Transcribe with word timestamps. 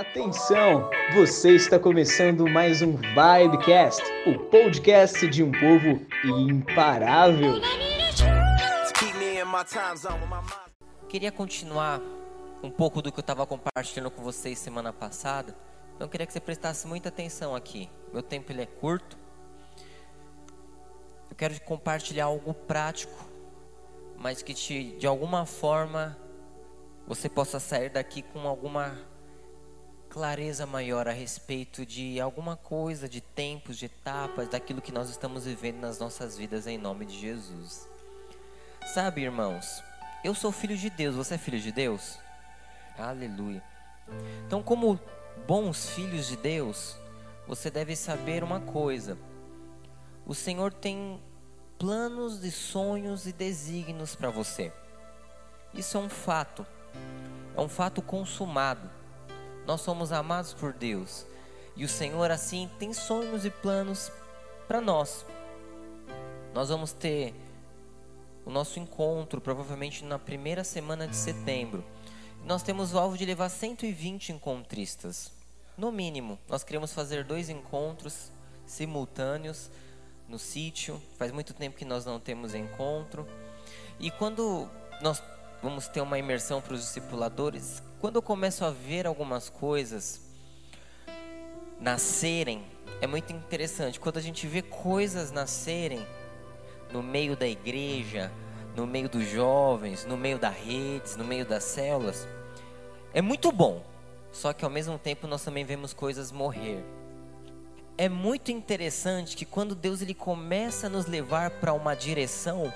Atenção, 0.00 0.88
você 1.12 1.54
está 1.54 1.78
começando 1.78 2.48
mais 2.48 2.80
um 2.80 2.96
Vibecast, 2.96 4.02
o 4.26 4.38
podcast 4.48 5.28
de 5.28 5.42
um 5.42 5.52
povo 5.52 6.00
imparável. 6.24 7.60
Queria 11.06 11.30
continuar 11.30 12.00
um 12.62 12.70
pouco 12.70 13.02
do 13.02 13.12
que 13.12 13.18
eu 13.18 13.20
estava 13.20 13.46
compartilhando 13.46 14.10
com 14.10 14.22
vocês 14.22 14.58
semana 14.58 14.90
passada. 14.90 15.54
Então 15.94 16.08
queria 16.08 16.26
que 16.26 16.32
você 16.32 16.40
prestasse 16.40 16.86
muita 16.86 17.10
atenção 17.10 17.54
aqui. 17.54 17.90
Meu 18.10 18.22
tempo 18.22 18.50
ele 18.50 18.62
é 18.62 18.66
curto. 18.66 19.18
Eu 21.28 21.36
quero 21.36 21.60
compartilhar 21.60 22.24
algo 22.24 22.54
prático, 22.54 23.22
mas 24.16 24.40
que 24.40 24.54
te, 24.54 24.96
de 24.96 25.06
alguma 25.06 25.44
forma 25.44 26.16
você 27.06 27.28
possa 27.28 27.60
sair 27.60 27.90
daqui 27.90 28.22
com 28.22 28.48
alguma 28.48 29.09
clareza 30.10 30.66
maior 30.66 31.06
a 31.06 31.12
respeito 31.12 31.86
de 31.86 32.20
alguma 32.20 32.56
coisa, 32.56 33.08
de 33.08 33.20
tempos, 33.20 33.78
de 33.78 33.86
etapas, 33.86 34.48
daquilo 34.48 34.82
que 34.82 34.90
nós 34.90 35.08
estamos 35.08 35.44
vivendo 35.44 35.78
nas 35.78 36.00
nossas 36.00 36.36
vidas 36.36 36.66
em 36.66 36.76
nome 36.76 37.06
de 37.06 37.18
Jesus. 37.18 37.88
Sabe, 38.92 39.22
irmãos, 39.22 39.82
eu 40.24 40.34
sou 40.34 40.50
filho 40.50 40.76
de 40.76 40.90
Deus, 40.90 41.14
você 41.14 41.34
é 41.34 41.38
filho 41.38 41.60
de 41.60 41.70
Deus? 41.70 42.18
Aleluia. 42.98 43.62
Então, 44.44 44.64
como 44.64 44.98
bons 45.46 45.90
filhos 45.90 46.26
de 46.26 46.36
Deus, 46.36 46.96
você 47.46 47.70
deve 47.70 47.94
saber 47.94 48.42
uma 48.42 48.58
coisa: 48.60 49.16
o 50.26 50.34
Senhor 50.34 50.72
tem 50.72 51.22
planos 51.78 52.42
e 52.42 52.50
sonhos 52.50 53.28
e 53.28 53.32
desígnios 53.32 54.16
para 54.16 54.28
você. 54.28 54.72
Isso 55.72 55.96
é 55.96 56.00
um 56.00 56.08
fato, 56.08 56.66
é 57.56 57.60
um 57.60 57.68
fato 57.68 58.02
consumado. 58.02 58.99
Nós 59.66 59.80
somos 59.80 60.12
amados 60.12 60.54
por 60.54 60.72
Deus 60.72 61.24
e 61.76 61.84
o 61.84 61.88
Senhor, 61.88 62.30
assim, 62.30 62.68
tem 62.78 62.92
sonhos 62.92 63.44
e 63.44 63.50
planos 63.50 64.10
para 64.68 64.80
nós. 64.80 65.24
Nós 66.52 66.68
vamos 66.68 66.92
ter 66.92 67.34
o 68.44 68.50
nosso 68.50 68.78
encontro 68.78 69.40
provavelmente 69.40 70.04
na 70.04 70.18
primeira 70.18 70.64
semana 70.64 71.06
de 71.06 71.16
setembro. 71.16 71.84
Nós 72.44 72.62
temos 72.62 72.92
o 72.92 72.98
alvo 72.98 73.16
de 73.16 73.24
levar 73.24 73.48
120 73.48 74.32
encontristas. 74.32 75.30
No 75.76 75.92
mínimo, 75.92 76.38
nós 76.48 76.64
queremos 76.64 76.92
fazer 76.92 77.24
dois 77.24 77.48
encontros 77.48 78.30
simultâneos 78.66 79.70
no 80.28 80.38
sítio. 80.38 81.00
Faz 81.18 81.32
muito 81.32 81.54
tempo 81.54 81.76
que 81.76 81.84
nós 81.84 82.04
não 82.04 82.18
temos 82.18 82.54
encontro. 82.54 83.26
E 83.98 84.10
quando 84.10 84.68
nós 85.00 85.22
vamos 85.62 85.88
ter 85.88 86.00
uma 86.00 86.18
imersão 86.18 86.60
para 86.60 86.74
os 86.74 86.80
discipuladores, 86.80 87.82
quando 88.00 88.16
eu 88.16 88.22
começo 88.22 88.64
a 88.64 88.70
ver 88.70 89.06
algumas 89.06 89.50
coisas 89.50 90.22
nascerem, 91.78 92.64
é 93.00 93.06
muito 93.06 93.30
interessante. 93.30 94.00
Quando 94.00 94.16
a 94.16 94.22
gente 94.22 94.46
vê 94.46 94.62
coisas 94.62 95.30
nascerem 95.30 96.06
no 96.90 97.02
meio 97.02 97.36
da 97.36 97.46
igreja, 97.46 98.32
no 98.74 98.86
meio 98.86 99.08
dos 99.08 99.28
jovens, 99.28 100.06
no 100.06 100.16
meio 100.16 100.38
das 100.38 100.56
redes, 100.56 101.14
no 101.14 101.24
meio 101.24 101.44
das 101.44 101.62
células, 101.62 102.26
é 103.12 103.20
muito 103.20 103.52
bom. 103.52 103.84
Só 104.32 104.54
que 104.54 104.64
ao 104.64 104.70
mesmo 104.70 104.98
tempo 104.98 105.26
nós 105.26 105.44
também 105.44 105.64
vemos 105.64 105.92
coisas 105.92 106.32
morrer. 106.32 106.82
É 107.98 108.08
muito 108.08 108.50
interessante 108.50 109.36
que 109.36 109.44
quando 109.44 109.74
Deus 109.74 110.00
ele 110.00 110.14
começa 110.14 110.86
a 110.86 110.90
nos 110.90 111.04
levar 111.04 111.50
para 111.50 111.74
uma 111.74 111.94
direção, 111.94 112.72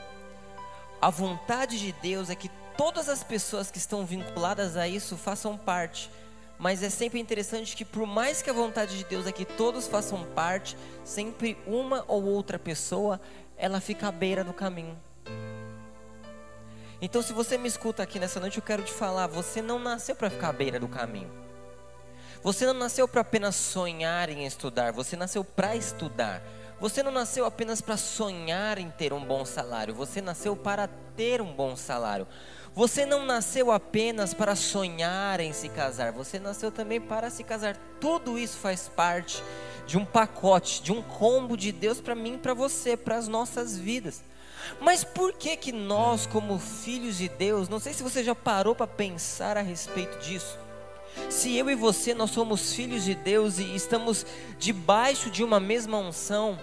a 1.01 1.09
vontade 1.09 1.79
de 1.79 1.93
Deus 1.93 2.29
é 2.29 2.35
que 2.35 2.51
todas 2.77 3.09
as 3.09 3.23
pessoas 3.23 3.71
que 3.71 3.79
estão 3.79 4.05
vinculadas 4.05 4.77
a 4.77 4.87
isso 4.87 5.17
façam 5.17 5.57
parte. 5.57 6.11
Mas 6.59 6.83
é 6.83 6.91
sempre 6.91 7.19
interessante 7.19 7.77
que, 7.77 7.85
por 7.85 8.07
mais 8.07 8.41
que 8.41 8.49
a 8.49 8.53
vontade 8.53 8.97
de 8.97 9.05
Deus 9.05 9.27
é 9.27 9.33
que 9.33 9.45
todos 9.45 9.89
façam 9.89 10.25
parte, 10.35 10.77
sempre 11.05 11.59
uma 11.67 12.05
ou 12.07 12.25
outra 12.25 12.59
pessoa 12.59 13.21
ela 13.57 13.81
fica 13.81 14.09
à 14.09 14.13
beira 14.13 14.45
do 14.45 14.53
caminho. 14.53 14.97
Então, 17.01 17.23
se 17.23 17.33
você 17.33 17.59
me 17.59 17.69
escuta 17.69 18.03
aqui 18.03 18.19
nessa 18.19 18.41
noite, 18.41 18.59
eu 18.59 18.63
quero 18.63 18.83
te 18.83 18.93
falar: 18.93 19.27
você 19.27 19.61
não 19.61 19.79
nasceu 19.79 20.15
para 20.15 20.31
ficar 20.31 20.49
à 20.49 20.53
beira 20.53 20.79
do 20.79 20.89
caminho. 20.89 21.31
Você 22.43 22.67
não 22.67 22.75
nasceu 22.75 23.09
para 23.09 23.23
apenas 23.23 23.57
sonhar 23.57 24.29
em 24.29 24.45
estudar, 24.45 24.93
você 24.93 25.17
nasceu 25.17 25.43
para 25.43 25.75
estudar. 25.77 26.43
Você 26.81 27.03
não 27.03 27.13
nasceu 27.13 27.45
apenas 27.45 27.81
para 27.81 27.97
sonhar 27.97 28.79
em 28.79 28.91
ter 28.91 29.13
um 29.13 29.25
bom 29.25 29.45
salário, 29.45 29.95
você 29.95 30.21
nasceu 30.21 30.57
para 30.57 30.89
ter 31.17 31.41
um 31.41 31.53
bom 31.53 31.77
salário. 31.77 32.27
Você 32.75 33.07
não 33.07 33.25
nasceu 33.25 33.71
apenas 33.71 34.35
para 34.35 34.57
sonhar 34.57 35.39
em 35.39 35.53
se 35.53 35.69
casar, 35.69 36.11
você 36.11 36.41
nasceu 36.41 36.73
também 36.73 37.01
para 37.01 37.31
se 37.31 37.45
casar. 37.45 37.77
Tudo 38.01 38.37
isso 38.37 38.59
faz 38.59 38.89
parte 38.89 39.41
de 39.87 39.97
um 39.97 40.05
pacote, 40.05 40.83
de 40.83 40.91
um 40.91 41.01
combo 41.01 41.57
de 41.57 41.71
Deus 41.71 42.01
para 42.01 42.17
mim 42.17 42.37
para 42.37 42.53
você, 42.53 42.97
para 42.97 43.17
as 43.17 43.29
nossas 43.29 43.79
vidas. 43.79 44.23
Mas 44.81 45.05
por 45.05 45.33
que 45.35 45.57
que 45.57 45.71
nós, 45.71 46.27
como 46.27 46.59
filhos 46.59 47.19
de 47.19 47.29
Deus, 47.29 47.69
não 47.69 47.79
sei 47.79 47.93
se 47.93 48.03
você 48.03 48.25
já 48.25 48.35
parou 48.35 48.75
para 48.75 48.87
pensar 48.87 49.57
a 49.57 49.63
respeito 49.63 50.19
disso. 50.19 50.59
Se 51.29 51.57
eu 51.57 51.71
e 51.71 51.75
você 51.75 52.15
nós 52.15 52.31
somos 52.31 52.73
filhos 52.73 53.05
de 53.05 53.15
Deus 53.15 53.59
e 53.59 53.75
estamos 53.75 54.25
debaixo 54.59 55.31
de 55.31 55.43
uma 55.43 55.59
mesma 55.59 55.99
unção, 55.99 56.59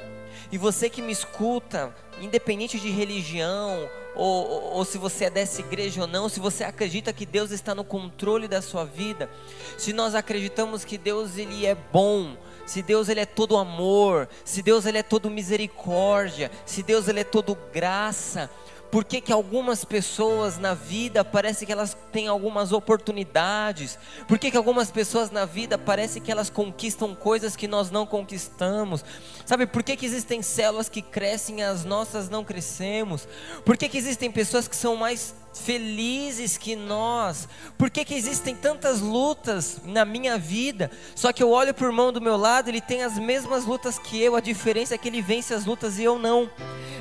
e 0.51 0.57
você 0.57 0.89
que 0.89 1.01
me 1.01 1.11
escuta, 1.11 1.95
independente 2.21 2.79
de 2.79 2.89
religião, 2.89 3.89
ou, 4.13 4.49
ou, 4.49 4.63
ou, 4.73 4.85
se 4.85 4.97
você 4.97 5.25
é 5.25 5.29
dessa 5.29 5.61
igreja 5.61 6.01
ou 6.01 6.07
não, 6.07 6.27
se 6.27 6.39
você 6.39 6.65
acredita 6.65 7.13
que 7.13 7.25
Deus 7.25 7.51
está 7.51 7.73
no 7.73 7.83
controle 7.83 8.47
da 8.47 8.61
sua 8.61 8.83
vida, 8.83 9.29
se 9.77 9.93
nós 9.93 10.13
acreditamos 10.13 10.83
que 10.83 10.97
Deus 10.97 11.37
ele 11.37 11.65
é 11.65 11.75
bom, 11.75 12.35
se 12.65 12.81
Deus 12.81 13.07
ele 13.07 13.21
é 13.21 13.25
todo 13.25 13.57
amor, 13.57 14.27
se 14.43 14.61
Deus 14.61 14.85
ele 14.85 14.97
é 14.97 15.03
todo 15.03 15.29
misericórdia, 15.29 16.51
se 16.65 16.83
Deus 16.83 17.07
ele 17.07 17.21
é 17.21 17.23
todo 17.23 17.57
graça, 17.71 18.49
por 18.91 19.05
que, 19.05 19.21
que 19.21 19.31
algumas 19.31 19.85
pessoas 19.85 20.57
na 20.57 20.73
vida 20.73 21.23
parece 21.23 21.65
que 21.65 21.71
elas 21.71 21.95
têm 22.11 22.27
algumas 22.27 22.73
oportunidades? 22.73 23.97
Por 24.27 24.37
que, 24.37 24.51
que 24.51 24.57
algumas 24.57 24.91
pessoas 24.91 25.31
na 25.31 25.45
vida 25.45 25.77
parece 25.77 26.19
que 26.19 26.29
elas 26.29 26.49
conquistam 26.49 27.15
coisas 27.15 27.55
que 27.55 27.69
nós 27.69 27.89
não 27.89 28.05
conquistamos? 28.05 29.05
Sabe, 29.45 29.65
por 29.65 29.81
que, 29.81 29.95
que 29.95 30.05
existem 30.05 30.41
células 30.41 30.89
que 30.89 31.01
crescem 31.01 31.59
e 31.59 31.63
as 31.63 31.85
nossas 31.85 32.29
não 32.29 32.43
crescemos? 32.43 33.27
Por 33.63 33.77
que, 33.77 33.87
que 33.87 33.97
existem 33.97 34.29
pessoas 34.29 34.67
que 34.67 34.75
são 34.75 34.97
mais 34.97 35.33
felizes 35.53 36.57
que 36.57 36.75
nós? 36.75 37.47
Por 37.77 37.89
que, 37.89 38.05
que 38.05 38.13
existem 38.13 38.55
tantas 38.55 39.01
lutas 39.01 39.81
na 39.85 40.05
minha 40.05 40.37
vida? 40.37 40.89
Só 41.15 41.31
que 41.31 41.43
eu 41.43 41.51
olho 41.51 41.73
para 41.73 41.85
o 41.85 41.89
irmão 41.89 42.11
do 42.11 42.21
meu 42.21 42.37
lado, 42.37 42.69
ele 42.69 42.81
tem 42.81 43.03
as 43.03 43.17
mesmas 43.17 43.65
lutas 43.65 43.99
que 43.99 44.21
eu, 44.21 44.35
a 44.35 44.39
diferença 44.39 44.95
é 44.95 44.97
que 44.97 45.07
ele 45.07 45.21
vence 45.21 45.53
as 45.53 45.65
lutas 45.65 45.99
e 45.99 46.03
eu 46.03 46.17
não. 46.17 46.49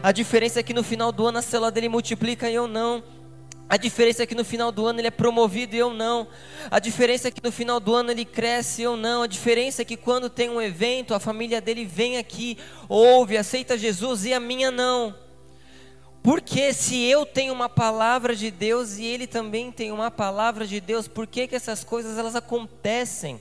A 0.02 0.12
diferença 0.12 0.60
é 0.60 0.62
que 0.62 0.74
no 0.74 0.82
final 0.82 1.12
do 1.12 1.26
ano 1.26 1.38
a 1.38 1.42
célula 1.42 1.70
dele 1.70 1.88
multiplica 1.88 2.50
e 2.50 2.54
eu 2.54 2.66
não. 2.66 3.02
A 3.68 3.76
diferença 3.76 4.24
é 4.24 4.26
que 4.26 4.34
no 4.34 4.44
final 4.44 4.72
do 4.72 4.84
ano 4.84 4.98
ele 4.98 5.06
é 5.06 5.12
promovido 5.12 5.76
e 5.76 5.78
eu 5.78 5.94
não. 5.94 6.26
A 6.68 6.80
diferença 6.80 7.28
é 7.28 7.30
que 7.30 7.40
no 7.40 7.52
final 7.52 7.78
do 7.78 7.94
ano 7.94 8.10
ele 8.10 8.24
cresce 8.24 8.82
e 8.82 8.84
eu 8.84 8.96
não. 8.96 9.22
A 9.22 9.28
diferença 9.28 9.82
é 9.82 9.84
que 9.84 9.96
quando 9.96 10.28
tem 10.28 10.50
um 10.50 10.60
evento, 10.60 11.14
a 11.14 11.20
família 11.20 11.60
dele 11.60 11.84
vem 11.84 12.18
aqui, 12.18 12.58
ouve, 12.88 13.36
aceita 13.36 13.78
Jesus 13.78 14.24
e 14.24 14.34
a 14.34 14.40
minha 14.40 14.72
não. 14.72 15.14
Porque 16.22 16.74
se 16.74 17.02
eu 17.04 17.24
tenho 17.24 17.52
uma 17.52 17.68
palavra 17.68 18.36
de 18.36 18.50
Deus 18.50 18.98
e 18.98 19.04
ele 19.04 19.26
também 19.26 19.72
tem 19.72 19.90
uma 19.90 20.10
palavra 20.10 20.66
de 20.66 20.80
Deus, 20.80 21.08
por 21.08 21.26
que, 21.26 21.46
que 21.46 21.56
essas 21.56 21.82
coisas 21.82 22.18
elas 22.18 22.36
acontecem? 22.36 23.40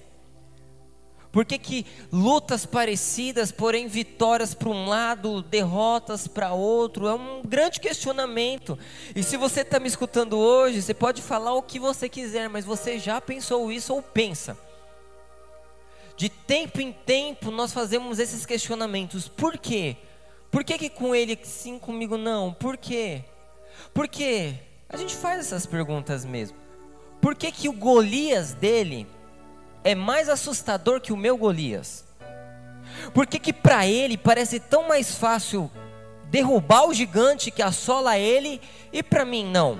Por 1.32 1.46
que, 1.46 1.60
que 1.60 1.86
lutas 2.12 2.66
parecidas, 2.66 3.52
porém 3.52 3.88
vitórias 3.88 4.56
para 4.56 4.70
um 4.70 4.88
lado, 4.88 5.44
derrotas 5.44 6.28
para 6.28 6.54
outro? 6.54 7.08
É 7.08 7.14
um 7.14 7.44
grande 7.44 7.80
questionamento. 7.80 8.80
E 9.16 9.22
se 9.22 9.38
você 9.38 9.62
está 9.62 9.80
me 9.80 9.88
escutando 9.88 10.38
hoje, 10.38 10.82
você 10.82 10.94
pode 10.94 11.22
falar 11.22 11.54
o 11.54 11.62
que 11.62 11.80
você 11.80 12.10
quiser, 12.10 12.50
mas 12.50 12.66
você 12.66 12.98
já 12.98 13.22
pensou 13.22 13.72
isso 13.72 13.94
ou 13.94 14.02
pensa? 14.02 14.58
De 16.18 16.30
tempo 16.30 16.82
em 16.82 16.92
tempo 16.92 17.52
nós 17.52 17.72
fazemos 17.72 18.18
esses 18.18 18.46
questionamentos. 18.46 19.28
Por 19.28 19.58
quê? 19.58 19.98
Por 20.52 20.64
que, 20.64 20.78
que 20.78 20.90
com 20.90 21.14
ele 21.14 21.38
sim, 21.44 21.78
comigo 21.78 22.18
não? 22.18 22.54
Por 22.54 22.76
quê? 22.76 23.24
Por 23.94 24.08
quê? 24.08 24.56
A 24.90 24.98
gente 24.98 25.16
faz 25.16 25.40
essas 25.40 25.66
perguntas 25.66 26.26
mesmo. 26.26 26.58
Por 27.22 27.36
que, 27.36 27.52
que 27.52 27.70
o 27.70 27.74
Golias 27.74 28.54
dele 28.54 29.08
é 29.84 29.94
mais 29.94 30.28
assustador 30.30 31.00
que 31.00 31.14
o 31.14 31.18
meu 31.18 31.38
Golias? 31.38 32.06
Por 33.14 33.28
que, 33.28 33.38
que 33.38 33.54
para 33.54 33.86
ele 33.86 34.18
parece 34.18 34.60
tão 34.60 34.88
mais 34.88 35.16
fácil 35.16 35.70
derrubar 36.26 36.88
o 36.88 36.94
gigante 36.94 37.52
que 37.52 37.62
assola 37.62 38.18
ele 38.18 38.62
e 38.92 39.04
para 39.04 39.26
mim 39.26 39.46
não? 39.46 39.80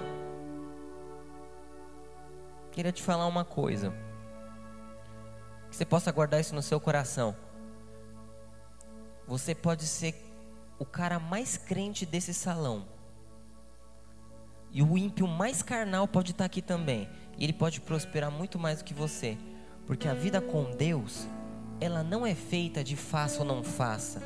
Queria 2.72 2.92
te 2.92 3.02
falar 3.02 3.26
uma 3.26 3.44
coisa. 3.44 3.94
Que 5.70 5.76
você 5.76 5.86
possa 5.86 6.12
guardar 6.12 6.40
isso 6.40 6.54
no 6.54 6.62
seu 6.62 6.80
coração. 6.80 7.36
Você 9.28 9.54
pode 9.54 9.86
ser 9.86 10.29
o 10.80 10.86
cara 10.86 11.20
mais 11.20 11.58
crente 11.58 12.06
desse 12.06 12.34
salão. 12.34 12.86
E 14.72 14.82
o 14.82 14.98
ímpio 14.98 15.28
mais 15.28 15.62
carnal 15.62 16.08
pode 16.08 16.32
estar 16.32 16.46
aqui 16.46 16.62
também. 16.62 17.10
E 17.38 17.44
ele 17.44 17.54
pode 17.54 17.82
prosperar 17.82 18.32
muito 18.32 18.58
mais 18.58 18.80
do 18.80 18.86
que 18.86 18.94
você. 18.94 19.38
Porque 19.86 20.08
a 20.08 20.14
vida 20.14 20.40
com 20.40 20.72
Deus, 20.72 21.28
ela 21.82 22.04
não 22.04 22.26
é 22.26 22.34
feita 22.34 22.84
de 22.84 22.96
faça 22.96 23.40
ou 23.40 23.46
não 23.46 23.64
faça, 23.64 24.22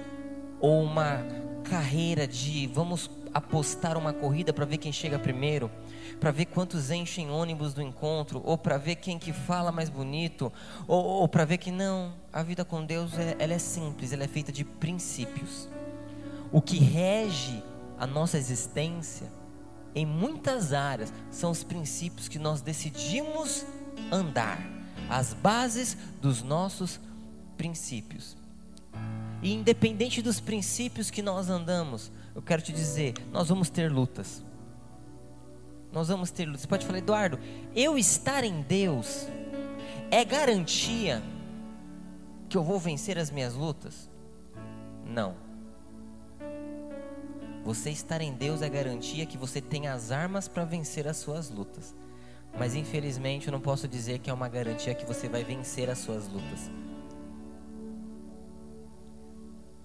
ou 0.59 0.83
uma 0.83 1.25
carreira 1.63 2.27
de 2.27 2.67
vamos 2.67 3.09
apostar 3.33 3.97
uma 3.97 4.11
corrida 4.13 4.51
para 4.51 4.65
ver 4.65 4.77
quem 4.77 4.91
chega 4.91 5.17
primeiro, 5.17 5.71
para 6.19 6.31
ver 6.31 6.45
quantos 6.45 6.91
enchem 6.91 7.31
ônibus 7.31 7.73
do 7.73 7.81
encontro, 7.81 8.41
ou 8.44 8.57
para 8.57 8.77
ver 8.77 8.97
quem 8.97 9.17
que 9.17 9.31
fala 9.31 9.71
mais 9.71 9.89
bonito, 9.89 10.51
ou, 10.88 11.03
ou 11.03 11.27
para 11.27 11.45
ver 11.45 11.57
que 11.57 11.71
não, 11.71 12.13
a 12.31 12.44
vida 12.44 12.65
com 12.65 12.85
Deus 12.85 13.17
ela, 13.17 13.35
ela 13.39 13.53
é 13.53 13.59
simples, 13.59 14.11
ela 14.11 14.23
é 14.23 14.27
feita 14.27 14.51
de 14.51 14.63
princípios. 14.63 15.69
O 16.53 16.61
que 16.61 16.77
rege 16.77 17.63
a 17.97 18.05
nossa 18.05 18.38
existência, 18.38 19.27
em 19.95 20.05
muitas 20.05 20.71
áreas, 20.71 21.11
são 21.31 21.50
os 21.50 21.63
princípios 21.63 22.27
que 22.27 22.38
nós 22.38 22.61
decidimos 22.61 23.65
andar, 24.11 24.61
as 25.09 25.33
bases 25.33 25.97
dos 26.21 26.44
nossos 26.44 27.00
princípios. 27.57 28.38
E 29.41 29.51
independente 29.51 30.21
dos 30.21 30.39
princípios 30.39 31.09
que 31.09 31.23
nós 31.23 31.50
andamos, 31.50 32.11
eu 32.35 32.41
quero 32.41 32.61
te 32.61 32.71
dizer, 32.71 33.15
nós 33.31 33.49
vamos 33.49 33.71
ter 33.71 33.91
lutas. 33.91 34.44
Nós 35.91 36.07
vamos 36.07 36.29
ter 36.29 36.45
lutas. 36.45 36.61
Você 36.61 36.67
pode 36.67 36.85
falar, 36.85 36.99
Eduardo, 36.99 37.39
eu 37.75 37.97
estar 37.97 38.44
em 38.44 38.61
Deus 38.61 39.27
é 40.11 40.23
garantia 40.23 41.23
que 42.47 42.56
eu 42.56 42.63
vou 42.63 42.79
vencer 42.79 43.17
as 43.17 43.31
minhas 43.31 43.56
lutas? 43.56 44.07
Não. 45.03 45.43
Você 47.63 47.89
estar 47.89 48.21
em 48.21 48.33
Deus 48.33 48.62
é 48.62 48.69
garantia 48.69 49.25
que 49.25 49.38
você 49.38 49.62
tem 49.62 49.88
as 49.88 50.12
armas 50.12 50.48
para 50.48 50.65
vencer 50.65 51.07
as 51.07 51.18
suas 51.18 51.50
lutas. 51.50 51.95
Mas 52.57 52.75
infelizmente 52.75 53.48
eu 53.48 53.51
não 53.51 53.62
posso 53.62 53.88
dizer 53.88 54.19
que 54.19 54.30
é 54.30 54.33
uma 54.33 54.50
garantia 54.50 54.94
que 54.94 55.06
você 55.06 55.27
vai 55.30 55.44
vencer 55.44 55.89
as 55.89 56.00
suas 56.00 56.27
lutas. 56.27 56.69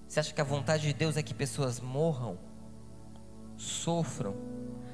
Você 0.07 0.21
acha 0.21 0.35
que 0.35 0.41
a 0.41 0.45
vontade 0.45 0.87
de 0.87 0.93
Deus 0.93 1.17
é 1.17 1.23
que 1.23 1.35
pessoas 1.35 1.81
morram, 1.81 2.39
sofram? 3.57 4.35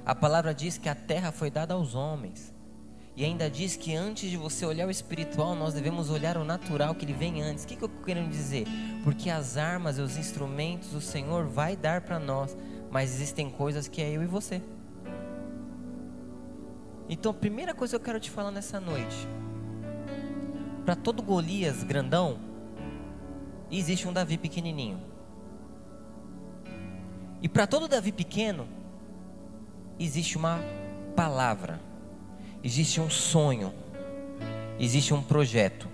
A 0.05 0.15
palavra 0.15 0.53
diz 0.53 0.77
que 0.77 0.89
a 0.89 0.95
terra 0.95 1.33
foi 1.33 1.51
dada 1.51 1.75
aos 1.75 1.95
homens. 1.95 2.53
E 3.17 3.25
ainda 3.25 3.49
diz 3.49 3.77
que 3.77 3.95
antes 3.95 4.29
de 4.29 4.37
você 4.37 4.67
olhar 4.67 4.89
o 4.89 4.91
espiritual, 4.91 5.55
nós 5.55 5.73
devemos 5.73 6.11
olhar 6.11 6.37
o 6.37 6.45
natural 6.45 6.97
que 6.97 7.05
ele 7.05 7.13
vem 7.13 7.43
antes. 7.43 7.63
O 7.63 7.67
que, 7.69 7.77
que 7.77 7.85
eu 7.85 7.89
quero 7.89 8.27
dizer? 8.29 8.67
Porque 9.05 9.31
as 9.31 9.57
armas 9.57 9.99
e 9.99 10.01
os 10.01 10.17
instrumentos 10.17 10.93
o 10.95 11.01
Senhor 11.01 11.47
vai 11.47 11.77
dar 11.77 12.01
para 12.01 12.19
nós, 12.19 12.57
mas 12.95 13.13
existem 13.13 13.51
coisas 13.51 13.89
que 13.89 14.01
é 14.01 14.09
eu 14.09 14.23
e 14.23 14.27
você. 14.27 14.63
Então, 17.09 17.33
a 17.33 17.35
primeira 17.35 17.75
coisa 17.75 17.91
que 17.91 18.01
eu 18.01 18.05
quero 18.05 18.21
te 18.21 18.31
falar 18.31 18.53
nessa 18.53 18.79
noite: 18.79 19.17
para 20.85 20.95
todo 20.95 21.21
Golias 21.21 21.83
grandão, 21.83 22.39
existe 23.69 24.07
um 24.07 24.13
Davi 24.13 24.39
pequenininho. 24.39 25.03
E 27.43 27.49
para 27.49 27.67
todo 27.67 27.89
Davi 27.89 28.13
pequeno, 28.13 28.69
existe 29.99 30.37
uma 30.37 30.61
palavra, 31.17 31.81
existe 32.63 33.01
um 33.01 33.11
sonho, 33.11 33.75
existe 34.79 35.13
um 35.13 35.21
projeto. 35.21 35.89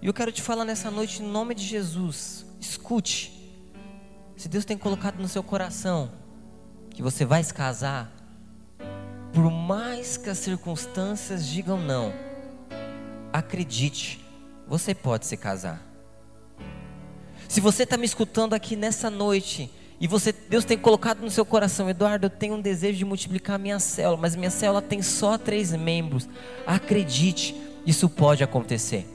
E 0.00 0.06
eu 0.06 0.14
quero 0.14 0.30
te 0.30 0.42
falar 0.42 0.64
nessa 0.64 0.92
noite, 0.92 1.24
em 1.24 1.26
nome 1.26 1.56
de 1.56 1.64
Jesus, 1.64 2.46
escute. 2.60 3.39
Se 4.40 4.48
Deus 4.48 4.64
tem 4.64 4.78
colocado 4.78 5.20
no 5.20 5.28
seu 5.28 5.42
coração 5.42 6.10
que 6.88 7.02
você 7.02 7.26
vai 7.26 7.44
se 7.44 7.52
casar, 7.52 8.10
por 9.34 9.50
mais 9.50 10.16
que 10.16 10.30
as 10.30 10.38
circunstâncias 10.38 11.46
digam 11.46 11.78
não, 11.78 12.10
acredite, 13.30 14.18
você 14.66 14.94
pode 14.94 15.26
se 15.26 15.36
casar. 15.36 15.86
Se 17.50 17.60
você 17.60 17.82
está 17.82 17.98
me 17.98 18.06
escutando 18.06 18.54
aqui 18.54 18.76
nessa 18.76 19.10
noite 19.10 19.70
e 20.00 20.08
você, 20.08 20.32
Deus 20.32 20.64
tem 20.64 20.78
colocado 20.78 21.20
no 21.20 21.30
seu 21.30 21.44
coração, 21.44 21.90
Eduardo, 21.90 22.24
eu 22.24 22.30
tenho 22.30 22.54
um 22.54 22.62
desejo 22.62 22.96
de 22.96 23.04
multiplicar 23.04 23.58
minha 23.58 23.78
célula, 23.78 24.16
mas 24.16 24.34
minha 24.34 24.50
célula 24.50 24.80
tem 24.80 25.02
só 25.02 25.36
três 25.36 25.70
membros. 25.70 26.26
Acredite, 26.66 27.54
isso 27.84 28.08
pode 28.08 28.42
acontecer. 28.42 29.06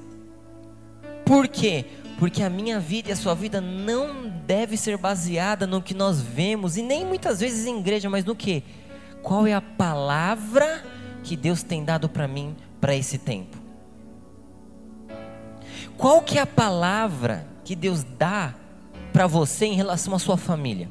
Por 1.26 1.48
quê? 1.48 1.86
Porque 2.18 2.42
a 2.42 2.50
minha 2.50 2.80
vida 2.80 3.10
e 3.10 3.12
a 3.12 3.16
sua 3.16 3.36
vida 3.36 3.60
não 3.60 4.30
deve 4.30 4.78
ser 4.78 4.98
baseada 4.98 5.68
no 5.68 5.82
que 5.82 5.94
nós 5.94 6.22
vemos 6.22 6.78
e 6.78 6.82
nem 6.82 7.06
muitas 7.06 7.40
vezes 7.42 7.66
em 7.66 7.80
igreja, 7.80 8.10
mas 8.10 8.24
no 8.24 8.36
que? 8.36 8.64
Qual 9.22 9.46
é 9.46 9.54
a 9.54 9.62
palavra 9.62 10.84
que 11.24 11.36
Deus 11.36 11.62
tem 11.62 11.84
dado 11.84 12.08
para 12.08 12.28
mim 12.28 12.56
para 12.80 12.96
esse 12.96 13.18
tempo? 13.18 13.58
Qual 15.98 16.22
que 16.22 16.38
é 16.38 16.42
a 16.42 16.48
palavra 16.48 17.48
que 17.64 17.76
Deus 17.76 18.04
dá 18.04 18.54
para 19.12 19.28
você 19.28 19.66
em 19.66 19.76
relação 19.76 20.14
à 20.14 20.20
sua 20.20 20.38
família? 20.38 20.90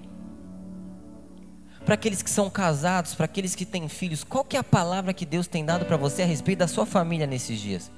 Para 1.85 1.95
aqueles 1.95 2.23
que 2.23 2.31
são 2.31 2.49
casados, 2.51 3.15
para 3.15 3.27
aqueles 3.27 3.55
que 3.55 3.67
têm 3.67 3.89
filhos, 3.89 4.25
qual 4.25 4.45
que 4.45 4.57
é 4.57 4.61
a 4.61 4.65
palavra 4.65 5.13
que 5.13 5.27
Deus 5.27 5.47
tem 5.47 5.65
dado 5.65 5.85
para 5.85 5.97
você 5.97 6.23
a 6.23 6.27
respeito 6.27 6.61
da 6.61 6.69
sua 6.69 6.87
família 6.87 7.27
nesses 7.27 7.61
dias? 7.61 7.91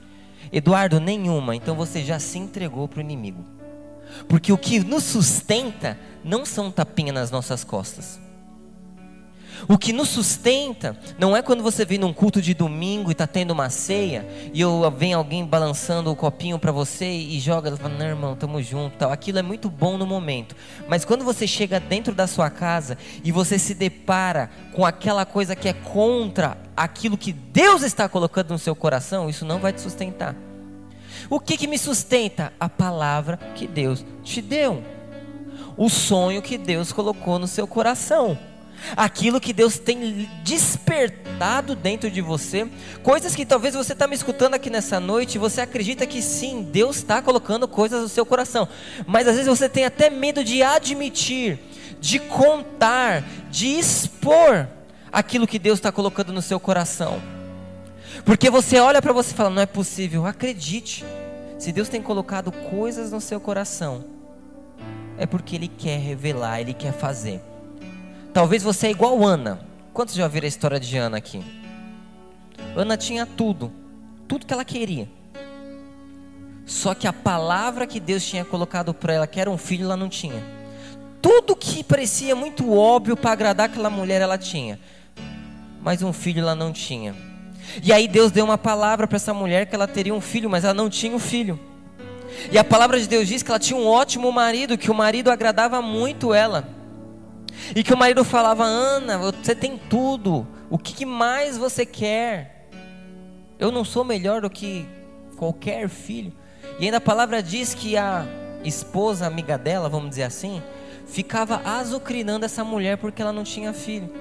Eduardo, 0.53 1.01
nenhuma. 1.01 1.55
Então 1.57 1.75
você 1.75 2.05
já 2.05 2.19
se 2.19 2.39
entregou 2.39 2.89
para 2.89 2.99
o 2.99 3.03
inimigo. 3.03 3.45
Porque 4.29 4.53
o 4.53 4.59
que 4.59 4.79
nos 4.81 5.05
sustenta 5.05 5.99
não 6.25 6.45
são 6.45 6.71
tapinha 6.71 7.13
nas 7.13 7.31
nossas 7.31 7.65
costas. 7.65 8.21
O 9.69 9.79
que 9.79 9.93
nos 9.93 10.09
sustenta 10.09 10.97
não 11.19 11.37
é 11.37 11.43
quando 11.43 11.63
você 11.63 11.85
vem 11.85 11.99
num 11.99 12.13
culto 12.13 12.41
de 12.41 12.55
domingo 12.55 13.11
e 13.11 13.13
está 13.13 13.27
tendo 13.27 13.53
uma 13.53 13.71
ceia 13.71 14.27
e 14.53 14.61
eu, 14.61 14.89
vem 14.91 15.15
alguém 15.15 15.45
balançando 15.45 16.11
o 16.11 16.17
copinho 16.17 16.59
para 16.59 16.71
você 16.71 17.11
e 17.11 17.41
joga, 17.41 17.77
fala, 17.77 17.95
não 17.95 18.07
irmão, 18.07 18.37
tamo 18.37 18.63
junto, 18.63 18.97
tal. 18.97 19.11
Aquilo 19.11 19.39
é 19.39 19.43
muito 19.43 19.69
bom 19.69 19.97
no 19.97 20.07
momento. 20.07 20.55
Mas 20.89 21.05
quando 21.05 21.25
você 21.25 21.47
chega 21.47 21.81
dentro 21.81 22.15
da 22.15 22.27
sua 22.27 22.51
casa 22.51 22.97
e 23.25 23.33
você 23.33 23.59
se 23.59 23.75
depara 23.75 24.51
com 24.73 24.85
aquela 24.85 25.25
coisa 25.25 25.57
que 25.57 25.69
é 25.69 25.73
contra 25.73 26.59
aquilo 26.77 27.17
que 27.17 27.33
Deus 27.33 27.83
está 27.83 28.09
colocando 28.09 28.51
no 28.51 28.59
seu 28.59 28.77
coração, 28.77 29.29
isso 29.29 29.45
não 29.45 29.59
vai 29.59 29.73
te 29.73 29.81
sustentar. 29.81 30.37
O 31.29 31.41
que, 31.41 31.57
que 31.57 31.67
me 31.67 31.79
sustenta? 31.79 32.53
A 32.61 32.69
palavra 32.69 33.39
que 33.55 33.67
Deus 33.67 34.05
te 34.23 34.41
deu. 34.41 34.83
O 35.77 35.89
sonho 35.89 36.41
que 36.41 36.57
Deus 36.57 36.93
colocou 36.93 37.39
no 37.39 37.47
seu 37.47 37.67
coração 37.67 38.39
aquilo 38.97 39.41
que 39.41 39.53
Deus 39.53 39.79
tem 39.79 40.29
despertado 40.43 41.75
dentro 41.75 42.11
de 42.11 42.21
você, 42.21 42.69
coisas 43.03 43.35
que 43.35 43.47
talvez 43.47 43.75
você 43.75 43.93
está 43.93 44.07
me 44.07 44.15
escutando 44.15 44.55
aqui 44.55 44.71
nessa 44.71 45.01
noite, 45.01 45.39
você 45.39 45.61
acredita 45.61 46.07
que 46.07 46.23
sim, 46.23 46.63
Deus 46.63 46.97
está 46.97 47.21
colocando 47.23 47.67
coisas 47.67 48.03
no 48.03 48.09
seu 48.09 48.27
coração, 48.27 48.69
mas 49.07 49.27
às 49.27 49.35
vezes 49.35 49.49
você 49.49 49.69
tem 49.69 49.85
até 49.85 50.11
medo 50.11 50.45
de 50.45 50.63
admitir, 50.63 51.59
de 52.01 52.19
contar, 52.19 53.25
de 53.51 53.79
expor 53.79 54.69
aquilo 55.11 55.47
que 55.47 55.59
Deus 55.59 55.79
está 55.79 55.91
colocando 55.91 56.33
no 56.33 56.43
seu 56.43 56.61
coração, 56.61 57.21
porque 58.25 58.51
você 58.51 58.79
olha 58.79 59.03
para 59.03 59.13
você 59.13 59.33
e 59.33 59.37
fala: 59.37 59.51
não 59.51 59.63
é 59.63 59.67
possível, 59.67 60.27
acredite, 60.27 61.05
se 61.59 61.73
Deus 61.73 61.89
tem 61.89 62.03
colocado 62.03 62.53
coisas 62.53 63.11
no 63.11 63.21
seu 63.21 63.41
coração, 63.41 64.05
é 65.19 65.27
porque 65.27 65.57
Ele 65.57 65.69
quer 65.69 65.99
revelar, 65.99 66.61
Ele 66.61 66.75
quer 66.75 66.93
fazer. 66.93 67.41
Talvez 68.37 68.63
você 68.63 68.89
é 68.89 68.91
igual 68.91 69.25
Ana. 69.25 69.59
Quantos 69.95 70.15
já 70.15 70.25
ouviram 70.25 70.45
a 70.45 70.49
história 70.49 70.79
de 70.79 70.95
Ana 70.99 71.17
aqui? 71.17 71.43
Ana 72.77 72.95
tinha 72.95 73.25
tudo, 73.25 73.73
tudo 74.29 74.45
que 74.45 74.53
ela 74.53 74.63
queria. 74.63 75.09
Só 76.67 76.95
que 76.95 77.07
a 77.07 77.15
palavra 77.15 77.87
que 77.87 77.99
Deus 77.99 78.23
tinha 78.27 78.45
colocado 78.45 78.93
para 78.93 79.15
ela, 79.15 79.27
que 79.27 79.41
era 79.41 79.51
um 79.51 79.57
filho, 79.57 79.85
ela 79.85 79.97
não 79.97 80.11
tinha. 80.11 80.45
Tudo 81.23 81.57
que 81.57 81.83
parecia 81.83 82.37
muito 82.37 82.75
óbvio 82.75 83.17
para 83.17 83.33
agradar 83.33 83.71
aquela 83.71 83.89
mulher, 83.89 84.21
ela 84.21 84.37
tinha. 84.37 84.79
Mas 85.81 86.03
um 86.03 86.13
filho 86.13 86.41
ela 86.41 86.55
não 86.55 86.75
tinha. 86.75 87.17
E 87.83 87.91
aí 87.91 88.07
Deus 88.07 88.31
deu 88.31 88.45
uma 88.45 88.59
palavra 88.59 89.07
para 89.07 89.17
essa 89.17 89.33
mulher 89.33 89.65
que 89.65 89.75
ela 89.75 89.89
teria 89.89 90.13
um 90.13 90.21
filho, 90.21 90.51
mas 90.51 90.63
ela 90.63 90.75
não 90.75 90.91
tinha 90.91 91.17
um 91.17 91.19
filho. 91.19 91.59
E 92.53 92.59
a 92.59 92.65
palavra 92.65 93.01
de 93.01 93.09
Deus 93.09 93.29
diz 93.29 93.43
que 93.43 93.51
ela 93.51 93.59
tinha 93.59 93.81
um 93.81 93.87
ótimo 93.87 94.31
marido, 94.31 94.77
que 94.77 94.91
o 94.91 94.95
marido 94.95 95.31
agradava 95.31 95.81
muito 95.81 96.35
ela. 96.35 96.76
E 97.75 97.83
que 97.83 97.93
o 97.93 97.97
marido 97.97 98.25
falava: 98.25 98.65
Ana, 98.65 99.19
você 99.19 99.55
tem 99.55 99.77
tudo. 99.77 100.47
O 100.69 100.79
que 100.79 101.05
mais 101.05 101.57
você 101.57 101.87
quer? 101.87 102.69
Eu 103.59 103.71
não 103.71 103.85
sou 103.85 104.05
melhor 104.05 104.41
do 104.43 104.51
que 104.51 104.87
qualquer 105.37 105.89
filho. 105.89 106.33
E 106.79 106.85
ainda 106.85 106.99
a 106.99 107.01
palavra 107.01 107.43
diz 107.43 107.75
que 107.75 107.97
a 107.97 108.27
esposa 108.65 109.27
amiga 109.27 109.57
dela, 109.57 109.89
vamos 109.89 110.11
dizer 110.11 110.25
assim, 110.25 110.63
ficava 111.07 111.63
azucrinando 111.65 112.45
essa 112.45 112.65
mulher 112.65 112.99
porque 112.99 113.23
ela 113.23 113.33
não 113.33 113.45
tinha 113.45 113.73
filho. 113.73 114.13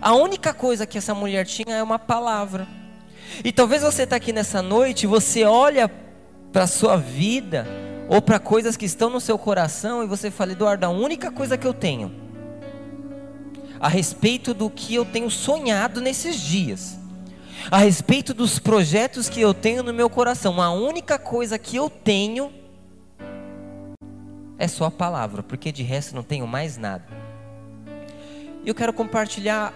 A 0.00 0.14
única 0.14 0.54
coisa 0.54 0.86
que 0.86 0.98
essa 0.98 1.14
mulher 1.14 1.46
tinha 1.46 1.76
é 1.76 1.82
uma 1.82 1.98
palavra. 1.98 2.66
E 3.44 3.52
talvez 3.52 3.82
você 3.82 4.02
está 4.02 4.16
aqui 4.16 4.32
nessa 4.32 4.62
noite, 4.62 5.06
você 5.06 5.44
olha 5.44 5.90
para 6.52 6.64
a 6.64 6.66
sua 6.66 6.96
vida 6.96 7.66
ou 8.10 8.20
para 8.20 8.40
coisas 8.40 8.76
que 8.76 8.84
estão 8.84 9.08
no 9.08 9.20
seu 9.20 9.38
coração 9.38 10.02
e 10.02 10.06
você 10.06 10.32
fala, 10.32 10.50
Eduardo, 10.50 10.84
a 10.84 10.88
única 10.88 11.30
coisa 11.30 11.56
que 11.56 11.64
eu 11.64 11.72
tenho 11.72 12.12
a 13.78 13.88
respeito 13.88 14.52
do 14.52 14.68
que 14.68 14.96
eu 14.96 15.04
tenho 15.04 15.30
sonhado 15.30 16.00
nesses 16.00 16.40
dias 16.40 16.98
a 17.70 17.78
respeito 17.78 18.34
dos 18.34 18.58
projetos 18.58 19.28
que 19.28 19.40
eu 19.40 19.54
tenho 19.54 19.84
no 19.84 19.94
meu 19.94 20.10
coração. 20.10 20.60
A 20.60 20.72
única 20.72 21.20
coisa 21.20 21.56
que 21.56 21.76
eu 21.76 21.88
tenho 21.88 22.52
é 24.58 24.66
só 24.66 24.86
a 24.86 24.90
palavra, 24.90 25.40
porque 25.40 25.70
de 25.70 25.84
resto 25.84 26.12
não 26.12 26.24
tenho 26.24 26.48
mais 26.48 26.76
nada. 26.76 27.04
E 28.64 28.68
eu 28.68 28.74
quero 28.74 28.92
compartilhar 28.92 29.72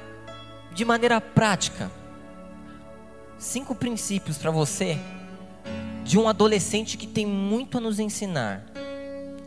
de 0.75 0.85
maneira 0.85 1.21
prática 1.21 1.88
cinco 3.38 3.76
princípios 3.76 4.38
para 4.38 4.50
você 4.50 4.99
de 6.04 6.18
um 6.18 6.28
adolescente 6.28 6.99
que 6.99 7.06
tem 7.06 7.25
muito 7.25 7.78
a 7.78 7.80
nos 7.80 7.99
ensinar. 7.99 8.62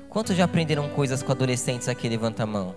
Quantos 0.09 0.35
já 0.35 0.45
aprenderam 0.45 0.89
coisas 0.89 1.21
com 1.21 1.31
adolescentes 1.31 1.87
aqui? 1.87 2.09
Levanta 2.09 2.43
a 2.43 2.47
mão. 2.47 2.75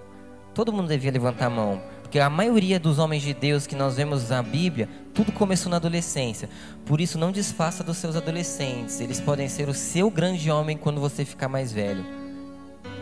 Todo 0.52 0.72
mundo 0.72 0.88
devia 0.88 1.10
levantar 1.10 1.46
a 1.46 1.50
mão. 1.50 1.80
Porque 2.02 2.18
a 2.18 2.28
maioria 2.28 2.78
dos 2.78 2.98
homens 2.98 3.22
de 3.22 3.32
Deus 3.32 3.66
que 3.66 3.74
nós 3.74 3.96
vemos 3.96 4.28
na 4.28 4.42
Bíblia, 4.42 4.88
tudo 5.14 5.32
começou 5.32 5.70
na 5.70 5.76
adolescência. 5.76 6.50
Por 6.84 7.00
isso, 7.00 7.16
não 7.16 7.32
desfaça 7.32 7.82
dos 7.82 7.96
seus 7.96 8.16
adolescentes. 8.16 9.00
Eles 9.00 9.20
podem 9.20 9.48
ser 9.48 9.68
o 9.68 9.74
seu 9.74 10.10
grande 10.10 10.50
homem 10.50 10.76
quando 10.76 11.00
você 11.00 11.24
ficar 11.24 11.48
mais 11.48 11.72
velho. 11.72 12.04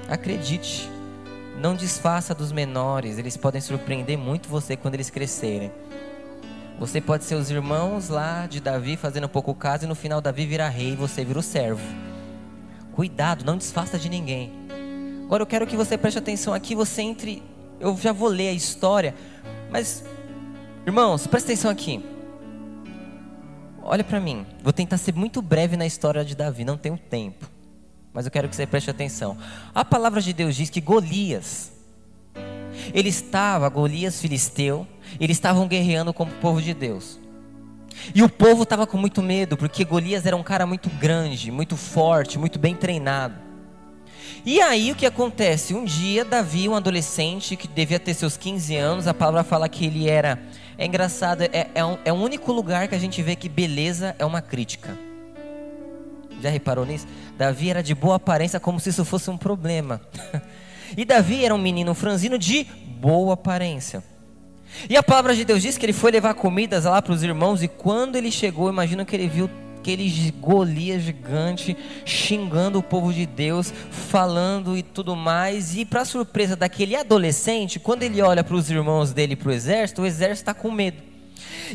Acredite. 0.08 0.88
Não 1.58 1.74
desfaça 1.74 2.34
dos 2.34 2.52
menores. 2.52 3.18
Eles 3.18 3.36
podem 3.36 3.60
surpreender 3.60 4.16
muito 4.16 4.48
você 4.48 4.76
quando 4.76 4.94
eles 4.94 5.10
crescerem. 5.10 5.72
Você 6.78 7.00
pode 7.00 7.24
ser 7.24 7.34
os 7.34 7.50
irmãos 7.50 8.08
lá 8.08 8.46
de 8.46 8.60
Davi 8.60 8.96
fazendo 8.96 9.28
pouco 9.28 9.52
caso 9.52 9.84
e 9.84 9.88
no 9.88 9.96
final 9.96 10.20
Davi 10.20 10.46
vira 10.46 10.68
rei 10.68 10.92
e 10.92 10.96
você 10.96 11.24
vira 11.24 11.40
o 11.40 11.42
servo. 11.42 11.82
Cuidado, 12.92 13.44
não 13.44 13.56
desfaça 13.56 13.98
de 13.98 14.08
ninguém. 14.08 14.52
Agora 15.24 15.42
eu 15.42 15.46
quero 15.46 15.66
que 15.66 15.76
você 15.76 15.98
preste 15.98 16.18
atenção 16.18 16.54
aqui, 16.54 16.76
você 16.76 17.02
entre. 17.02 17.42
Eu 17.80 17.96
já 17.96 18.12
vou 18.12 18.28
ler 18.28 18.48
a 18.48 18.52
história, 18.52 19.14
mas 19.70 20.04
irmãos, 20.86 21.26
presta 21.26 21.50
atenção 21.50 21.70
aqui. 21.70 22.04
Olha 23.82 24.04
para 24.04 24.20
mim. 24.20 24.46
Vou 24.62 24.72
tentar 24.72 24.98
ser 24.98 25.14
muito 25.14 25.42
breve 25.42 25.76
na 25.76 25.86
história 25.86 26.24
de 26.24 26.36
Davi, 26.36 26.64
não 26.64 26.76
tenho 26.76 26.96
tempo. 26.96 27.50
Mas 28.12 28.24
eu 28.24 28.30
quero 28.30 28.48
que 28.48 28.54
você 28.54 28.66
preste 28.66 28.88
atenção. 28.88 29.36
A 29.74 29.84
palavra 29.84 30.20
de 30.20 30.32
Deus 30.32 30.54
diz 30.54 30.70
que 30.70 30.80
Golias, 30.80 31.72
ele 32.94 33.08
estava, 33.08 33.68
Golias 33.68 34.20
filisteu, 34.20 34.86
eles 35.18 35.36
estavam 35.36 35.66
guerreando 35.66 36.12
com 36.12 36.24
o 36.24 36.26
povo 36.26 36.60
de 36.60 36.74
Deus. 36.74 37.18
E 38.14 38.22
o 38.22 38.28
povo 38.28 38.62
estava 38.62 38.86
com 38.86 38.96
muito 38.96 39.22
medo, 39.22 39.56
porque 39.56 39.84
Golias 39.84 40.24
era 40.24 40.36
um 40.36 40.42
cara 40.42 40.66
muito 40.66 40.88
grande, 40.88 41.50
muito 41.50 41.76
forte, 41.76 42.38
muito 42.38 42.58
bem 42.58 42.74
treinado. 42.74 43.48
E 44.44 44.60
aí 44.60 44.92
o 44.92 44.94
que 44.94 45.04
acontece? 45.04 45.74
Um 45.74 45.84
dia, 45.84 46.24
Davi, 46.24 46.68
um 46.68 46.74
adolescente 46.74 47.56
que 47.56 47.66
devia 47.66 47.98
ter 47.98 48.14
seus 48.14 48.36
15 48.36 48.76
anos, 48.76 49.06
a 49.06 49.14
palavra 49.14 49.44
fala 49.44 49.68
que 49.68 49.84
ele 49.84 50.08
era. 50.08 50.40
É 50.76 50.86
engraçado, 50.86 51.42
é, 51.42 51.68
é, 51.74 51.84
um, 51.84 51.98
é 52.04 52.12
o 52.12 52.16
único 52.16 52.52
lugar 52.52 52.88
que 52.88 52.94
a 52.94 52.98
gente 52.98 53.20
vê 53.22 53.34
que 53.34 53.48
beleza 53.48 54.14
é 54.18 54.24
uma 54.24 54.40
crítica. 54.40 54.96
Já 56.40 56.50
reparou 56.50 56.86
nisso? 56.86 57.06
Davi 57.36 57.70
era 57.70 57.82
de 57.82 57.94
boa 57.94 58.14
aparência, 58.14 58.60
como 58.60 58.78
se 58.78 58.90
isso 58.90 59.04
fosse 59.04 59.28
um 59.28 59.36
problema. 59.36 60.00
e 60.96 61.04
Davi 61.04 61.44
era 61.44 61.54
um 61.54 61.58
menino 61.58 61.94
franzino 61.94 62.38
de 62.38 62.64
boa 63.00 63.34
aparência. 63.34 64.02
E 64.88 64.96
a 64.96 65.02
palavra 65.02 65.34
de 65.34 65.44
Deus 65.44 65.62
diz 65.62 65.78
que 65.78 65.86
ele 65.86 65.92
foi 65.92 66.10
levar 66.10 66.34
comidas 66.34 66.84
lá 66.84 67.00
para 67.00 67.12
os 67.12 67.22
irmãos, 67.22 67.62
e 67.62 67.68
quando 67.68 68.16
ele 68.16 68.30
chegou, 68.30 68.68
imagina 68.68 69.04
que 69.04 69.16
ele 69.16 69.28
viu 69.28 69.50
aquele 69.78 70.32
Golias 70.38 71.02
gigante 71.02 71.76
xingando 72.04 72.78
o 72.78 72.82
povo 72.82 73.12
de 73.12 73.24
Deus, 73.24 73.72
falando 73.90 74.76
e 74.76 74.82
tudo 74.82 75.16
mais. 75.16 75.76
E 75.76 75.84
para 75.84 76.04
surpresa 76.04 76.54
daquele 76.54 76.94
adolescente, 76.94 77.80
quando 77.80 78.02
ele 78.02 78.20
olha 78.20 78.44
para 78.44 78.54
os 78.54 78.70
irmãos 78.70 79.12
dele 79.12 79.34
para 79.34 79.48
o 79.48 79.52
exército, 79.52 80.02
o 80.02 80.06
exército 80.06 80.50
está 80.50 80.54
com 80.54 80.70
medo. 80.70 81.08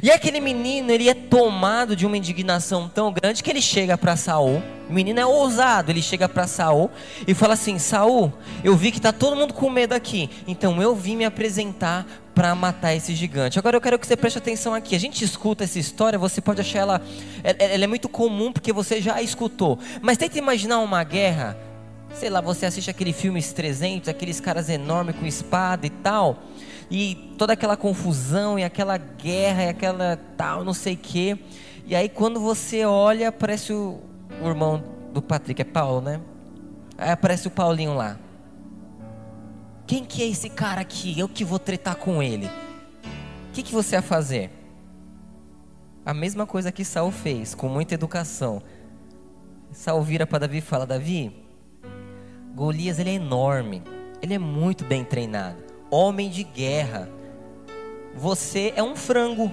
E 0.01 0.11
aquele 0.11 0.39
menino, 0.39 0.91
ele 0.91 1.09
é 1.09 1.13
tomado 1.13 1.95
de 1.95 2.05
uma 2.05 2.17
indignação 2.17 2.89
tão 2.89 3.11
grande 3.11 3.43
que 3.43 3.49
ele 3.49 3.61
chega 3.61 3.97
para 3.97 4.15
Saul. 4.15 4.61
O 4.89 4.93
menino 4.93 5.19
é 5.19 5.25
ousado, 5.25 5.91
ele 5.91 6.01
chega 6.01 6.27
para 6.27 6.47
Saul 6.47 6.89
e 7.27 7.33
fala 7.33 7.53
assim: 7.53 7.79
Saul, 7.79 8.33
eu 8.63 8.75
vi 8.75 8.91
que 8.91 8.97
está 8.97 9.11
todo 9.11 9.35
mundo 9.35 9.53
com 9.53 9.69
medo 9.69 9.93
aqui, 9.93 10.29
então 10.47 10.81
eu 10.81 10.95
vim 10.95 11.15
me 11.15 11.25
apresentar 11.25 12.05
para 12.33 12.53
matar 12.55 12.93
esse 12.93 13.13
gigante. 13.13 13.59
Agora 13.59 13.77
eu 13.77 13.81
quero 13.81 13.99
que 13.99 14.07
você 14.07 14.15
preste 14.15 14.37
atenção 14.37 14.73
aqui. 14.73 14.95
A 14.95 14.99
gente 14.99 15.23
escuta 15.23 15.63
essa 15.63 15.77
história, 15.77 16.17
você 16.17 16.41
pode 16.41 16.61
achar 16.61 16.79
ela, 16.79 17.01
ela 17.43 17.83
é 17.83 17.87
muito 17.87 18.09
comum 18.09 18.51
porque 18.51 18.73
você 18.73 19.01
já 19.01 19.15
a 19.15 19.21
escutou. 19.21 19.77
Mas 20.01 20.17
tenta 20.17 20.37
imaginar 20.37 20.79
uma 20.79 21.03
guerra. 21.03 21.57
Sei 22.13 22.29
lá, 22.29 22.41
você 22.41 22.65
assiste 22.65 22.89
aquele 22.89 23.11
filme 23.13 23.41
300, 23.41 24.07
aqueles 24.07 24.39
caras 24.39 24.69
enormes 24.69 25.15
com 25.15 25.25
espada 25.25 25.85
e 25.85 25.89
tal 25.89 26.39
e 26.89 27.15
toda 27.37 27.53
aquela 27.53 27.75
confusão 27.75 28.59
e 28.59 28.63
aquela 28.63 28.97
guerra 28.97 29.63
e 29.63 29.69
aquela 29.69 30.19
tal, 30.37 30.63
não 30.63 30.73
sei 30.73 30.95
quê. 30.95 31.37
E 31.87 31.95
aí 31.95 32.07
quando 32.07 32.39
você 32.39 32.85
olha, 32.85 33.29
aparece 33.29 33.73
o, 33.73 33.99
o 34.41 34.47
irmão 34.47 34.83
do 35.11 35.21
Patrick, 35.21 35.61
é 35.61 35.65
Paulo, 35.65 36.01
né? 36.01 36.19
Aí 36.97 37.09
aparece 37.09 37.47
o 37.47 37.51
Paulinho 37.51 37.95
lá. 37.95 38.17
Quem 39.85 40.03
que 40.03 40.23
é 40.23 40.27
esse 40.27 40.49
cara 40.49 40.81
aqui? 40.81 41.17
Eu 41.19 41.27
que 41.27 41.43
vou 41.43 41.59
tretar 41.59 41.95
com 41.95 42.21
ele. 42.21 42.47
O 42.47 43.53
que, 43.53 43.63
que 43.63 43.73
você 43.73 43.97
vai 43.97 44.07
fazer? 44.07 44.49
A 46.05 46.13
mesma 46.13 46.45
coisa 46.45 46.71
que 46.71 46.83
Saul 46.83 47.11
fez, 47.11 47.53
com 47.53 47.67
muita 47.67 47.93
educação. 47.93 48.61
Saul 49.71 50.01
vira 50.01 50.25
para 50.25 50.39
Davi 50.39 50.57
e 50.57 50.61
fala: 50.61 50.85
Davi, 50.85 51.31
Golias 52.55 52.99
ele 52.99 53.11
é 53.11 53.13
enorme, 53.13 53.83
ele 54.21 54.33
é 54.33 54.39
muito 54.39 54.83
bem 54.83 55.03
treinado 55.03 55.73
homem 55.93 56.27
de 56.29 56.43
guerra. 56.43 57.07
Você 58.15 58.73
é 58.75 58.81
um 58.81 58.95
frango. 58.95 59.51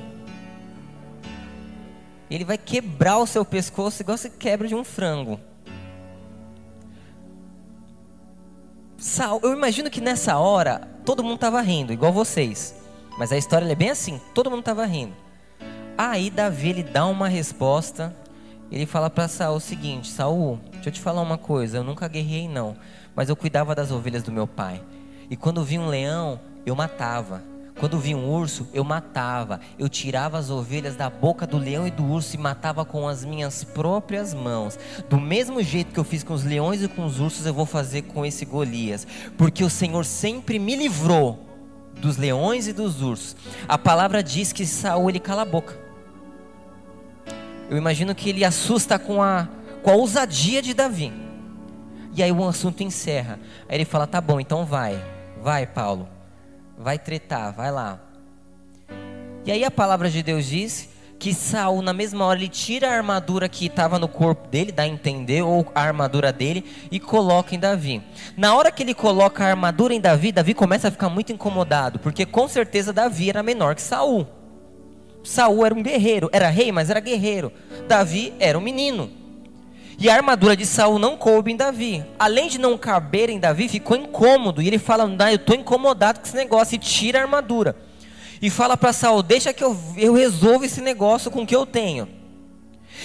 Ele 2.31 2.45
vai 2.45 2.57
quebrar 2.57 3.19
o 3.19 3.27
seu 3.27 3.45
pescoço 3.45 4.01
igual 4.03 4.17
você 4.17 4.31
quebra 4.31 4.67
de 4.67 4.75
um 4.75 4.85
frango. 4.85 5.39
Eu 9.43 9.53
imagino 9.53 9.91
que 9.91 10.01
nessa 10.01 10.39
hora 10.39 10.89
todo 11.05 11.23
mundo 11.25 11.35
estava 11.35 11.61
rindo, 11.61 11.93
igual 11.93 12.13
vocês. 12.13 12.75
Mas 13.19 13.33
a 13.33 13.37
história 13.37 13.71
é 13.71 13.75
bem 13.75 13.91
assim, 13.91 14.21
todo 14.33 14.49
mundo 14.49 14.61
estava 14.61 14.87
rindo. 14.87 15.15
Aí 15.99 16.31
Davi 16.31 16.71
ele 16.71 16.83
dá 16.83 17.05
uma 17.07 17.29
resposta. 17.29 18.15
Ele 18.71 18.87
fala 18.87 19.11
para 19.11 19.27
Saul 19.27 19.57
o 19.57 19.61
seguinte: 19.61 20.09
Saul, 20.09 20.61
deixa 20.73 20.89
eu 20.89 20.93
te 20.93 21.01
falar 21.01 21.23
uma 21.23 21.37
coisa. 21.37 21.79
Eu 21.79 21.85
nunca 21.85 22.07
guerrei 22.09 22.49
não, 22.49 22.77
mas 23.15 23.29
eu 23.29 23.37
cuidava 23.37 23.75
das 23.75 23.91
ovelhas 23.91 24.23
do 24.23 24.33
meu 24.33 24.47
pai. 24.47 24.81
E 25.29 25.37
quando 25.37 25.65
vi 25.65 25.79
um 25.79 25.89
leão, 25.89 26.41
eu 26.65 26.75
matava. 26.77 27.43
Quando 27.81 27.99
vi 27.99 28.15
um 28.15 28.29
urso, 28.29 28.69
eu 28.75 28.85
matava. 28.85 29.59
Eu 29.79 29.89
tirava 29.89 30.37
as 30.37 30.51
ovelhas 30.51 30.97
da 30.97 31.09
boca 31.09 31.47
do 31.47 31.57
leão 31.57 31.87
e 31.87 31.91
do 31.91 32.05
urso 32.05 32.37
e 32.37 32.39
matava 32.39 32.85
com 32.85 33.09
as 33.09 33.25
minhas 33.25 33.65
próprias 33.65 34.35
mãos. 34.35 34.79
Do 35.09 35.19
mesmo 35.19 35.63
jeito 35.63 35.91
que 35.91 35.99
eu 35.99 36.05
fiz 36.05 36.23
com 36.23 36.35
os 36.35 36.45
leões 36.45 36.83
e 36.83 36.89
com 36.89 37.07
os 37.07 37.19
ursos, 37.19 37.47
eu 37.47 37.55
vou 37.55 37.65
fazer 37.65 38.03
com 38.03 38.27
esse 38.27 38.45
Golias. 38.45 39.07
Porque 39.39 39.65
o 39.65 39.71
Senhor 39.71 40.05
sempre 40.05 40.59
me 40.59 40.77
livrou 40.77 41.43
dos 41.97 42.19
leões 42.19 42.69
e 42.69 42.75
dos 42.75 43.01
ursos. 43.01 43.35
A 43.67 43.79
palavra 43.79 44.23
diz 44.23 44.53
que 44.53 44.67
Saul 44.67 45.09
ele 45.09 45.19
cala 45.19 45.41
a 45.41 45.47
boca. 45.47 45.75
Eu 47.71 47.79
imagino 47.79 48.15
que 48.15 48.29
ele 48.29 48.45
assusta 48.45 48.99
com 48.99 49.23
a, 49.23 49.49
com 49.83 49.91
a 49.91 49.95
ousadia 49.95 50.61
de 50.61 50.75
Davi. 50.75 51.11
E 52.15 52.23
aí 52.23 52.31
o 52.31 52.47
assunto 52.47 52.83
encerra. 52.83 53.41
Aí 53.67 53.79
ele 53.79 53.87
fala: 53.87 54.07
tá 54.07 54.21
bom, 54.21 54.39
então 54.39 54.67
vai. 54.67 55.03
Vai, 55.43 55.67
Paulo. 55.67 56.20
Vai 56.83 56.99
tretar, 56.99 57.53
vai 57.53 57.71
lá. 57.71 58.01
E 59.45 59.53
aí 59.53 59.63
a 59.65 59.71
palavra 59.71 60.09
de 60.09 60.23
Deus 60.23 60.47
diz 60.47 60.89
que 61.19 61.35
Saul, 61.35 61.83
na 61.83 61.93
mesma 61.93 62.25
hora, 62.25 62.39
ele 62.39 62.49
tira 62.49 62.89
a 62.89 62.95
armadura 62.95 63.51
que 63.51 63.67
estava 63.67 63.99
no 63.99 64.09
corpo 64.09 64.49
dele, 64.49 64.73
dá 64.73 64.85
a 64.85 64.89
entender, 64.89 65.43
ou 65.43 65.71
a 65.75 65.83
armadura 65.83 66.33
dele, 66.33 66.65
e 66.91 66.99
coloca 66.99 67.55
em 67.55 67.59
Davi. 67.59 68.03
Na 68.35 68.55
hora 68.55 68.73
que 68.73 68.83
ele 68.83 68.95
coloca 68.95 69.45
a 69.45 69.49
armadura 69.49 69.93
em 69.93 70.01
Davi, 70.01 70.33
Davi 70.33 70.55
começa 70.55 70.89
a 70.89 70.91
ficar 70.91 71.11
muito 71.11 71.31
incomodado, 71.31 71.99
porque 71.99 72.25
com 72.25 72.49
certeza 72.49 72.95
Davi 72.95 73.29
era 73.29 73.43
menor 73.43 73.75
que 73.75 73.83
Saul. 73.83 74.27
Saul 75.23 75.67
era 75.67 75.75
um 75.75 75.83
guerreiro, 75.83 76.31
era 76.33 76.49
rei, 76.49 76.73
mas 76.73 76.89
era 76.89 77.01
guerreiro. 77.01 77.53
Davi 77.87 78.33
era 78.41 78.57
um 78.57 78.63
menino. 78.63 79.20
E 80.01 80.09
a 80.09 80.15
armadura 80.15 80.57
de 80.57 80.65
Saul 80.65 80.99
não 80.99 81.15
coube 81.15 81.53
em 81.53 81.57
Davi. 81.57 82.03
Além 82.19 82.49
de 82.49 82.59
não 82.59 82.79
caber 82.79 83.29
em 83.29 83.39
Davi, 83.39 83.69
ficou 83.69 83.95
incômodo. 83.99 84.63
E 84.63 84.67
ele 84.67 84.79
fala: 84.79 85.07
não, 85.07 85.29
eu 85.29 85.37
estou 85.37 85.55
incomodado 85.55 86.21
com 86.21 86.27
esse 86.27 86.35
negócio. 86.35 86.75
E 86.75 86.79
tira 86.79 87.19
a 87.19 87.23
armadura. 87.23 87.77
E 88.41 88.49
fala 88.49 88.79
para 88.79 88.95
Saul: 88.95 89.23
deixa 89.23 89.53
que 89.53 89.63
eu, 89.63 89.77
eu 89.99 90.15
resolvo 90.15 90.65
esse 90.65 90.81
negócio 90.81 91.31
com 91.31 91.43
o 91.43 91.47
que 91.47 91.55
eu 91.55 91.67
tenho. 91.67 92.09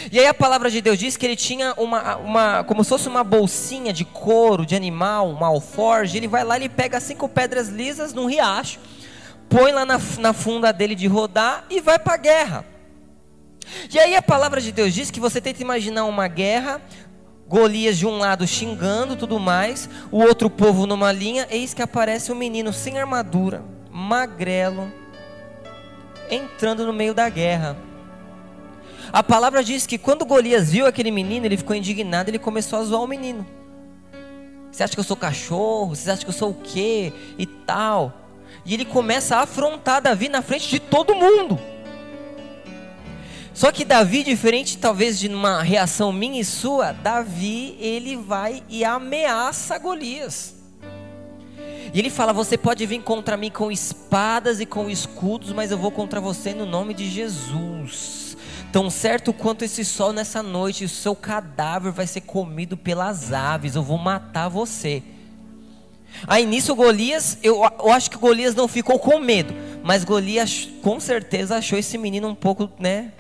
E 0.09 0.17
aí 0.17 0.25
a 0.25 0.33
palavra 0.33 0.69
de 0.71 0.81
Deus 0.81 0.97
diz 0.97 1.17
que 1.17 1.25
ele 1.25 1.35
tinha 1.35 1.73
uma, 1.77 2.15
uma 2.15 2.63
como 2.63 2.81
se 2.81 2.89
fosse 2.89 3.09
uma 3.09 3.25
bolsinha 3.25 3.91
de 3.91 4.05
couro, 4.05 4.65
de 4.65 4.73
animal, 4.73 5.29
uma 5.29 5.47
alforge. 5.47 6.15
Ele 6.15 6.29
vai 6.29 6.45
lá, 6.45 6.55
ele 6.55 6.69
pega 6.69 7.01
cinco 7.01 7.27
pedras 7.27 7.67
lisas 7.67 8.13
num 8.13 8.25
riacho, 8.25 8.79
põe 9.49 9.73
lá 9.73 9.85
na, 9.85 9.99
na 10.19 10.31
funda 10.31 10.71
dele 10.71 10.95
de 10.95 11.07
rodar 11.07 11.65
e 11.69 11.81
vai 11.81 11.99
para 11.99 12.13
a 12.13 12.17
guerra. 12.17 12.75
E 13.91 14.00
aí 14.00 14.15
a 14.15 14.22
palavra 14.22 14.62
de 14.62 14.72
Deus 14.72 14.93
diz 14.93 15.12
que 15.12 15.19
você 15.19 15.41
tenta 15.41 15.62
imaginar 15.62 16.05
uma 16.05 16.27
guerra, 16.27 16.81
Golias 17.48 17.98
de 17.98 18.07
um 18.07 18.17
lado 18.17 18.48
xingando 18.48 19.15
tudo 19.15 19.39
mais, 19.39 19.88
o 20.12 20.19
outro 20.19 20.50
povo 20.50 20.88
numa 20.88 21.12
linha, 21.12 21.48
eis 21.51 21.74
que 21.74 21.81
aparece 21.81 22.31
um 22.31 22.36
menino 22.36 22.74
sem 22.74 22.98
armadura, 22.98 23.63
magrelo, 23.91 24.91
entrando 26.29 26.86
no 26.86 26.93
meio 26.93 27.13
da 27.13 27.29
guerra. 27.29 27.77
A 29.13 29.22
palavra 29.22 29.63
diz 29.63 29.86
que 29.86 30.00
quando 30.00 30.25
Golias 30.25 30.72
viu 30.72 30.88
aquele 30.88 31.12
menino, 31.12 31.45
ele 31.45 31.57
ficou 31.57 31.75
indignado, 31.75 32.29
ele 32.29 32.39
começou 32.39 32.79
a 32.79 32.84
zoar 32.84 33.03
o 33.03 33.07
menino. 33.07 33.45
Você 34.72 34.84
acha 34.84 34.93
que 34.93 35.00
eu 35.00 35.05
sou 35.05 35.15
cachorro? 35.15 35.95
Você 35.95 36.10
acha 36.10 36.24
que 36.24 36.29
eu 36.29 36.34
sou 36.34 36.50
o 36.50 36.62
quê? 36.62 37.13
E 37.38 37.45
tal. 37.45 38.12
E 38.65 38.74
ele 38.74 38.84
começa 38.84 39.38
a 39.38 39.41
afrontar 39.41 40.01
Davi 40.01 40.27
na 40.27 40.41
frente 40.41 40.67
de 40.67 40.79
todo 40.79 41.15
mundo. 41.15 41.60
Só 43.55 43.71
que 43.71 43.85
Davi, 43.85 44.21
diferente 44.21 44.77
talvez 44.77 45.17
de 45.17 45.29
uma 45.29 45.63
reação 45.63 46.12
minha 46.12 46.41
e 46.41 46.43
sua, 46.43 46.91
Davi, 46.91 47.77
ele 47.79 48.17
vai 48.17 48.62
e 48.67 48.83
ameaça 48.83 49.77
Golias. 49.77 50.53
E 51.93 51.97
ele 51.97 52.09
fala: 52.09 52.33
Você 52.33 52.57
pode 52.57 52.85
vir 52.85 53.01
contra 53.01 53.38
mim 53.38 53.50
com 53.50 53.71
espadas 53.71 54.59
e 54.59 54.65
com 54.65 54.89
escudos, 54.89 55.53
mas 55.53 55.71
eu 55.71 55.77
vou 55.77 55.89
contra 55.89 56.19
você 56.19 56.53
no 56.53 56.65
nome 56.65 56.93
de 56.93 57.09
Jesus. 57.09 58.35
Tão 58.74 58.89
certo 58.89 59.31
quanto 59.31 59.63
esse 59.63 59.85
sol 59.85 60.12
nessa 60.12 60.43
noite, 60.43 60.83
o 60.83 60.89
seu 60.89 61.15
cadáver 61.15 61.93
vai 61.93 62.05
ser 62.05 62.21
comido 62.21 62.75
pelas 62.75 63.31
aves, 63.31 63.75
eu 63.75 63.83
vou 63.83 63.97
matar 63.97 64.50
você. 64.50 65.01
Aí 66.27 66.45
nisso 66.45 66.75
Golias, 66.75 67.38
eu, 67.41 67.63
eu 67.63 67.91
acho 67.93 68.12
que 68.12 68.17
Golias 68.17 68.53
não 68.53 68.67
ficou 68.67 69.00
com 69.00 69.17
medo, 69.17 69.53
mas 69.81 70.03
Golias 70.03 70.67
com 70.81 71.00
certeza 71.00 71.55
achou 71.55 71.79
esse 71.79 71.97
menino 71.97 72.27
um 72.27 72.35
pouco, 72.35 72.69
né, 72.77 73.13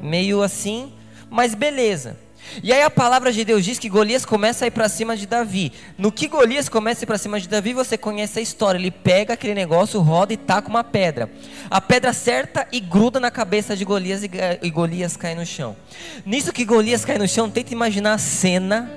meio 0.00 0.42
assim, 0.42 0.92
mas 1.30 1.54
beleza. 1.54 2.16
E 2.62 2.72
aí 2.72 2.82
a 2.82 2.90
palavra 2.90 3.32
de 3.32 3.44
Deus 3.44 3.64
diz 3.64 3.78
que 3.78 3.88
Golias 3.88 4.24
começa 4.24 4.64
a 4.64 4.68
ir 4.68 4.70
para 4.70 4.88
cima 4.88 5.16
de 5.16 5.26
Davi. 5.26 5.72
No 5.96 6.10
que 6.10 6.26
Golias 6.26 6.68
começa 6.68 7.02
a 7.02 7.04
ir 7.04 7.06
para 7.06 7.18
cima 7.18 7.38
de 7.38 7.48
Davi, 7.48 7.72
você 7.72 7.98
conhece 7.98 8.38
a 8.38 8.42
história. 8.42 8.78
Ele 8.78 8.90
pega 8.90 9.34
aquele 9.34 9.54
negócio, 9.54 10.00
roda 10.00 10.32
e 10.32 10.36
taca 10.36 10.68
uma 10.68 10.82
pedra. 10.82 11.30
A 11.70 11.80
pedra 11.80 12.10
acerta 12.10 12.66
e 12.72 12.80
gruda 12.80 13.20
na 13.20 13.30
cabeça 13.30 13.76
de 13.76 13.84
Golias 13.84 14.22
e, 14.22 14.30
e 14.62 14.70
Golias 14.70 15.16
cai 15.16 15.34
no 15.34 15.44
chão. 15.44 15.76
Nisso 16.24 16.52
que 16.52 16.64
Golias 16.64 17.04
cai 17.04 17.18
no 17.18 17.28
chão, 17.28 17.50
tenta 17.50 17.72
imaginar 17.72 18.14
a 18.14 18.18
cena 18.18 18.90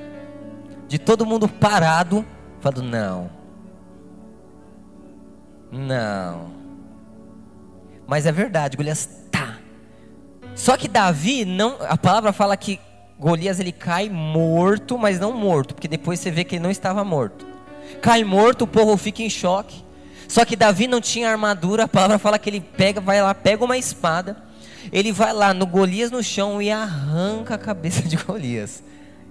de 0.87 0.97
todo 0.97 1.25
mundo 1.25 1.47
parado, 1.47 2.25
falando: 2.59 2.83
não, 2.83 3.29
não. 5.71 6.51
Mas 8.07 8.25
é 8.25 8.31
verdade, 8.31 8.75
Golias 8.75 9.20
só 10.55 10.77
que 10.77 10.87
Davi 10.87 11.45
não, 11.45 11.77
a 11.81 11.97
palavra 11.97 12.33
fala 12.33 12.55
que 12.57 12.79
Golias 13.19 13.59
ele 13.59 13.71
cai 13.71 14.09
morto, 14.09 14.97
mas 14.97 15.19
não 15.19 15.31
morto, 15.31 15.75
porque 15.75 15.87
depois 15.87 16.19
você 16.19 16.31
vê 16.31 16.43
que 16.43 16.55
ele 16.55 16.63
não 16.63 16.71
estava 16.71 17.03
morto. 17.03 17.45
Cai 18.01 18.23
morto, 18.23 18.63
o 18.63 18.67
povo 18.67 18.97
fica 18.97 19.21
em 19.21 19.29
choque. 19.29 19.83
Só 20.27 20.45
que 20.45 20.55
Davi 20.55 20.87
não 20.87 21.01
tinha 21.01 21.29
armadura, 21.29 21.83
a 21.83 21.87
palavra 21.87 22.17
fala 22.17 22.39
que 22.39 22.49
ele 22.49 22.61
pega, 22.61 23.01
vai 23.01 23.21
lá, 23.21 23.35
pega 23.35 23.63
uma 23.63 23.77
espada, 23.77 24.37
ele 24.91 25.11
vai 25.11 25.33
lá 25.33 25.53
no 25.53 25.67
Golias 25.67 26.09
no 26.09 26.23
chão 26.23 26.61
e 26.61 26.71
arranca 26.71 27.55
a 27.55 27.57
cabeça 27.57 28.01
de 28.07 28.15
Golias. 28.15 28.81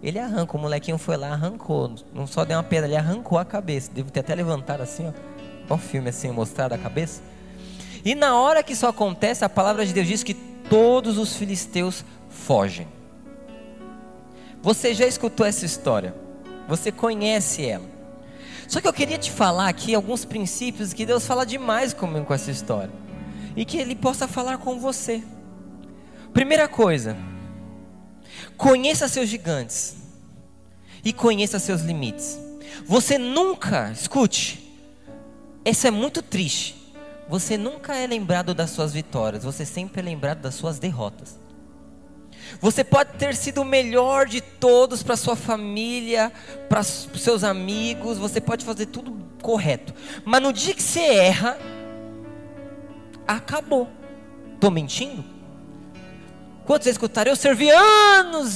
Ele 0.02 0.18
arranca, 0.18 0.56
o 0.56 0.60
molequinho 0.60 0.96
foi 0.96 1.16
lá, 1.16 1.32
arrancou, 1.32 1.94
não 2.14 2.26
só 2.26 2.44
deu 2.44 2.56
uma 2.56 2.62
pedra, 2.62 2.86
ele 2.86 2.96
arrancou 2.96 3.38
a 3.38 3.44
cabeça. 3.44 3.90
Deve 3.92 4.10
ter 4.10 4.20
até 4.20 4.34
levantado 4.34 4.82
assim, 4.82 5.08
ó. 5.08 5.74
O 5.74 5.78
filme 5.78 6.08
assim, 6.08 6.30
mostrado 6.30 6.74
a 6.74 6.78
cabeça. 6.78 7.22
E 8.04 8.14
na 8.14 8.34
hora 8.34 8.62
que 8.62 8.72
isso 8.72 8.86
acontece, 8.86 9.44
a 9.44 9.48
palavra 9.48 9.84
de 9.84 9.92
Deus 9.92 10.06
diz 10.06 10.22
que 10.22 10.49
todos 10.70 11.18
os 11.18 11.36
filisteus 11.36 12.04
fogem. 12.30 12.86
Você 14.62 14.94
já 14.94 15.06
escutou 15.06 15.44
essa 15.44 15.66
história? 15.66 16.14
Você 16.68 16.92
conhece 16.92 17.66
ela? 17.66 17.84
Só 18.68 18.80
que 18.80 18.86
eu 18.86 18.92
queria 18.92 19.18
te 19.18 19.32
falar 19.32 19.68
aqui 19.68 19.94
alguns 19.94 20.24
princípios 20.24 20.92
que 20.92 21.04
Deus 21.04 21.26
fala 21.26 21.44
demais 21.44 21.92
comigo 21.92 22.24
com 22.24 22.32
essa 22.32 22.52
história 22.52 22.92
e 23.56 23.64
que 23.64 23.78
Ele 23.78 23.96
possa 23.96 24.28
falar 24.28 24.58
com 24.58 24.78
você. 24.78 25.22
Primeira 26.32 26.68
coisa, 26.68 27.16
conheça 28.56 29.08
seus 29.08 29.28
gigantes 29.28 29.96
e 31.04 31.12
conheça 31.12 31.58
seus 31.58 31.80
limites. 31.80 32.38
Você 32.86 33.18
nunca, 33.18 33.90
escute, 33.90 34.72
isso 35.64 35.86
é 35.86 35.90
muito 35.90 36.22
triste. 36.22 36.79
Você 37.30 37.56
nunca 37.56 37.94
é 37.94 38.08
lembrado 38.08 38.52
das 38.52 38.70
suas 38.70 38.92
vitórias, 38.92 39.44
você 39.44 39.64
sempre 39.64 40.00
é 40.00 40.02
lembrado 40.02 40.40
das 40.40 40.56
suas 40.56 40.80
derrotas. 40.80 41.38
Você 42.60 42.82
pode 42.82 43.12
ter 43.18 43.36
sido 43.36 43.62
o 43.62 43.64
melhor 43.64 44.26
de 44.26 44.40
todos 44.40 45.00
para 45.00 45.16
sua 45.16 45.36
família, 45.36 46.32
para 46.68 46.82
seus 46.82 47.44
amigos, 47.44 48.18
você 48.18 48.40
pode 48.40 48.64
fazer 48.64 48.86
tudo 48.86 49.16
correto. 49.40 49.94
Mas 50.24 50.42
no 50.42 50.52
dia 50.52 50.74
que 50.74 50.82
você 50.82 50.98
erra, 50.98 51.56
acabou. 53.28 53.88
Estou 54.54 54.72
mentindo? 54.72 55.24
Quantos 56.66 56.88
escutaram? 56.88 57.30
Eu 57.30 57.36
servi 57.36 57.70
anos, 57.70 58.48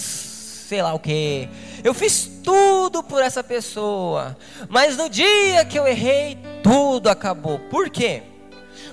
sei 0.68 0.82
lá 0.82 0.92
o 0.94 0.98
que. 0.98 1.48
Eu 1.84 1.94
fiz 1.94 2.28
tudo 2.42 3.04
por 3.04 3.22
essa 3.22 3.44
pessoa. 3.44 4.36
Mas 4.68 4.96
no 4.96 5.08
dia 5.08 5.64
que 5.64 5.78
eu 5.78 5.86
errei, 5.86 6.36
tudo 6.60 7.08
acabou. 7.08 7.60
Por 7.70 7.88
quê? 7.88 8.33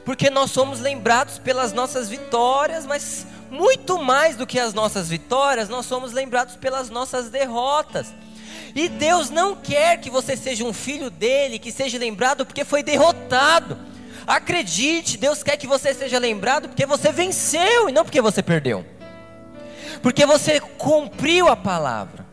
Porque 0.06 0.30
nós 0.30 0.52
somos 0.52 0.80
lembrados 0.80 1.38
pelas 1.38 1.74
nossas 1.74 2.10
vitórias, 2.10 2.86
mas 2.86 3.26
muito 3.50 4.02
mais 4.02 4.36
do 4.36 4.48
que 4.48 4.60
as 4.60 4.74
nossas 4.74 5.10
vitórias, 5.10 5.70
nós 5.70 5.86
somos 5.86 6.12
lembrados 6.12 6.56
pelas 6.56 6.90
nossas 6.90 7.30
derrotas. 7.30 8.14
E 8.74 8.88
Deus 8.88 9.30
não 9.30 9.56
quer 9.56 9.98
que 9.98 10.10
você 10.10 10.38
seja 10.38 10.64
um 10.64 10.74
filho 10.74 11.10
dele, 11.10 11.60
que 11.60 11.72
seja 11.72 11.98
lembrado 11.98 12.46
porque 12.46 12.64
foi 12.64 12.82
derrotado. 12.82 13.78
Acredite, 14.26 15.18
Deus 15.18 15.44
quer 15.44 15.58
que 15.58 15.68
você 15.68 15.94
seja 15.94 16.18
lembrado 16.18 16.70
porque 16.70 16.86
você 16.86 17.12
venceu 17.12 17.90
e 17.90 17.92
não 17.92 18.06
porque 18.06 18.22
você 18.22 18.42
perdeu. 18.42 18.86
Porque 20.02 20.26
você 20.26 20.60
cumpriu 20.60 21.50
a 21.50 21.56
palavra. 21.56 22.26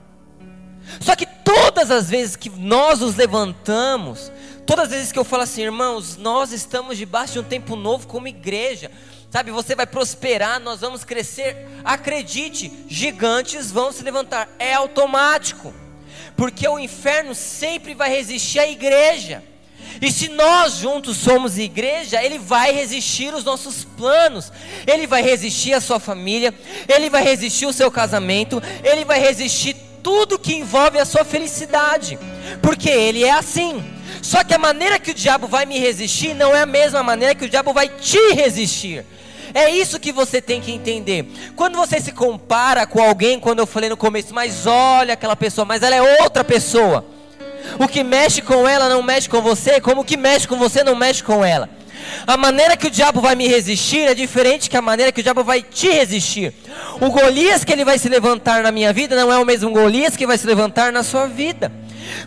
Só 1.00 1.16
que 1.16 1.26
todas 1.26 1.90
as 1.90 2.08
vezes 2.08 2.36
que 2.36 2.48
nós 2.50 3.00
nos 3.00 3.16
levantamos, 3.16 4.30
Todas 4.68 4.84
as 4.84 4.90
vezes 4.90 5.12
que 5.12 5.18
eu 5.18 5.24
falo 5.24 5.44
assim, 5.44 5.62
irmãos, 5.62 6.18
nós 6.18 6.52
estamos 6.52 6.98
debaixo 6.98 7.32
de 7.32 7.38
um 7.38 7.42
tempo 7.42 7.74
novo 7.74 8.06
como 8.06 8.28
igreja. 8.28 8.90
Sabe, 9.30 9.50
você 9.50 9.74
vai 9.74 9.86
prosperar, 9.86 10.60
nós 10.60 10.80
vamos 10.80 11.04
crescer. 11.04 11.66
Acredite, 11.82 12.70
gigantes 12.86 13.70
vão 13.70 13.90
se 13.90 14.02
levantar. 14.02 14.46
É 14.58 14.74
automático. 14.74 15.72
Porque 16.36 16.68
o 16.68 16.78
inferno 16.78 17.34
sempre 17.34 17.94
vai 17.94 18.10
resistir 18.10 18.58
à 18.58 18.68
igreja. 18.68 19.42
E 20.02 20.12
se 20.12 20.28
nós 20.28 20.74
juntos 20.74 21.16
somos 21.16 21.56
igreja, 21.56 22.22
ele 22.22 22.38
vai 22.38 22.70
resistir 22.70 23.32
os 23.32 23.44
nossos 23.44 23.84
planos, 23.84 24.52
ele 24.86 25.06
vai 25.06 25.22
resistir 25.22 25.72
a 25.72 25.80
sua 25.80 25.98
família, 25.98 26.52
ele 26.86 27.08
vai 27.08 27.22
resistir 27.22 27.64
o 27.64 27.72
seu 27.72 27.90
casamento, 27.90 28.62
ele 28.84 29.06
vai 29.06 29.18
resistir 29.18 29.74
tudo 30.02 30.38
que 30.38 30.54
envolve 30.54 30.98
a 30.98 31.06
sua 31.06 31.24
felicidade, 31.24 32.18
porque 32.60 32.90
ele 32.90 33.24
é 33.24 33.30
assim. 33.30 33.97
Só 34.22 34.42
que 34.44 34.54
a 34.54 34.58
maneira 34.58 34.98
que 34.98 35.10
o 35.10 35.14
diabo 35.14 35.46
vai 35.46 35.66
me 35.66 35.78
resistir 35.78 36.34
não 36.34 36.54
é 36.54 36.62
a 36.62 36.66
mesma 36.66 37.02
maneira 37.02 37.34
que 37.34 37.44
o 37.44 37.48
diabo 37.48 37.72
vai 37.72 37.88
te 37.88 38.32
resistir. 38.34 39.04
É 39.54 39.70
isso 39.70 39.98
que 39.98 40.12
você 40.12 40.40
tem 40.40 40.60
que 40.60 40.72
entender. 40.72 41.26
Quando 41.56 41.76
você 41.76 42.00
se 42.00 42.12
compara 42.12 42.86
com 42.86 43.02
alguém, 43.02 43.40
quando 43.40 43.60
eu 43.60 43.66
falei 43.66 43.88
no 43.88 43.96
começo, 43.96 44.34
mas 44.34 44.66
olha 44.66 45.14
aquela 45.14 45.36
pessoa, 45.36 45.64
mas 45.64 45.82
ela 45.82 45.96
é 45.96 46.22
outra 46.22 46.44
pessoa. 46.44 47.04
O 47.78 47.88
que 47.88 48.02
mexe 48.02 48.42
com 48.42 48.66
ela 48.66 48.88
não 48.88 49.02
mexe 49.02 49.28
com 49.28 49.40
você, 49.40 49.80
como 49.80 50.02
o 50.02 50.04
que 50.04 50.16
mexe 50.16 50.46
com 50.46 50.56
você 50.56 50.84
não 50.84 50.94
mexe 50.94 51.22
com 51.22 51.44
ela. 51.44 51.68
A 52.26 52.36
maneira 52.36 52.76
que 52.76 52.86
o 52.86 52.90
diabo 52.90 53.20
vai 53.20 53.34
me 53.34 53.48
resistir 53.48 54.00
é 54.00 54.14
diferente 54.14 54.70
que 54.70 54.76
a 54.76 54.82
maneira 54.82 55.12
que 55.12 55.20
o 55.20 55.22
diabo 55.22 55.44
vai 55.44 55.62
te 55.62 55.88
resistir. 55.88 56.54
O 57.00 57.10
Golias 57.10 57.64
que 57.64 57.72
ele 57.72 57.84
vai 57.84 57.98
se 57.98 58.08
levantar 58.08 58.62
na 58.62 58.72
minha 58.72 58.92
vida 58.92 59.16
não 59.16 59.32
é 59.32 59.38
o 59.38 59.44
mesmo 59.44 59.70
Golias 59.70 60.16
que 60.16 60.26
vai 60.26 60.38
se 60.38 60.46
levantar 60.46 60.92
na 60.92 61.02
sua 61.02 61.26
vida. 61.26 61.70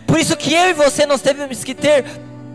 Por 0.06 0.18
isso 0.18 0.36
que 0.36 0.52
eu 0.52 0.70
e 0.70 0.72
você 0.72 1.06
nós 1.06 1.22
temos 1.22 1.64
que 1.64 1.74
ter 1.74 2.04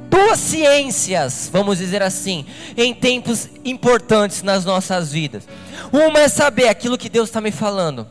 duas 0.09 0.39
ciências, 0.39 1.49
vamos 1.51 1.77
dizer 1.77 2.01
assim, 2.01 2.45
em 2.75 2.93
tempos 2.93 3.49
importantes 3.63 4.41
nas 4.41 4.65
nossas 4.65 5.11
vidas. 5.11 5.47
Uma 5.91 6.21
é 6.21 6.27
saber 6.27 6.67
aquilo 6.67 6.97
que 6.97 7.09
Deus 7.09 7.29
está 7.29 7.41
me 7.41 7.51
falando. 7.51 8.07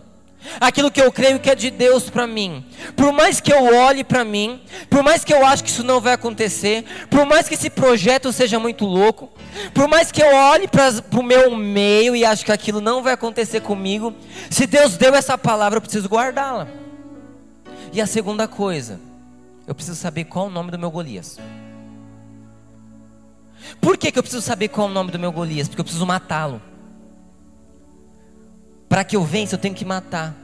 Aquilo 0.60 0.92
que 0.92 1.00
eu 1.00 1.10
creio 1.10 1.40
que 1.40 1.50
é 1.50 1.56
de 1.56 1.70
Deus 1.70 2.08
para 2.08 2.24
mim. 2.26 2.64
Por 2.94 3.12
mais 3.12 3.40
que 3.40 3.52
eu 3.52 3.64
olhe 3.74 4.04
para 4.04 4.24
mim, 4.24 4.60
por 4.88 5.02
mais 5.02 5.24
que 5.24 5.34
eu 5.34 5.44
acho 5.44 5.64
que 5.64 5.70
isso 5.70 5.82
não 5.82 6.00
vai 6.00 6.12
acontecer, 6.12 6.84
por 7.10 7.26
mais 7.26 7.48
que 7.48 7.54
esse 7.54 7.68
projeto 7.68 8.32
seja 8.32 8.58
muito 8.58 8.84
louco, 8.84 9.28
por 9.74 9.88
mais 9.88 10.12
que 10.12 10.22
eu 10.22 10.32
olhe 10.34 10.68
para 10.68 10.92
o 11.18 11.22
meu 11.22 11.56
meio 11.56 12.14
e 12.14 12.24
acho 12.24 12.44
que 12.44 12.52
aquilo 12.52 12.80
não 12.80 13.02
vai 13.02 13.14
acontecer 13.14 13.60
comigo, 13.60 14.14
se 14.48 14.66
Deus 14.66 14.96
deu 14.96 15.14
essa 15.14 15.36
palavra, 15.36 15.78
eu 15.78 15.82
preciso 15.82 16.08
guardá-la. 16.08 16.68
E 17.92 18.00
a 18.00 18.06
segunda 18.06 18.46
coisa, 18.46 19.00
eu 19.66 19.74
preciso 19.74 19.96
saber 19.96 20.24
qual 20.24 20.46
o 20.46 20.50
nome 20.50 20.70
do 20.70 20.78
meu 20.78 20.90
Golias. 20.90 21.38
Por 23.80 23.96
que, 23.96 24.12
que 24.12 24.18
eu 24.18 24.22
preciso 24.22 24.42
saber 24.42 24.68
qual 24.68 24.86
é 24.86 24.90
o 24.90 24.94
nome 24.94 25.10
do 25.10 25.18
meu 25.18 25.32
Golias? 25.32 25.68
Porque 25.68 25.80
eu 25.80 25.84
preciso 25.84 26.06
matá-lo. 26.06 26.60
Para 28.88 29.04
que 29.04 29.16
eu 29.16 29.24
vença, 29.24 29.54
eu 29.54 29.58
tenho 29.58 29.74
que 29.74 29.84
matar. 29.84 30.34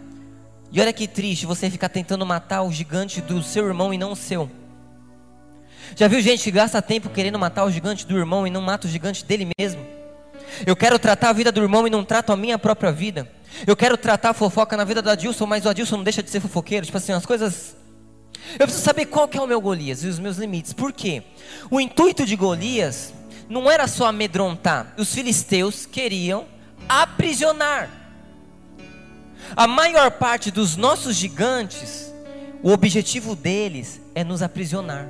E 0.72 0.80
olha 0.80 0.92
que 0.92 1.06
triste 1.06 1.46
você 1.46 1.70
ficar 1.70 1.88
tentando 1.88 2.24
matar 2.26 2.62
o 2.62 2.72
gigante 2.72 3.20
do 3.20 3.42
seu 3.42 3.66
irmão 3.66 3.92
e 3.92 3.98
não 3.98 4.12
o 4.12 4.16
seu. 4.16 4.50
Já 5.94 6.08
viu 6.08 6.20
gente 6.20 6.42
que 6.42 6.50
gasta 6.50 6.80
tempo 6.80 7.10
querendo 7.10 7.38
matar 7.38 7.64
o 7.64 7.70
gigante 7.70 8.06
do 8.06 8.16
irmão 8.16 8.46
e 8.46 8.50
não 8.50 8.62
mata 8.62 8.86
o 8.86 8.90
gigante 8.90 9.24
dele 9.24 9.50
mesmo? 9.58 9.84
Eu 10.66 10.74
quero 10.74 10.98
tratar 10.98 11.30
a 11.30 11.32
vida 11.32 11.52
do 11.52 11.60
irmão 11.60 11.86
e 11.86 11.90
não 11.90 12.04
trato 12.04 12.32
a 12.32 12.36
minha 12.36 12.58
própria 12.58 12.90
vida. 12.90 13.30
Eu 13.66 13.76
quero 13.76 13.96
tratar 13.96 14.30
a 14.30 14.34
fofoca 14.34 14.76
na 14.76 14.84
vida 14.84 15.02
do 15.02 15.10
Adilson, 15.10 15.46
mas 15.46 15.64
o 15.66 15.68
Adilson 15.68 15.98
não 15.98 16.04
deixa 16.04 16.22
de 16.22 16.30
ser 16.30 16.40
fofoqueiro. 16.40 16.86
Tipo 16.86 16.98
assim, 16.98 17.12
as 17.12 17.26
coisas. 17.26 17.76
Eu 18.58 18.66
preciso 18.66 18.84
saber 18.84 19.06
qual 19.06 19.28
que 19.28 19.38
é 19.38 19.40
o 19.40 19.46
meu 19.46 19.60
Golias 19.60 20.04
e 20.04 20.08
os 20.08 20.18
meus 20.18 20.36
limites. 20.36 20.72
Por 20.72 20.92
quê? 20.92 21.22
O 21.70 21.80
intuito 21.80 22.26
de 22.26 22.36
Golias 22.36 23.12
não 23.48 23.70
era 23.70 23.86
só 23.86 24.06
amedrontar. 24.06 24.94
Os 24.96 25.14
filisteus 25.14 25.86
queriam 25.86 26.46
aprisionar. 26.88 27.88
A 29.56 29.66
maior 29.66 30.10
parte 30.12 30.50
dos 30.50 30.76
nossos 30.76 31.16
gigantes, 31.16 32.12
o 32.62 32.70
objetivo 32.70 33.36
deles 33.36 34.00
é 34.14 34.24
nos 34.24 34.42
aprisionar. 34.42 35.08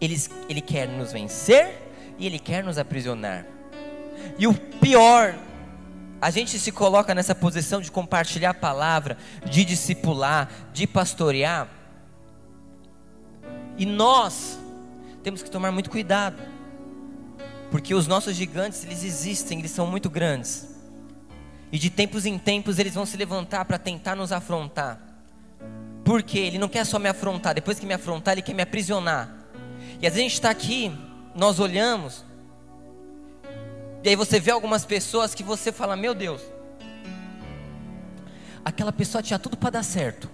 Eles, 0.00 0.30
ele 0.48 0.60
quer 0.60 0.88
nos 0.88 1.12
vencer 1.12 1.90
e 2.18 2.26
ele 2.26 2.38
quer 2.38 2.64
nos 2.64 2.78
aprisionar. 2.78 3.44
E 4.38 4.46
o 4.46 4.54
pior, 4.54 5.34
a 6.20 6.30
gente 6.30 6.58
se 6.58 6.70
coloca 6.70 7.14
nessa 7.14 7.34
posição 7.34 7.80
de 7.80 7.90
compartilhar 7.90 8.50
a 8.50 8.54
palavra, 8.54 9.16
de 9.44 9.64
discipular, 9.64 10.50
de 10.72 10.86
pastorear. 10.86 11.68
E 13.78 13.86
nós 13.86 14.58
temos 15.22 15.42
que 15.42 15.50
tomar 15.50 15.72
muito 15.72 15.88
cuidado. 15.88 16.42
Porque 17.70 17.94
os 17.94 18.06
nossos 18.06 18.34
gigantes, 18.34 18.84
eles 18.84 19.04
existem, 19.04 19.60
eles 19.60 19.70
são 19.70 19.86
muito 19.86 20.10
grandes. 20.10 20.68
E 21.72 21.78
de 21.78 21.88
tempos 21.88 22.26
em 22.26 22.36
tempos 22.36 22.78
eles 22.78 22.94
vão 22.94 23.06
se 23.06 23.16
levantar 23.16 23.64
para 23.64 23.78
tentar 23.78 24.16
nos 24.16 24.32
afrontar. 24.32 25.00
Porque 26.04 26.38
ele 26.38 26.58
não 26.58 26.68
quer 26.68 26.84
só 26.84 26.98
me 26.98 27.08
afrontar, 27.08 27.54
depois 27.54 27.78
que 27.78 27.86
me 27.86 27.94
afrontar, 27.94 28.32
ele 28.32 28.42
quer 28.42 28.54
me 28.54 28.62
aprisionar. 28.62 29.32
E 30.00 30.06
às 30.06 30.14
vezes 30.14 30.18
a 30.18 30.22
gente 30.22 30.34
está 30.34 30.50
aqui, 30.50 30.92
nós 31.34 31.60
olhamos, 31.60 32.24
e 34.02 34.08
aí 34.08 34.16
você 34.16 34.40
vê 34.40 34.50
algumas 34.50 34.84
pessoas 34.84 35.34
que 35.34 35.42
você 35.42 35.70
fala: 35.70 35.96
Meu 35.96 36.14
Deus, 36.14 36.42
aquela 38.64 38.92
pessoa 38.92 39.22
tinha 39.22 39.38
tudo 39.38 39.56
para 39.56 39.70
dar 39.70 39.82
certo, 39.82 40.28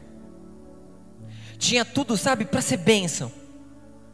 tinha 1.59 1.85
tudo, 1.85 2.16
sabe, 2.16 2.44
para 2.44 2.61
ser 2.61 2.76
bênção, 2.76 3.33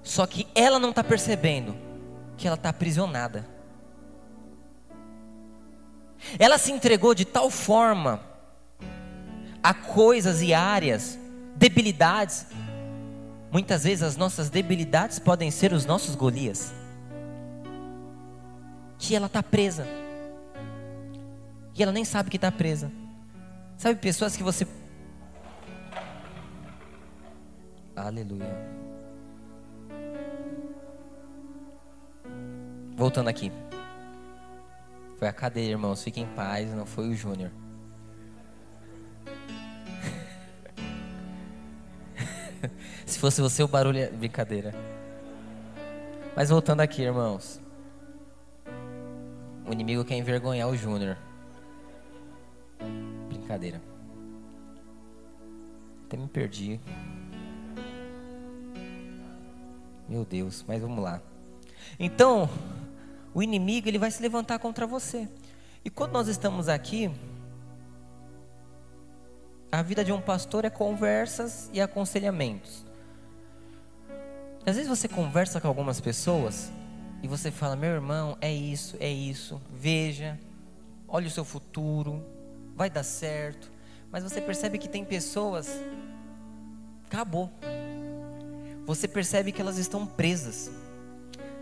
só 0.02 0.26
que 0.26 0.46
ela 0.54 0.78
não 0.78 0.90
está 0.90 1.04
percebendo 1.04 1.76
que 2.36 2.46
ela 2.46 2.56
está 2.56 2.70
aprisionada. 2.70 3.46
Ela 6.38 6.56
se 6.56 6.72
entregou 6.72 7.14
de 7.14 7.24
tal 7.24 7.50
forma 7.50 8.20
a 9.62 9.74
coisas 9.74 10.40
e 10.40 10.54
áreas, 10.54 11.18
debilidades. 11.56 12.46
Muitas 13.50 13.84
vezes 13.84 14.02
as 14.02 14.16
nossas 14.16 14.48
debilidades 14.48 15.18
podem 15.18 15.50
ser 15.50 15.72
os 15.72 15.84
nossos 15.84 16.14
Golias. 16.14 16.72
Que 19.02 19.16
ela 19.16 19.26
está 19.26 19.42
presa. 19.42 19.84
E 21.74 21.82
ela 21.82 21.90
nem 21.90 22.04
sabe 22.04 22.30
que 22.30 22.36
está 22.36 22.52
presa. 22.52 22.92
Sabe 23.76 23.98
pessoas 23.98 24.36
que 24.36 24.44
você. 24.44 24.64
Aleluia. 27.96 28.56
Voltando 32.94 33.26
aqui. 33.26 33.50
Foi 35.18 35.26
a 35.26 35.32
cadeira, 35.32 35.72
irmãos. 35.72 36.04
Fiquem 36.04 36.22
em 36.22 36.34
paz, 36.36 36.72
não 36.72 36.86
foi 36.86 37.08
o 37.08 37.14
Júnior. 37.14 37.50
Se 43.04 43.18
fosse 43.18 43.40
você, 43.40 43.64
o 43.64 43.68
barulho 43.68 43.98
é 43.98 44.06
brincadeira. 44.06 44.72
Mas 46.36 46.50
voltando 46.50 46.82
aqui, 46.82 47.02
irmãos. 47.02 47.60
O 49.72 49.74
inimigo 49.74 50.04
quer 50.04 50.16
envergonhar 50.16 50.68
o 50.68 50.76
Júnior. 50.76 51.16
Brincadeira. 53.26 53.80
Até 56.04 56.14
me 56.18 56.28
perdi. 56.28 56.78
Meu 60.06 60.26
Deus, 60.26 60.62
mas 60.68 60.78
vamos 60.82 61.02
lá. 61.02 61.22
Então, 61.98 62.50
o 63.32 63.42
inimigo 63.42 63.88
ele 63.88 63.98
vai 63.98 64.10
se 64.10 64.20
levantar 64.20 64.58
contra 64.58 64.86
você. 64.86 65.26
E 65.82 65.88
quando 65.88 66.12
nós 66.12 66.28
estamos 66.28 66.68
aqui, 66.68 67.10
a 69.72 69.80
vida 69.80 70.04
de 70.04 70.12
um 70.12 70.20
pastor 70.20 70.66
é 70.66 70.70
conversas 70.70 71.70
e 71.72 71.80
aconselhamentos. 71.80 72.84
Às 74.66 74.76
vezes 74.76 74.90
você 74.90 75.08
conversa 75.08 75.62
com 75.62 75.66
algumas 75.66 75.98
pessoas 75.98 76.70
e 77.22 77.28
você 77.28 77.50
fala: 77.50 77.76
"Meu 77.76 77.90
irmão, 77.90 78.36
é 78.40 78.52
isso, 78.52 78.96
é 79.00 79.08
isso. 79.10 79.60
Veja, 79.70 80.38
olha 81.08 81.28
o 81.28 81.30
seu 81.30 81.44
futuro, 81.44 82.24
vai 82.74 82.90
dar 82.90 83.04
certo". 83.04 83.70
Mas 84.10 84.24
você 84.24 84.40
percebe 84.40 84.76
que 84.76 84.88
tem 84.88 85.04
pessoas 85.04 85.68
acabou. 87.12 87.50
Você 88.86 89.06
percebe 89.06 89.52
que 89.52 89.60
elas 89.60 89.76
estão 89.76 90.06
presas. 90.06 90.70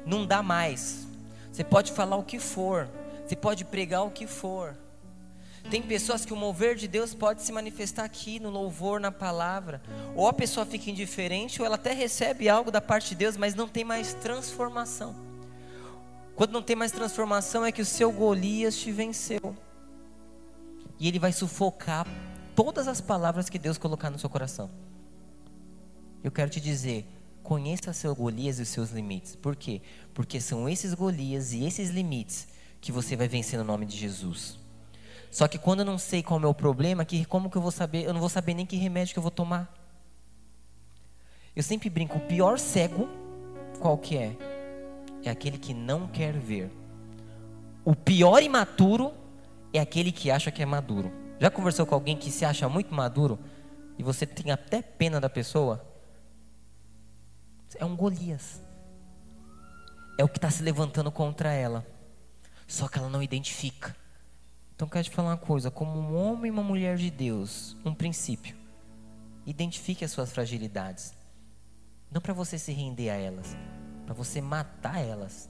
Não 0.07 0.25
dá 0.25 0.43
mais. 0.43 1.07
Você 1.53 1.65
pode 1.65 1.91
falar 1.91 2.17
o 2.17 2.23
que 2.23 2.39
for, 2.39 2.89
você 3.27 3.35
pode 3.35 3.65
pregar 3.65 4.05
o 4.05 4.11
que 4.11 4.29
for. 4.29 4.77
Tem 5.69 5.83
pessoas 5.83 6.25
que 6.25 6.33
o 6.33 6.37
mover 6.37 6.75
de 6.75 6.89
Deus 6.89 7.13
pode 7.13 7.43
se 7.43 7.53
manifestar 7.53 8.05
aqui 8.05 8.41
no 8.41 8.49
louvor, 8.49 8.99
na 8.99 9.13
palavra. 9.13 9.83
Ou 10.15 10.27
a 10.27 10.33
pessoa 10.33 10.65
fica 10.65 10.89
indiferente, 10.89 11.61
ou 11.61 11.67
ela 11.67 11.75
até 11.75 11.93
recebe 11.93 12.49
algo 12.49 12.71
da 12.71 12.81
parte 12.81 13.11
de 13.11 13.17
Deus, 13.17 13.37
mas 13.37 13.55
não 13.55 13.69
tem 13.69 13.85
mais 13.85 14.15
transformação. 14.15 15.30
Quando 16.35 16.53
não 16.53 16.63
tem 16.63 16.77
mais 16.77 16.93
transformação, 16.93 17.65
é 17.65 17.73
que 17.73 17.83
o 17.83 17.87
seu 17.87 18.11
Golias 18.11 18.77
te 18.77 18.91
venceu. 18.91 19.57
E 20.99 21.09
ele 21.09 21.19
vai 21.19 21.33
sufocar 21.33 22.07
todas 22.55 22.89
as 22.89 23.01
palavras 23.01 23.49
que 23.49 23.59
Deus 23.59 23.79
colocar 23.79 24.11
no 24.11 24.19
seu 24.19 24.29
coração. 24.29 24.71
Eu 26.23 26.31
quero 26.31 26.51
te 26.51 26.61
dizer, 26.61 27.07
conheça 27.43 27.93
seu 27.93 28.15
Golias 28.15 28.59
e 28.59 28.63
os 28.63 28.69
seus 28.69 28.91
limites. 28.91 29.37
Por 29.37 29.57
quê? 29.57 29.81
Porque 30.13 30.41
são 30.41 30.69
esses 30.69 30.95
Golias 30.95 31.53
e 31.53 31.65
esses 31.65 31.91
limites 31.91 32.49
que 32.81 32.93
você 32.93 33.17
vai 33.17 33.29
vencer 33.29 33.59
no 33.59 33.65
nome 33.65 33.87
de 33.87 33.97
Jesus. 33.97 34.59
Só 35.31 35.47
que 35.47 35.59
quando 35.59 35.81
eu 35.81 35.87
não 35.87 35.99
sei 35.99 36.23
qual 36.23 36.39
é 36.39 36.41
o 36.41 36.43
meu 36.43 36.55
problema, 36.55 37.05
que 37.05 37.25
como 37.25 37.51
que 37.51 37.57
eu 37.57 37.63
vou 37.63 37.71
saber? 37.71 38.05
Eu 38.05 38.13
não 38.13 38.21
vou 38.21 38.29
saber 38.29 38.55
nem 38.55 38.67
que 38.67 38.77
remédio 38.77 39.15
que 39.15 39.19
eu 39.19 39.23
vou 39.23 39.31
tomar. 39.31 39.73
Eu 41.55 41.63
sempre 41.63 41.89
brinco, 41.89 42.19
o 42.19 42.21
pior 42.21 42.59
cego 42.59 43.09
qual 43.81 43.97
que 43.97 44.17
é? 44.17 44.60
É 45.23 45.31
aquele 45.31 45.59
que 45.59 45.75
não 45.75 46.07
quer 46.07 46.33
ver. 46.33 46.71
O 47.85 47.95
pior 47.95 48.43
imaturo 48.43 49.13
é 49.73 49.81
aquele 49.81 50.13
que 50.13 50.31
acha 50.31 50.51
que 50.51 50.63
é 50.63 50.67
maduro. 50.67 51.13
Já 51.39 51.51
conversou 51.51 51.87
com 51.87 51.95
alguém 51.95 52.17
que 52.17 52.31
se 52.31 52.45
acha 52.45 52.69
muito 52.69 52.95
maduro 52.95 53.39
e 53.99 54.03
você 54.03 54.27
tem 54.27 54.51
até 54.51 54.83
pena 54.83 55.21
da 55.21 55.29
pessoa? 55.29 55.87
É 57.77 57.85
um 57.85 57.97
Golias. 57.97 58.61
É 60.19 60.25
o 60.25 60.29
que 60.29 60.39
está 60.39 60.51
se 60.51 60.63
levantando 60.63 61.11
contra 61.11 61.53
ela. 61.53 61.87
Só 62.67 62.89
que 62.89 62.99
ela 62.99 63.09
não 63.09 63.23
identifica. 63.23 63.97
Então 64.75 64.89
quero 64.89 65.05
te 65.05 65.11
falar 65.11 65.31
uma 65.31 65.37
coisa, 65.37 65.71
como 65.71 65.99
um 65.99 66.15
homem 66.17 66.49
e 66.49 66.51
uma 66.51 66.63
mulher 66.63 66.97
de 66.97 67.11
Deus, 67.11 67.77
um 67.85 67.95
princípio. 67.95 68.57
Identifique 69.45 70.05
as 70.05 70.11
suas 70.11 70.33
fragilidades. 70.33 71.13
Não 72.11 72.21
para 72.21 72.33
você 72.33 72.59
se 72.59 72.73
render 72.73 73.11
a 73.11 73.17
elas, 73.17 73.57
para 74.11 74.17
você 74.17 74.41
matar 74.41 74.99
elas. 74.99 75.49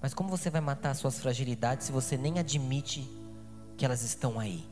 Mas 0.00 0.14
como 0.14 0.30
você 0.30 0.48
vai 0.48 0.62
matar 0.62 0.92
as 0.92 0.96
suas 0.96 1.20
fragilidades 1.20 1.84
se 1.84 1.92
você 1.92 2.16
nem 2.16 2.38
admite 2.38 3.06
que 3.76 3.84
elas 3.84 4.00
estão 4.00 4.40
aí? 4.40 4.66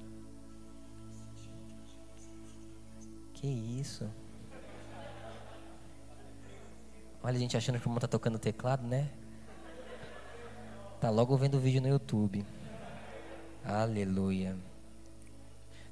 Que 3.34 3.46
isso? 3.46 4.10
Olha 7.22 7.36
a 7.36 7.38
gente 7.38 7.54
achando 7.58 7.78
que 7.78 7.82
o 7.82 7.84
irmão 7.84 7.98
está 7.98 8.08
tocando 8.08 8.38
teclado, 8.38 8.86
né? 8.86 9.10
Tá 10.98 11.10
logo 11.10 11.36
vendo 11.36 11.58
o 11.58 11.60
vídeo 11.60 11.82
no 11.82 11.88
YouTube. 11.88 12.42
Aleluia. 13.62 14.56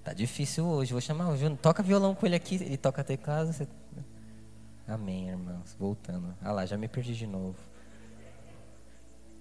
Tá 0.03 0.15
difícil 0.15 0.65
hoje. 0.65 0.93
Vou 0.93 1.01
chamar 1.03 1.29
o 1.29 1.37
Júnior. 1.37 1.59
Toca 1.59 1.83
violão 1.83 2.15
com 2.15 2.25
ele 2.25 2.37
aqui. 2.37 2.55
Ele 2.55 2.79
toca 2.79 3.05
teclado. 3.05 3.53
Você... 3.53 3.69
Amém, 4.93 5.31
irmãos. 5.31 5.75
Voltando. 5.79 6.37
Ah 6.43 6.53
lá, 6.53 6.67
já 6.67 6.77
me 6.77 6.87
perdi 6.87 7.15
de 7.15 7.27
novo. 7.27 7.57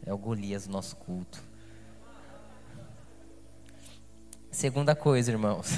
É 0.06 0.14
o 0.14 0.18
Golias 0.18 0.66
do 0.66 0.72
nosso 0.72 0.96
culto. 0.96 1.44
Segunda 4.50 4.96
coisa, 4.96 5.30
irmãos. 5.30 5.78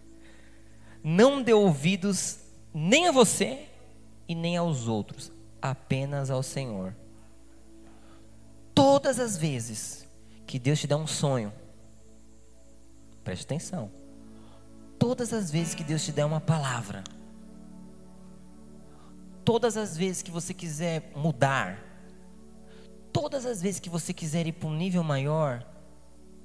Não 1.02 1.42
dê 1.42 1.54
ouvidos 1.54 2.40
nem 2.74 3.08
a 3.08 3.12
você 3.12 3.66
e 4.28 4.34
nem 4.34 4.54
aos 4.54 4.86
outros, 4.86 5.32
apenas 5.62 6.30
ao 6.30 6.42
Senhor. 6.42 6.94
Todas 8.74 9.18
as 9.18 9.38
vezes 9.38 10.06
que 10.46 10.58
Deus 10.58 10.78
te 10.78 10.86
dá 10.86 10.98
um 10.98 11.06
sonho, 11.06 11.50
preste 13.24 13.44
atenção. 13.44 13.90
Todas 14.98 15.32
as 15.32 15.50
vezes 15.50 15.74
que 15.74 15.82
Deus 15.82 16.04
te 16.04 16.12
der 16.12 16.26
uma 16.26 16.40
palavra, 16.40 17.02
todas 19.44 19.76
as 19.76 19.96
vezes 19.96 20.22
que 20.22 20.30
você 20.30 20.54
quiser 20.54 21.12
mudar, 21.14 21.78
todas 23.12 23.46
as 23.46 23.60
vezes 23.60 23.80
que 23.80 23.90
você 23.90 24.12
quiser 24.12 24.46
ir 24.46 24.52
para 24.52 24.68
um 24.68 24.74
nível 24.74 25.02
maior, 25.02 25.64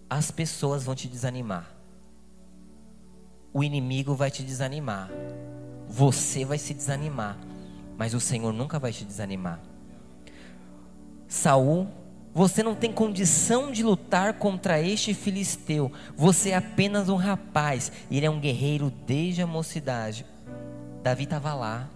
as 0.10 0.32
pessoas 0.32 0.84
vão 0.84 0.96
te 0.96 1.08
desanimar. 1.08 1.72
O 3.54 3.64
inimigo 3.64 4.16
vai 4.16 4.30
te 4.30 4.44
desanimar. 4.44 5.10
Você 5.88 6.44
vai 6.44 6.58
se 6.58 6.74
desanimar, 6.74 7.38
mas 7.98 8.14
o 8.14 8.20
Senhor 8.20 8.52
nunca 8.52 8.80
vai 8.80 8.92
te 8.92 9.06
desanimar. 9.06 9.60
Saul, 11.28 11.88
você 12.34 12.62
não 12.62 12.76
tem 12.76 12.92
condição 12.92 13.72
de 13.72 13.82
lutar 13.82 14.34
contra 14.34 14.82
este 14.82 15.14
filisteu. 15.14 15.92
Você 16.18 16.50
é 16.50 16.56
apenas 16.56 17.08
um 17.08 17.16
rapaz. 17.16 17.92
Ele 18.12 18.26
é 18.26 18.30
um 18.30 18.40
guerreiro 18.40 18.92
desde 19.06 19.42
a 19.42 19.48
mocidade. 19.48 20.26
Davi 21.02 21.24
estava 21.24 21.54
lá, 21.54 21.90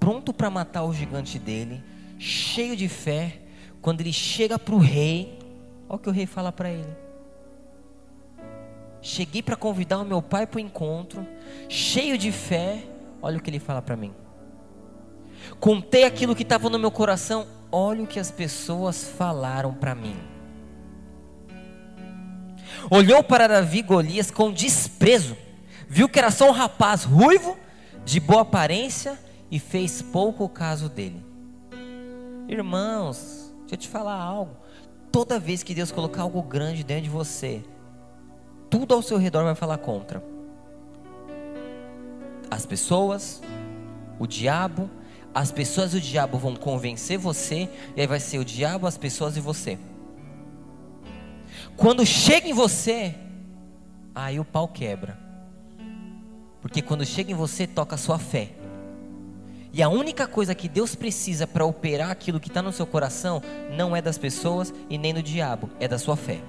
pronto 0.00 0.32
para 0.32 0.48
matar 0.48 0.82
o 0.82 0.94
gigante 0.94 1.38
dele, 1.38 1.84
cheio 2.18 2.74
de 2.74 2.88
fé. 2.88 3.38
Quando 3.82 4.00
ele 4.00 4.12
chega 4.12 4.58
para 4.58 4.74
o 4.74 4.78
rei, 4.78 5.38
olha 5.88 5.96
o 5.96 5.98
que 5.98 6.08
o 6.08 6.12
rei 6.12 6.26
fala 6.26 6.50
para 6.50 6.70
ele. 6.70 6.96
Cheguei 9.02 9.42
para 9.42 9.56
convidar 9.56 9.98
o 9.98 10.04
meu 10.04 10.20
pai 10.20 10.46
para 10.46 10.58
o 10.58 10.60
encontro, 10.60 11.26
cheio 11.68 12.18
de 12.18 12.32
fé. 12.32 12.82
Olha 13.22 13.38
o 13.38 13.42
que 13.42 13.50
ele 13.50 13.58
fala 13.58 13.80
para 13.80 13.96
mim. 13.96 14.14
Contei 15.58 16.04
aquilo 16.04 16.34
que 16.34 16.42
estava 16.42 16.68
no 16.68 16.78
meu 16.78 16.90
coração. 16.90 17.46
Olha 17.72 18.02
o 18.02 18.06
que 18.06 18.18
as 18.18 18.30
pessoas 18.30 19.04
falaram 19.04 19.72
para 19.72 19.94
mim. 19.94 20.16
Olhou 22.90 23.22
para 23.22 23.46
Davi 23.46 23.82
Golias 23.82 24.30
com 24.30 24.52
desprezo. 24.52 25.36
Viu 25.88 26.08
que 26.08 26.18
era 26.18 26.30
só 26.30 26.48
um 26.48 26.52
rapaz 26.52 27.04
ruivo, 27.04 27.56
de 28.04 28.20
boa 28.20 28.42
aparência 28.42 29.18
e 29.50 29.58
fez 29.58 30.00
pouco 30.00 30.48
caso 30.48 30.88
dele. 30.88 31.24
Irmãos, 32.48 33.52
deixa 33.60 33.74
eu 33.74 33.78
te 33.78 33.88
falar 33.88 34.20
algo. 34.20 34.56
Toda 35.10 35.38
vez 35.38 35.62
que 35.62 35.74
Deus 35.74 35.90
colocar 35.90 36.22
algo 36.22 36.42
grande 36.42 36.84
dentro 36.84 37.04
de 37.04 37.10
você, 37.10 37.62
tudo 38.68 38.94
ao 38.94 39.02
seu 39.02 39.18
redor 39.18 39.44
vai 39.44 39.54
falar 39.54 39.78
contra. 39.78 40.22
As 42.50 42.64
pessoas, 42.64 43.42
o 44.18 44.26
diabo, 44.26 44.88
as 45.34 45.52
pessoas 45.52 45.94
e 45.94 45.96
o 45.96 46.00
diabo 46.00 46.38
vão 46.38 46.54
convencer 46.54 47.18
você, 47.18 47.68
e 47.96 48.00
aí 48.00 48.06
vai 48.06 48.20
ser 48.20 48.38
o 48.38 48.44
diabo, 48.44 48.86
as 48.86 48.98
pessoas 48.98 49.36
e 49.36 49.40
você. 49.40 49.78
Quando 51.76 52.04
chega 52.04 52.48
em 52.48 52.52
você, 52.52 53.14
aí 54.14 54.38
o 54.38 54.44
pau 54.44 54.68
quebra. 54.68 55.18
Porque 56.60 56.82
quando 56.82 57.06
chega 57.06 57.32
em 57.32 57.34
você, 57.34 57.66
toca 57.66 57.94
a 57.94 57.98
sua 57.98 58.18
fé. 58.18 58.59
E 59.72 59.82
a 59.82 59.88
única 59.88 60.26
coisa 60.26 60.54
que 60.54 60.68
Deus 60.68 60.94
precisa 60.94 61.46
para 61.46 61.64
operar 61.64 62.10
aquilo 62.10 62.40
que 62.40 62.48
está 62.48 62.60
no 62.60 62.72
seu 62.72 62.86
coração 62.86 63.42
não 63.76 63.94
é 63.94 64.02
das 64.02 64.18
pessoas 64.18 64.74
e 64.88 64.98
nem 64.98 65.14
do 65.14 65.22
diabo, 65.22 65.70
é 65.78 65.86
da 65.86 65.98
sua 65.98 66.16
fé. 66.16 66.40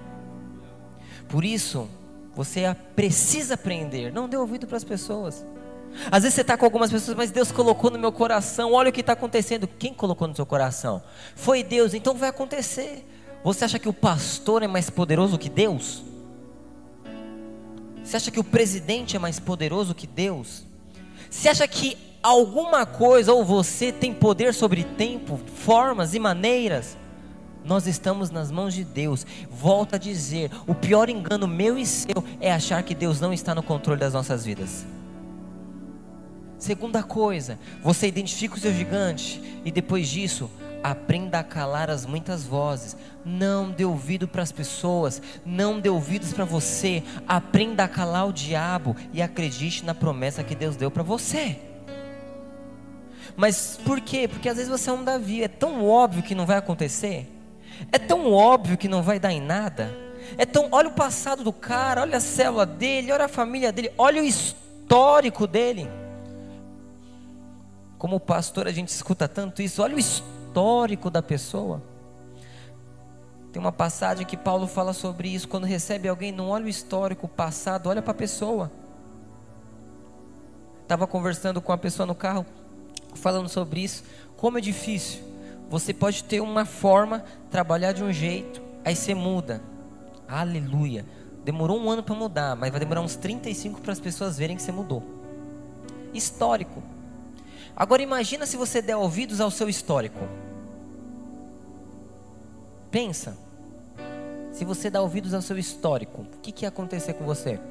Por 1.30 1.46
isso, 1.46 1.88
você 2.36 2.76
precisa 2.96 3.54
aprender. 3.54 4.12
Não 4.12 4.28
dê 4.28 4.38
ouvido 4.38 4.66
para 4.66 4.78
as 4.78 4.84
pessoas. 4.84 5.46
Às 6.10 6.24
vezes 6.24 6.36
você 6.36 6.42
está 6.42 6.58
com 6.58 6.66
algumas 6.66 6.92
pessoas, 6.92 7.16
mas 7.16 7.32
Deus 7.32 7.52
colocou 7.52 7.92
no 7.92 8.00
meu 8.00 8.12
coração. 8.12 8.74
Olha 8.74 8.90
o 8.90 8.94
que 8.94 9.02
está 9.02 9.14
acontecendo. 9.14 9.68
Quem 9.68 9.94
colocou 9.94 10.28
no 10.28 10.36
seu 10.36 10.46
coração? 10.46 11.02
Foi 11.36 11.64
Deus. 11.64 11.94
Então 11.94 12.16
vai 12.16 12.30
acontecer. 12.30 13.06
Você 13.44 13.66
acha 13.66 13.80
que 13.80 13.90
o 13.90 13.94
pastor 13.94 14.64
é 14.64 14.68
mais 14.68 14.90
poderoso 14.90 15.38
que 15.38 15.50
Deus? 15.50 16.04
Você 18.04 18.18
acha 18.18 18.32
que 18.32 18.40
o 18.40 18.44
presidente 18.44 19.16
é 19.16 19.20
mais 19.20 19.40
poderoso 19.40 19.94
que 19.94 20.08
Deus? 20.08 20.66
Você 21.30 21.50
acha 21.50 21.68
que 21.68 21.98
alguma 22.22 22.86
coisa 22.86 23.34
ou 23.34 23.44
você 23.44 23.92
tem 23.92 24.14
poder 24.14 24.54
sobre 24.54 24.84
tempo, 24.84 25.40
formas 25.56 26.14
e 26.14 26.20
maneiras? 26.20 26.98
Nós 27.64 27.86
estamos 27.86 28.32
nas 28.32 28.52
mãos 28.52 28.74
de 28.74 28.84
Deus. 28.84 29.26
Volto 29.50 29.96
a 29.96 29.98
dizer: 29.98 30.52
o 30.66 30.74
pior 30.74 31.10
engano 31.10 31.48
meu 31.48 31.78
e 31.78 31.86
seu 31.86 32.24
é 32.40 32.52
achar 32.52 32.82
que 32.84 32.96
Deus 32.96 33.20
não 33.20 33.34
está 33.34 33.54
no 33.54 33.64
controle 33.64 34.00
das 34.00 34.14
nossas 34.14 34.46
vidas. 34.46 34.86
Segunda 36.58 37.02
coisa, 37.02 37.58
você 37.84 38.08
identifica 38.08 38.56
o 38.56 38.60
seu 38.60 38.72
gigante 38.72 39.42
e 39.66 39.72
depois 39.72 40.08
disso, 40.08 40.50
aprenda 40.84 41.40
a 41.40 41.44
calar 41.44 41.90
as 41.90 42.06
muitas 42.06 42.44
vozes. 42.44 42.96
Não 43.26 43.72
dê 43.72 43.84
ouvido 43.84 44.28
para 44.28 44.44
as 44.44 44.52
pessoas, 44.52 45.22
não 45.44 45.80
dê 45.80 45.90
ouvidos 45.90 46.34
para 46.34 46.46
você. 46.46 47.04
Aprenda 47.28 47.84
a 47.84 47.88
calar 47.88 48.28
o 48.28 48.34
diabo 48.34 48.96
e 49.12 49.22
acredite 49.22 49.84
na 49.84 49.96
promessa 49.96 50.44
que 50.44 50.56
Deus 50.56 50.76
deu 50.76 50.92
para 50.92 51.04
você. 51.04 51.71
Mas 53.36 53.80
por 53.84 54.02
quê? 54.02 54.28
Porque 54.28 54.50
às 54.50 54.58
vezes 54.58 54.70
você 54.70 54.90
é 54.90 54.94
um 54.94 55.04
Davi, 55.04 55.44
é 55.44 55.48
tão 55.48 55.88
óbvio 55.88 56.24
que 56.24 56.36
não 56.36 56.46
vai 56.46 56.58
acontecer. 56.58 57.28
É 57.92 57.98
tão 57.98 58.32
óbvio 58.32 58.78
que 58.78 58.88
não 58.88 59.02
vai 59.02 59.20
dar 59.20 59.32
em 59.32 59.42
nada. 59.42 59.92
É 60.38 60.46
tão, 60.46 60.70
olha 60.72 60.90
o 60.90 60.94
passado 60.94 61.44
do 61.44 61.52
cara, 61.52 62.02
olha 62.02 62.18
a 62.18 62.22
célula 62.22 62.66
dele, 62.66 63.12
olha 63.12 63.26
a 63.26 63.30
família 63.30 63.72
dele, 63.72 63.92
olha 63.98 64.22
o 64.22 64.26
histórico 64.26 65.48
dele. 65.48 65.90
Como 67.98 68.20
pastor 68.20 68.68
a 68.68 68.72
gente 68.72 68.90
escuta 68.90 69.28
tanto 69.28 69.62
isso, 69.62 69.82
olha 69.82 69.96
o 69.96 70.00
histórico 70.00 71.10
da 71.10 71.22
pessoa. 71.22 71.82
Tem 73.52 73.60
uma 73.60 73.72
passagem 73.72 74.26
que 74.26 74.38
Paulo 74.38 74.66
fala 74.66 74.94
sobre 74.94 75.28
isso, 75.28 75.48
quando 75.48 75.66
recebe 75.66 76.08
alguém, 76.08 76.32
não 76.32 76.50
olha 76.50 76.66
o 76.66 76.70
histórico, 76.70 77.26
o 77.26 77.30
passado, 77.30 77.88
olha 77.90 78.02
para 78.02 78.12
a 78.12 78.16
pessoa. 78.16 78.72
Estava 80.84 81.06
conversando 81.06 81.62
com 81.62 81.72
uma 81.72 81.78
pessoa 81.78 82.06
no 82.06 82.16
carro, 82.16 82.46
falando 83.18 83.50
sobre 83.50 83.82
isso, 83.82 84.04
como 84.36 84.58
é 84.58 84.62
difícil 84.62 85.32
você 85.72 85.94
pode 85.94 86.26
ter 86.26 86.42
uma 86.42 86.66
forma, 86.66 87.24
trabalhar 87.50 87.94
de 87.94 88.04
um 88.04 88.12
jeito, 88.12 88.62
aí 88.84 88.94
você 88.94 89.16
muda. 89.16 89.62
Aleluia. 90.28 91.06
Demorou 91.46 91.80
um 91.80 91.90
ano 91.90 92.04
para 92.04 92.14
mudar, 92.14 92.58
mas 92.58 92.72
vai 92.72 92.80
demorar 92.82 93.00
uns 93.00 93.16
35 93.16 93.80
para 93.80 93.94
as 93.94 94.00
pessoas 94.00 94.38
verem 94.38 94.58
que 94.58 94.62
você 94.62 94.72
mudou. 94.74 95.02
Histórico. 96.14 96.84
Agora 97.74 98.02
imagina 98.02 98.46
se 98.46 98.58
você 98.58 98.82
der 98.82 98.98
ouvidos 98.98 99.40
ao 99.40 99.50
seu 99.50 99.70
histórico. 99.70 100.28
Pensa. 102.92 103.38
Se 104.52 104.66
você 104.66 104.90
der 104.90 105.00
ouvidos 105.00 105.34
ao 105.34 105.42
seu 105.42 105.58
histórico, 105.58 106.24
o 106.24 106.40
que, 106.42 106.52
que 106.52 106.66
ia 106.66 106.70
acontecer 106.70 107.14
com 107.14 107.24
você? 107.24 107.62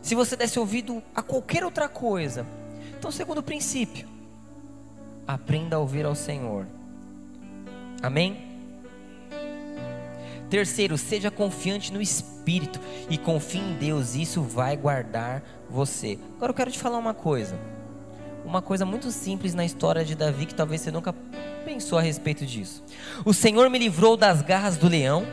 Se 0.00 0.14
você 0.14 0.34
desse 0.34 0.58
ouvido 0.58 1.02
a 1.14 1.20
qualquer 1.20 1.62
outra 1.62 1.90
coisa. 1.90 2.46
Então, 2.98 3.10
segundo 3.12 3.42
princípio, 3.42 4.08
aprenda 5.26 5.76
a 5.76 5.78
ouvir 5.78 6.04
ao 6.04 6.14
Senhor. 6.14 6.66
Amém? 8.02 8.48
Terceiro, 10.50 10.98
seja 10.98 11.30
confiante 11.30 11.92
no 11.92 12.00
Espírito 12.00 12.80
e 13.08 13.16
confie 13.16 13.58
em 13.58 13.74
Deus, 13.74 14.14
isso 14.14 14.42
vai 14.42 14.76
guardar 14.76 15.42
você. 15.70 16.18
Agora 16.36 16.50
eu 16.50 16.54
quero 16.54 16.70
te 16.72 16.78
falar 16.78 16.98
uma 16.98 17.14
coisa. 17.14 17.58
Uma 18.44 18.62
coisa 18.62 18.86
muito 18.86 19.10
simples 19.12 19.54
na 19.54 19.64
história 19.64 20.04
de 20.04 20.14
Davi 20.14 20.46
que 20.46 20.54
talvez 20.54 20.80
você 20.80 20.90
nunca 20.90 21.12
pensou 21.64 21.98
a 21.98 22.02
respeito 22.02 22.46
disso. 22.46 22.82
O 23.24 23.34
Senhor 23.34 23.68
me 23.68 23.78
livrou 23.78 24.16
das 24.16 24.40
garras 24.40 24.78
do 24.78 24.88
leão, 24.88 25.24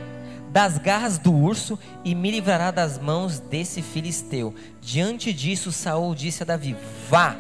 das 0.52 0.78
garras 0.78 1.18
do 1.18 1.34
urso 1.34 1.80
e 2.04 2.14
me 2.14 2.30
livrará 2.30 2.72
das 2.72 3.00
mãos 3.00 3.40
desse 3.40 3.82
filisteu. 3.82 4.54
Diante 4.82 5.32
disso, 5.32 5.72
Saul 5.72 6.14
disse 6.14 6.44
a 6.44 6.46
Davi: 6.46 6.76
Vá, 7.10 7.38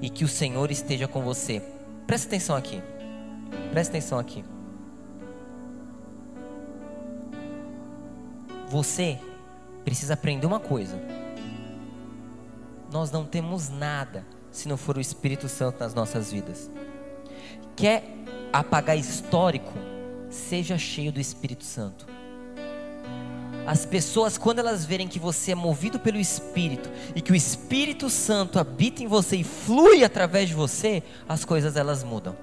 e 0.00 0.08
que 0.08 0.24
o 0.24 0.28
Senhor 0.28 0.70
esteja 0.70 1.06
com 1.06 1.22
você. 1.22 1.62
Presta 2.06 2.28
atenção 2.28 2.56
aqui. 2.56 2.82
Presta 3.72 3.92
atenção 3.92 4.18
aqui. 4.18 4.44
Você 8.68 9.18
precisa 9.84 10.14
aprender 10.14 10.46
uma 10.46 10.60
coisa. 10.60 11.00
Nós 12.92 13.10
não 13.10 13.24
temos 13.24 13.68
nada 13.68 14.26
se 14.50 14.68
não 14.68 14.76
for 14.76 14.96
o 14.96 15.00
Espírito 15.00 15.48
Santo 15.48 15.80
nas 15.80 15.94
nossas 15.94 16.32
vidas. 16.32 16.70
Quer 17.76 18.04
apagar 18.52 18.96
histórico? 18.96 19.72
Seja 20.28 20.76
cheio 20.78 21.12
do 21.12 21.20
Espírito 21.20 21.64
Santo. 21.64 22.09
As 23.66 23.84
pessoas, 23.84 24.38
quando 24.38 24.58
elas 24.58 24.84
verem 24.84 25.06
que 25.06 25.18
você 25.18 25.52
é 25.52 25.54
movido 25.54 25.98
pelo 25.98 26.18
Espírito 26.18 26.90
e 27.14 27.20
que 27.20 27.32
o 27.32 27.36
Espírito 27.36 28.08
Santo 28.10 28.58
habita 28.58 29.02
em 29.02 29.06
você 29.06 29.36
e 29.36 29.44
flui 29.44 30.02
através 30.02 30.48
de 30.48 30.54
você, 30.54 31.02
as 31.28 31.44
coisas 31.44 31.76
elas 31.76 32.02
mudam. 32.02 32.36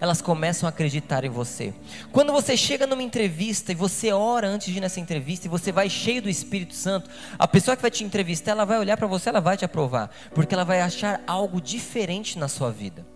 Elas 0.00 0.20
começam 0.20 0.66
a 0.66 0.70
acreditar 0.70 1.24
em 1.24 1.30
você. 1.30 1.72
Quando 2.12 2.32
você 2.32 2.56
chega 2.56 2.86
numa 2.86 3.02
entrevista 3.02 3.72
e 3.72 3.74
você 3.74 4.12
ora 4.12 4.46
antes 4.46 4.70
de 4.70 4.78
ir 4.78 4.80
nessa 4.80 5.00
entrevista 5.00 5.46
e 5.46 5.50
você 5.50 5.72
vai 5.72 5.88
cheio 5.88 6.22
do 6.22 6.28
Espírito 6.28 6.74
Santo, 6.74 7.10
a 7.38 7.48
pessoa 7.48 7.76
que 7.76 7.82
vai 7.82 7.90
te 7.90 8.04
entrevistar, 8.04 8.52
ela 8.52 8.64
vai 8.64 8.78
olhar 8.78 8.96
para 8.96 9.06
você, 9.06 9.28
ela 9.28 9.40
vai 9.40 9.56
te 9.56 9.64
aprovar, 9.64 10.10
porque 10.34 10.54
ela 10.54 10.64
vai 10.64 10.80
achar 10.80 11.22
algo 11.26 11.60
diferente 11.60 12.38
na 12.38 12.48
sua 12.48 12.70
vida. 12.70 13.06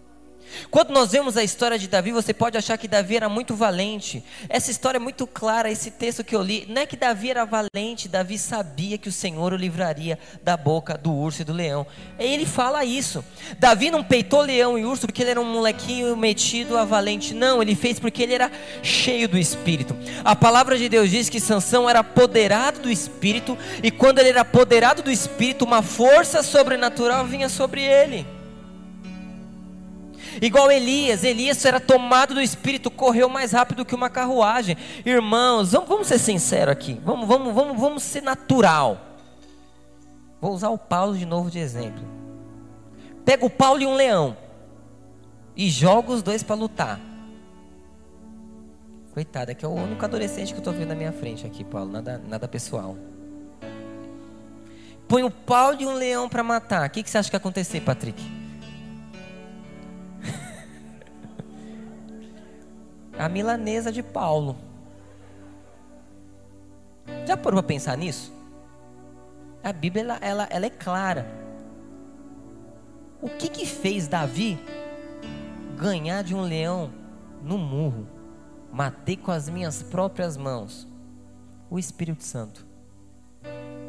Quando 0.71 0.91
nós 0.91 1.12
vemos 1.12 1.37
a 1.37 1.45
história 1.45 1.79
de 1.79 1.88
Davi, 1.88 2.12
você 2.12 2.33
pode 2.33 2.57
achar 2.57 2.77
que 2.79 2.88
Davi 2.88 3.17
era 3.17 3.29
muito 3.29 3.55
valente. 3.55 4.23
Essa 4.49 4.71
história 4.71 4.99
é 4.99 5.01
muito 5.01 5.27
clara, 5.27 5.71
esse 5.71 5.91
texto 5.91 6.25
que 6.25 6.35
eu 6.35 6.43
li. 6.43 6.67
Não 6.69 6.83
é 6.83 6.87
que 6.87 6.97
Davi 6.97 7.31
era 7.31 7.45
valente, 7.45 8.09
Davi 8.09 8.38
sabia 8.38 8.99
que 8.99 9.09
o 9.09 9.12
Senhor 9.12 9.53
o 9.53 9.57
livraria 9.57 10.19
da 10.43 10.57
boca 10.57 10.97
do 10.97 11.12
urso 11.12 11.43
e 11.43 11.45
do 11.45 11.53
leão. 11.53 11.87
Ele 12.19 12.47
fala 12.47 12.85
isso. 12.85 13.25
Davi 13.59 13.91
não 13.91 14.03
peitou 14.03 14.41
leão 14.41 14.79
e 14.79 14.85
urso 14.85 15.07
porque 15.07 15.23
ele 15.23 15.31
era 15.31 15.41
um 15.41 15.53
molequinho 15.53 16.17
metido 16.17 16.77
a 16.77 16.85
valente. 16.85 17.35
Não, 17.35 17.62
ele 17.62 17.75
fez 17.75 17.99
porque 17.99 18.23
ele 18.23 18.35
era 18.35 18.51
cheio 18.83 19.29
do 19.29 19.38
Espírito. 19.38 19.97
A 20.25 20.35
palavra 20.35 20.77
de 20.77 20.88
Deus 20.88 21.11
diz 21.11 21.29
que 21.29 21.41
Sansão 21.41 21.88
era 21.88 22.01
apoderado 22.01 22.81
do 22.81 22.91
Espírito. 22.91 23.57
E 23.83 23.91
quando 23.91 24.19
ele 24.19 24.31
era 24.31 24.43
apoderado 24.43 25.03
do 25.03 25.11
Espírito, 25.11 25.65
uma 25.65 25.83
força 25.83 26.43
sobrenatural 26.43 27.27
vinha 27.27 27.49
sobre 27.49 27.83
ele. 27.83 28.27
Igual 30.40 30.71
Elias, 30.71 31.25
Elias 31.25 31.64
era 31.64 31.81
tomado 31.81 32.35
do 32.35 32.40
Espírito, 32.40 32.90
correu 32.90 33.29
mais 33.29 33.53
rápido 33.53 33.85
que 33.85 33.95
uma 33.95 34.09
carruagem. 34.09 34.77
Irmãos, 35.05 35.73
vamos, 35.73 35.88
vamos 35.88 36.07
ser 36.07 36.18
sinceros 36.18 36.73
aqui, 36.73 37.01
vamos, 37.05 37.27
vamos, 37.27 37.55
vamos, 37.55 37.81
vamos 37.81 38.03
ser 38.03 38.23
natural. 38.23 39.01
Vou 40.40 40.53
usar 40.53 40.71
o 40.71 40.79
Paulo 40.79 41.16
de 41.16 41.27
novo 41.27 41.51
de 41.51 41.59
exemplo. 41.59 42.03
Pega 43.25 43.45
o 43.45 43.51
Paulo 43.51 43.81
e 43.81 43.87
um 43.87 43.95
leão 43.95 44.37
e 45.57 45.68
joga 45.71 46.12
os 46.12 46.23
dois 46.23 46.42
para 46.42 46.57
lutar. 46.57 47.01
Coitado, 49.14 49.51
é 49.51 49.55
que 49.55 49.64
é 49.64 49.68
o 49.68 49.73
único 49.73 50.03
adolescente 50.05 50.49
que 50.49 50.55
eu 50.55 50.59
estou 50.59 50.73
vendo 50.73 50.88
na 50.88 50.95
minha 50.95 51.12
frente 51.12 51.47
aqui, 51.47 51.62
Paulo, 51.62 51.92
nada, 51.92 52.21
nada 52.27 52.49
pessoal. 52.49 52.97
Põe 55.07 55.23
o 55.23 55.31
Paulo 55.31 55.77
e 55.81 55.87
um 55.87 55.92
leão 55.92 56.29
para 56.29 56.42
matar. 56.42 56.88
O 56.88 56.90
que, 56.90 57.03
que 57.03 57.11
você 57.11 57.18
acha 57.18 57.29
que 57.29 57.33
vai 57.33 57.40
acontecer, 57.40 57.83
Patrick? 57.83 58.42
A 63.23 63.29
milanesa 63.29 63.93
de 63.93 64.03
Paulo. 64.03 64.57
Já 67.25 67.37
parou 67.37 67.63
para 67.63 67.69
pensar 67.69 67.97
nisso? 67.97 68.33
A 69.63 69.73
Bíblia 69.73 70.03
ela, 70.03 70.19
ela, 70.21 70.49
ela, 70.51 70.67
é 70.67 70.71
clara. 70.71 71.27
O 73.21 73.29
que 73.29 73.49
que 73.49 73.65
fez 73.65 74.09
Davi 74.09 74.59
ganhar 75.79 76.23
de 76.25 76.35
um 76.35 76.43
leão 76.43 76.93
no 77.41 77.57
murro? 77.57 78.09
Matei 78.73 79.17
com 79.17 79.31
as 79.31 79.49
minhas 79.49 79.85
próprias 79.85 80.37
mãos. 80.37 80.89
O 81.71 81.79
Espírito 81.79 82.25
Santo. 82.25 82.67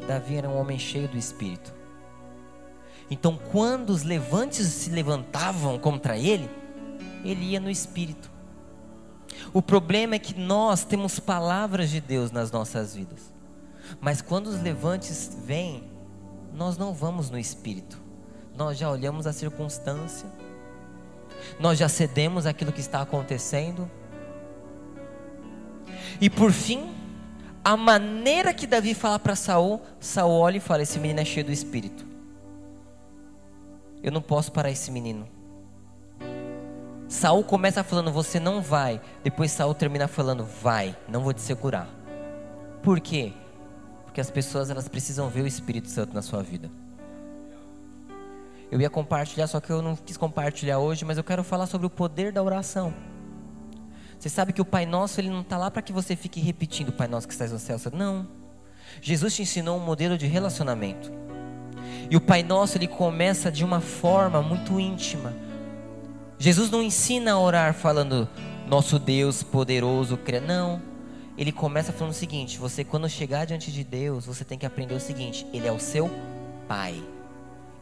Davi 0.06 0.36
era 0.36 0.48
um 0.48 0.56
homem 0.56 0.78
cheio 0.78 1.08
do 1.08 1.18
Espírito. 1.18 1.74
Então, 3.10 3.36
quando 3.50 3.90
os 3.90 4.04
levantes 4.04 4.66
se 4.68 4.90
levantavam 4.90 5.76
contra 5.78 6.16
ele, 6.16 6.48
ele 7.24 7.46
ia 7.46 7.60
no 7.60 7.70
Espírito. 7.70 8.33
O 9.52 9.62
problema 9.62 10.14
é 10.14 10.18
que 10.18 10.38
nós 10.38 10.84
temos 10.84 11.18
palavras 11.18 11.90
de 11.90 12.00
Deus 12.00 12.30
nas 12.30 12.50
nossas 12.50 12.94
vidas. 12.94 13.32
Mas 14.00 14.20
quando 14.20 14.48
os 14.48 14.60
levantes 14.60 15.36
vêm, 15.44 15.84
nós 16.54 16.76
não 16.76 16.92
vamos 16.92 17.30
no 17.30 17.38
espírito. 17.38 18.00
Nós 18.56 18.78
já 18.78 18.90
olhamos 18.90 19.26
a 19.26 19.32
circunstância. 19.32 20.28
Nós 21.58 21.78
já 21.78 21.88
cedemos 21.88 22.46
aquilo 22.46 22.72
que 22.72 22.80
está 22.80 23.00
acontecendo. 23.00 23.90
E 26.20 26.30
por 26.30 26.52
fim, 26.52 26.94
a 27.64 27.76
maneira 27.76 28.54
que 28.54 28.66
Davi 28.66 28.94
fala 28.94 29.18
para 29.18 29.34
Saul, 29.34 29.80
Saul 29.98 30.38
olha 30.38 30.58
e 30.58 30.60
fala: 30.60 30.82
esse 30.82 30.98
menino 30.98 31.20
é 31.20 31.24
cheio 31.24 31.46
do 31.46 31.52
espírito. 31.52 32.06
Eu 34.02 34.12
não 34.12 34.22
posso 34.22 34.52
parar 34.52 34.70
esse 34.70 34.90
menino. 34.90 35.33
Saul 37.08 37.44
começa 37.44 37.84
falando, 37.84 38.10
você 38.10 38.40
não 38.40 38.62
vai. 38.62 39.00
Depois 39.22 39.50
Saul 39.50 39.74
termina 39.74 40.08
falando, 40.08 40.44
vai, 40.44 40.96
não 41.08 41.20
vou 41.20 41.32
te 41.32 41.40
segurar. 41.40 41.88
Por 42.82 43.00
quê? 43.00 43.32
Porque 44.04 44.20
as 44.20 44.30
pessoas 44.30 44.70
elas 44.70 44.88
precisam 44.88 45.28
ver 45.28 45.42
o 45.42 45.46
Espírito 45.46 45.88
Santo 45.88 46.14
na 46.14 46.22
sua 46.22 46.42
vida. 46.42 46.70
Eu 48.70 48.80
ia 48.80 48.90
compartilhar, 48.90 49.46
só 49.46 49.60
que 49.60 49.70
eu 49.70 49.82
não 49.82 49.94
quis 49.94 50.16
compartilhar 50.16 50.78
hoje, 50.78 51.04
mas 51.04 51.16
eu 51.16 51.24
quero 51.24 51.44
falar 51.44 51.66
sobre 51.66 51.86
o 51.86 51.90
poder 51.90 52.32
da 52.32 52.42
oração. 52.42 52.92
Você 54.18 54.28
sabe 54.28 54.52
que 54.52 54.60
o 54.60 54.64
Pai 54.64 54.86
Nosso 54.86 55.20
ele 55.20 55.28
não 55.28 55.42
está 55.42 55.58
lá 55.58 55.70
para 55.70 55.82
que 55.82 55.92
você 55.92 56.16
fique 56.16 56.40
repetindo 56.40 56.88
o 56.88 56.92
Pai 56.92 57.06
Nosso 57.06 57.26
que 57.26 57.34
estás 57.34 57.52
no 57.52 57.58
céu. 57.58 57.78
Não. 57.92 58.26
Jesus 59.00 59.34
te 59.34 59.42
ensinou 59.42 59.76
um 59.76 59.84
modelo 59.84 60.16
de 60.16 60.26
relacionamento. 60.26 61.12
E 62.10 62.16
o 62.16 62.20
Pai 62.20 62.42
Nosso 62.42 62.78
ele 62.78 62.88
começa 62.88 63.52
de 63.52 63.64
uma 63.64 63.80
forma 63.80 64.40
muito 64.40 64.80
íntima 64.80 65.32
Jesus 66.44 66.70
não 66.70 66.82
ensina 66.82 67.32
a 67.32 67.38
orar 67.38 67.72
falando 67.72 68.28
nosso 68.68 68.98
Deus 68.98 69.42
poderoso, 69.42 70.18
não. 70.46 70.78
Ele 71.38 71.50
começa 71.50 71.90
falando 71.90 72.12
o 72.12 72.14
seguinte: 72.14 72.58
você 72.58 72.84
quando 72.84 73.08
chegar 73.08 73.46
diante 73.46 73.72
de 73.72 73.82
Deus, 73.82 74.26
você 74.26 74.44
tem 74.44 74.58
que 74.58 74.66
aprender 74.66 74.92
o 74.92 75.00
seguinte: 75.00 75.46
Ele 75.54 75.66
é 75.66 75.72
o 75.72 75.80
seu 75.80 76.10
Pai. 76.68 77.02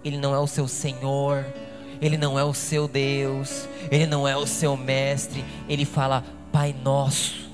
Ele 0.05 0.17
não 0.17 0.33
é 0.33 0.39
o 0.39 0.47
seu 0.47 0.69
Senhor. 0.69 1.45
Ele 2.01 2.17
não 2.17 2.39
é 2.39 2.45
o 2.45 2.55
seu 2.55 2.87
Deus. 2.87 3.67
Ele 3.91 4.07
não 4.07 4.29
é 4.29 4.37
o 4.37 4.47
seu 4.47 4.77
mestre. 4.77 5.45
Ele 5.69 5.85
fala 5.85 6.25
Pai 6.53 6.73
nosso. 6.85 7.51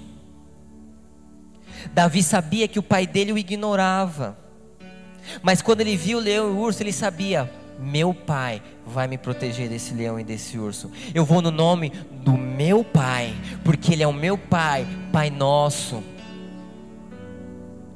Davi 1.94 2.22
sabia 2.22 2.68
que 2.68 2.78
o 2.78 2.82
pai 2.82 3.06
dele 3.06 3.32
o 3.32 3.38
ignorava. 3.38 4.36
Mas 5.40 5.62
quando 5.62 5.80
ele 5.80 5.96
viu 5.96 6.18
o 6.18 6.20
leão 6.20 6.50
e 6.50 6.52
o 6.52 6.58
urso, 6.58 6.82
ele 6.82 6.92
sabia: 6.92 7.50
meu 7.78 8.12
pai 8.12 8.60
vai 8.84 9.06
me 9.06 9.16
proteger 9.16 9.68
desse 9.68 9.94
leão 9.94 10.18
e 10.18 10.24
desse 10.24 10.58
urso. 10.58 10.90
Eu 11.14 11.24
vou 11.24 11.40
no 11.40 11.50
nome 11.50 11.90
do 12.10 12.32
meu 12.32 12.82
pai, 12.82 13.34
porque 13.64 13.92
ele 13.92 14.02
é 14.02 14.06
o 14.06 14.12
meu 14.12 14.36
pai, 14.36 14.86
Pai 15.12 15.30
nosso. 15.30 16.02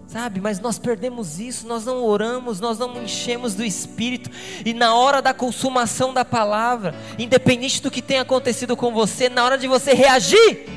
Sabe, 0.07 0.41
mas 0.43 0.61
nós 0.61 0.79
perdemos 0.79 1.41
isso, 1.41 1.67
nós 1.67 1.87
não 1.87 2.05
oramos, 2.05 2.61
nós 2.61 2.79
não 2.79 3.03
enchemos 3.03 3.55
do 3.55 3.65
Espírito, 3.65 4.31
e 4.65 4.75
na 4.75 4.95
hora 4.95 5.23
da 5.23 5.33
consumação 5.33 6.13
da 6.13 6.23
palavra, 6.23 6.95
independente 7.19 7.81
do 7.81 7.91
que 7.91 8.03
tenha 8.03 8.21
acontecido 8.21 8.77
com 8.77 8.93
você, 8.93 9.31
na 9.31 9.43
hora 9.43 9.57
de 9.57 9.67
você 9.67 9.95
reagir, 9.95 10.69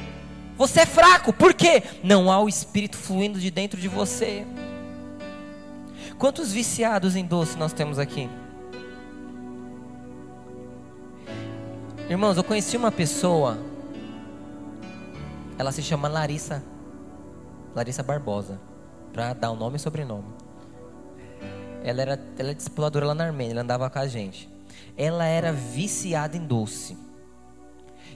você 0.58 0.82
é 0.82 0.86
fraco, 0.86 1.34
por 1.34 1.54
quê? 1.54 1.84
Não 2.02 2.32
há 2.32 2.39
o 2.39 2.48
Espírito 2.48 2.96
fluindo 2.96 3.38
de 3.38 3.52
dentro 3.52 3.80
de 3.80 3.89
você. 3.89 4.46
Quantos 6.18 6.54
viciados 6.54 7.18
em 7.18 7.26
doce 7.26 7.58
nós 7.58 7.74
temos 7.74 8.00
aqui? 8.00 8.30
Irmãos, 12.08 12.38
eu 12.38 12.44
conheci 12.44 12.78
uma 12.78 12.91
pessoa. 12.91 13.58
Ela 15.58 15.72
se 15.72 15.82
chama 15.82 16.08
Larissa. 16.08 16.62
Larissa 17.74 18.04
Barbosa. 18.04 18.60
Para 19.12 19.34
dar 19.34 19.50
o 19.50 19.56
nome 19.56 19.78
e 19.78 19.80
sobrenome. 19.80 20.28
Ela 21.84 22.02
era, 22.04 22.20
ela 22.38 22.52
é 22.52 22.54
discipuladora 22.54 23.08
lá 23.08 23.15
na 23.15 23.26
Armênia. 23.26 23.54
Ela 23.54 23.62
andava 23.62 23.89
com 23.89 23.98
a 23.98 24.08
gente. 24.08 24.48
Ela 24.96 25.26
era 25.26 25.52
viciada 25.52 26.38
em 26.38 26.46
doce. 26.46 26.96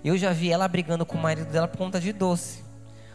Eu 0.03 0.15
já 0.17 0.31
vi 0.33 0.51
ela 0.51 0.67
brigando 0.67 1.03
com 1.03 1.17
o 1.17 1.21
marido 1.21 1.51
dela 1.51 1.67
por 1.67 1.79
conta 1.79 1.99
de 1.99 2.13
doce. 2.13 2.63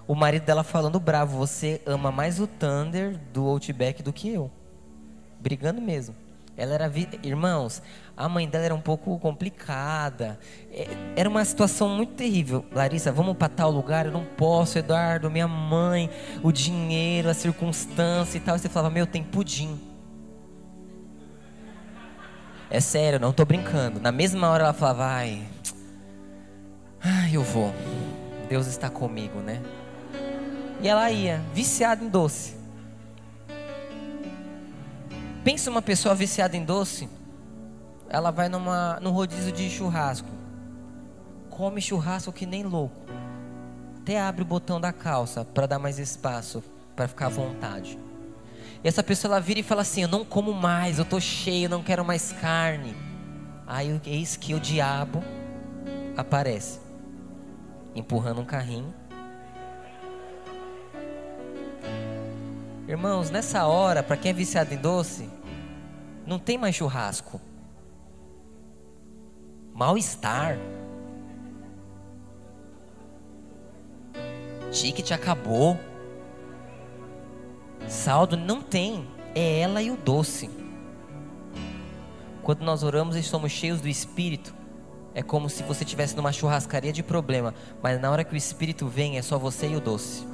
O 0.08 0.14
marido 0.16 0.44
dela 0.44 0.64
falando 0.64 0.98
bravo: 0.98 1.38
Você 1.38 1.80
ama 1.86 2.10
mais 2.10 2.40
o 2.40 2.48
Thunder 2.48 3.16
do 3.32 3.46
Outback 3.46 4.02
do 4.02 4.12
que 4.12 4.28
eu. 4.28 4.50
Brigando 5.38 5.80
mesmo. 5.80 6.16
Ela 6.56 6.74
era. 6.74 6.92
Irmãos, 7.22 7.80
a 8.16 8.28
mãe 8.28 8.48
dela 8.48 8.64
era 8.64 8.74
um 8.74 8.80
pouco 8.80 9.18
complicada. 9.18 10.38
É, 10.70 10.86
era 11.16 11.28
uma 11.28 11.44
situação 11.44 11.88
muito 11.88 12.14
terrível. 12.14 12.64
Larissa, 12.72 13.10
vamos 13.10 13.36
para 13.36 13.48
tal 13.48 13.70
lugar? 13.70 14.06
Eu 14.06 14.12
não 14.12 14.24
posso, 14.24 14.78
Eduardo, 14.78 15.30
minha 15.30 15.48
mãe, 15.48 16.08
o 16.42 16.52
dinheiro, 16.52 17.28
a 17.28 17.34
circunstância 17.34 18.38
e 18.38 18.40
tal. 18.40 18.54
E 18.54 18.60
você 18.60 18.68
falava, 18.68 18.94
meu, 18.94 19.06
tem 19.06 19.22
pudim. 19.22 19.80
É 22.70 22.80
sério, 22.80 23.18
não 23.18 23.30
estou 23.30 23.44
brincando. 23.44 24.00
Na 24.00 24.12
mesma 24.12 24.48
hora 24.48 24.64
ela 24.64 24.72
falava, 24.72 25.06
ai, 25.06 25.42
ai, 27.02 27.34
eu 27.34 27.42
vou. 27.42 27.74
Deus 28.48 28.68
está 28.68 28.88
comigo, 28.88 29.40
né? 29.40 29.60
E 30.80 30.86
ela 30.86 31.10
ia, 31.10 31.42
viciada 31.52 32.04
em 32.04 32.08
doce. 32.08 32.54
Pensa 35.42 35.68
uma 35.68 35.82
pessoa 35.82 36.14
viciada 36.14 36.56
em 36.56 36.64
doce 36.64 37.08
ela 38.14 38.30
vai 38.30 38.48
numa, 38.48 39.00
num 39.00 39.10
rodízio 39.10 39.50
de 39.50 39.68
churrasco. 39.68 40.28
Come 41.50 41.80
churrasco 41.80 42.32
que 42.32 42.46
nem 42.46 42.62
louco. 42.62 43.00
Até 43.98 44.20
abre 44.20 44.42
o 44.42 44.46
botão 44.46 44.80
da 44.80 44.92
calça 44.92 45.44
para 45.44 45.66
dar 45.66 45.80
mais 45.80 45.98
espaço, 45.98 46.62
para 46.94 47.08
ficar 47.08 47.26
à 47.26 47.30
vontade. 47.30 47.98
E 48.84 48.86
essa 48.86 49.02
pessoa 49.02 49.34
ela 49.34 49.40
vira 49.40 49.58
e 49.58 49.64
fala 49.64 49.82
assim: 49.82 50.02
Eu 50.02 50.08
não 50.08 50.24
como 50.24 50.52
mais, 50.52 51.00
eu 51.00 51.04
tô 51.04 51.18
cheio, 51.18 51.68
não 51.68 51.82
quero 51.82 52.04
mais 52.04 52.30
carne. 52.40 52.94
Aí 53.66 54.00
eis 54.06 54.36
que 54.36 54.54
o 54.54 54.60
diabo 54.60 55.20
aparece, 56.16 56.78
empurrando 57.96 58.42
um 58.42 58.44
carrinho. 58.44 58.94
Irmãos, 62.86 63.28
nessa 63.28 63.66
hora, 63.66 64.04
para 64.04 64.16
quem 64.16 64.30
é 64.30 64.34
viciado 64.34 64.72
em 64.72 64.76
doce, 64.76 65.28
não 66.24 66.38
tem 66.38 66.56
mais 66.56 66.76
churrasco 66.76 67.40
Mal-estar. 69.74 70.56
Ticket 74.70 75.10
acabou. 75.10 75.78
Saldo 77.88 78.36
não 78.36 78.62
tem. 78.62 79.06
É 79.34 79.60
ela 79.60 79.82
e 79.82 79.90
o 79.90 79.96
doce. 79.96 80.48
Quando 82.42 82.62
nós 82.62 82.84
oramos 82.84 83.16
e 83.16 83.22
somos 83.22 83.50
cheios 83.50 83.80
do 83.80 83.88
Espírito, 83.88 84.54
é 85.12 85.22
como 85.22 85.48
se 85.48 85.62
você 85.62 85.82
estivesse 85.82 86.14
numa 86.16 86.30
churrascaria 86.30 86.92
de 86.92 87.02
problema, 87.02 87.54
mas 87.82 88.00
na 88.00 88.10
hora 88.10 88.22
que 88.22 88.34
o 88.34 88.36
Espírito 88.36 88.86
vem 88.86 89.16
é 89.16 89.22
só 89.22 89.38
você 89.38 89.68
e 89.68 89.76
o 89.76 89.80
doce. 89.80 90.26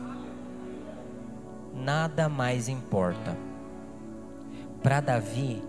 Nada 1.75 2.29
mais 2.29 2.69
importa. 2.69 3.37
Para 4.83 5.01
Davi, 5.01 5.63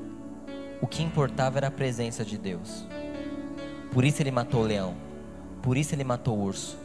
o 0.82 0.88
que 0.88 1.04
importava 1.04 1.60
era 1.60 1.68
a 1.68 1.72
presença 1.72 2.26
de 2.26 2.38
Deus. 2.38 2.86
Por 3.92 4.06
isso 4.06 4.22
ele 4.22 4.32
matou 4.32 4.62
o 4.62 4.66
leão. 4.66 4.96
Por 5.62 5.78
isso 5.78 5.94
ele 5.94 6.04
matou 6.04 6.38
o 6.38 6.44
urso. 6.44 6.78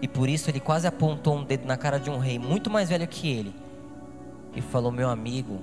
E 0.00 0.06
por 0.06 0.28
isso 0.28 0.50
ele 0.50 0.60
quase 0.60 0.86
apontou 0.86 1.36
um 1.36 1.44
dedo 1.44 1.66
na 1.66 1.76
cara 1.76 1.98
de 1.98 2.10
um 2.10 2.18
rei 2.18 2.38
muito 2.38 2.70
mais 2.70 2.88
velho 2.88 3.06
que 3.06 3.28
ele. 3.28 3.54
E 4.54 4.60
falou: 4.60 4.92
Meu 4.92 5.08
amigo, 5.08 5.60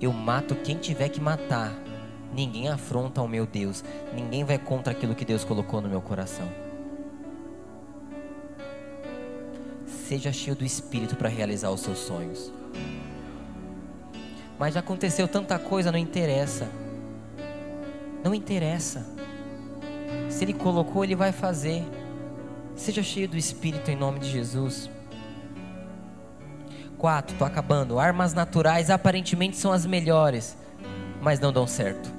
eu 0.00 0.12
mato 0.12 0.54
quem 0.56 0.76
tiver 0.76 1.08
que 1.08 1.20
matar. 1.20 1.72
Ninguém 2.34 2.68
afronta 2.68 3.20
o 3.22 3.28
meu 3.28 3.46
Deus. 3.46 3.84
Ninguém 4.14 4.44
vai 4.44 4.58
contra 4.58 4.92
aquilo 4.92 5.14
que 5.14 5.24
Deus 5.24 5.44
colocou 5.44 5.80
no 5.80 5.88
meu 5.88 6.00
coração. 6.00 6.48
Seja 9.86 10.32
cheio 10.32 10.56
do 10.56 10.64
Espírito 10.64 11.16
para 11.16 11.28
realizar 11.28 11.70
os 11.70 11.80
seus 11.80 11.98
sonhos. 11.98 12.52
Mas 14.58 14.74
já 14.74 14.80
aconteceu 14.80 15.26
tanta 15.26 15.58
coisa, 15.58 15.92
não 15.92 15.98
interessa. 15.98 16.68
Não 18.24 18.34
interessa. 18.34 19.06
Se 20.28 20.44
Ele 20.44 20.52
colocou, 20.52 21.04
Ele 21.04 21.14
vai 21.14 21.32
fazer. 21.32 21.84
Seja 22.74 23.02
cheio 23.02 23.28
do 23.28 23.36
Espírito 23.36 23.90
em 23.90 23.96
nome 23.96 24.18
de 24.18 24.30
Jesus. 24.30 24.90
4, 26.98 27.34
estou 27.34 27.46
acabando. 27.46 27.98
Armas 27.98 28.32
naturais 28.32 28.88
aparentemente 28.88 29.56
são 29.56 29.72
as 29.72 29.84
melhores, 29.84 30.56
mas 31.20 31.40
não 31.40 31.52
dão 31.52 31.66
certo. 31.66 32.10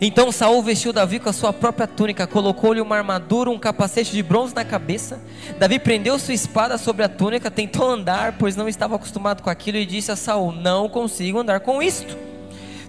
Então 0.00 0.32
Saul 0.32 0.62
vestiu 0.62 0.92
Davi 0.92 1.18
com 1.18 1.28
a 1.28 1.32
sua 1.32 1.52
própria 1.52 1.86
túnica, 1.86 2.26
colocou-lhe 2.26 2.80
uma 2.80 2.96
armadura, 2.96 3.50
um 3.50 3.58
capacete 3.58 4.12
de 4.12 4.22
bronze 4.22 4.54
na 4.54 4.64
cabeça. 4.64 5.20
Davi 5.58 5.78
prendeu 5.78 6.18
sua 6.18 6.34
espada 6.34 6.78
sobre 6.78 7.04
a 7.04 7.08
túnica, 7.08 7.50
tentou 7.50 7.88
andar, 7.88 8.36
pois 8.38 8.56
não 8.56 8.68
estava 8.68 8.96
acostumado 8.96 9.42
com 9.42 9.50
aquilo, 9.50 9.78
e 9.78 9.86
disse 9.86 10.10
a 10.10 10.16
Saul: 10.16 10.52
Não 10.52 10.88
consigo 10.88 11.38
andar 11.38 11.60
com 11.60 11.82
isto 11.82 12.31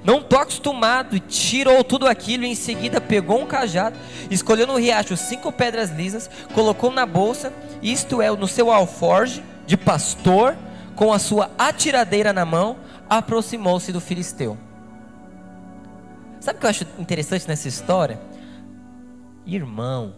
não 0.04 0.20
estou 0.20 0.39
acostumado, 0.39 1.20
tirou 1.20 1.84
tudo 1.84 2.08
aquilo, 2.08 2.43
e 2.43 2.49
em 2.49 2.56
seguida 2.56 2.99
pegou 2.99 3.41
um 3.41 3.45
cajado, 3.45 3.97
escolheu 4.30 4.68
no 4.68 4.78
riacho 4.78 5.16
cinco 5.16 5.51
pedras 5.51 5.89
lisas, 5.91 6.30
colocou 6.54 6.91
na 6.91 7.06
bolsa, 7.06 7.54
isto 7.82 8.22
é, 8.22 8.30
no 8.30 8.47
seu 8.47 8.70
alforge 8.70 9.43
de 9.66 9.78
pastor, 9.78 10.58
com 10.95 11.14
a 11.14 11.20
sua 11.20 11.49
atiradeira 11.58 12.34
na 12.34 12.45
mão, 12.45 12.78
aproximou-se 13.10 13.91
do 13.91 14.01
filisteu. 14.01 14.58
Sabe 16.39 16.58
o 16.58 16.60
que 16.60 16.66
eu 16.66 16.70
acho 16.70 16.86
interessante 16.99 17.47
nessa 17.47 17.70
história? 17.70 18.20
Irmão, 19.45 20.16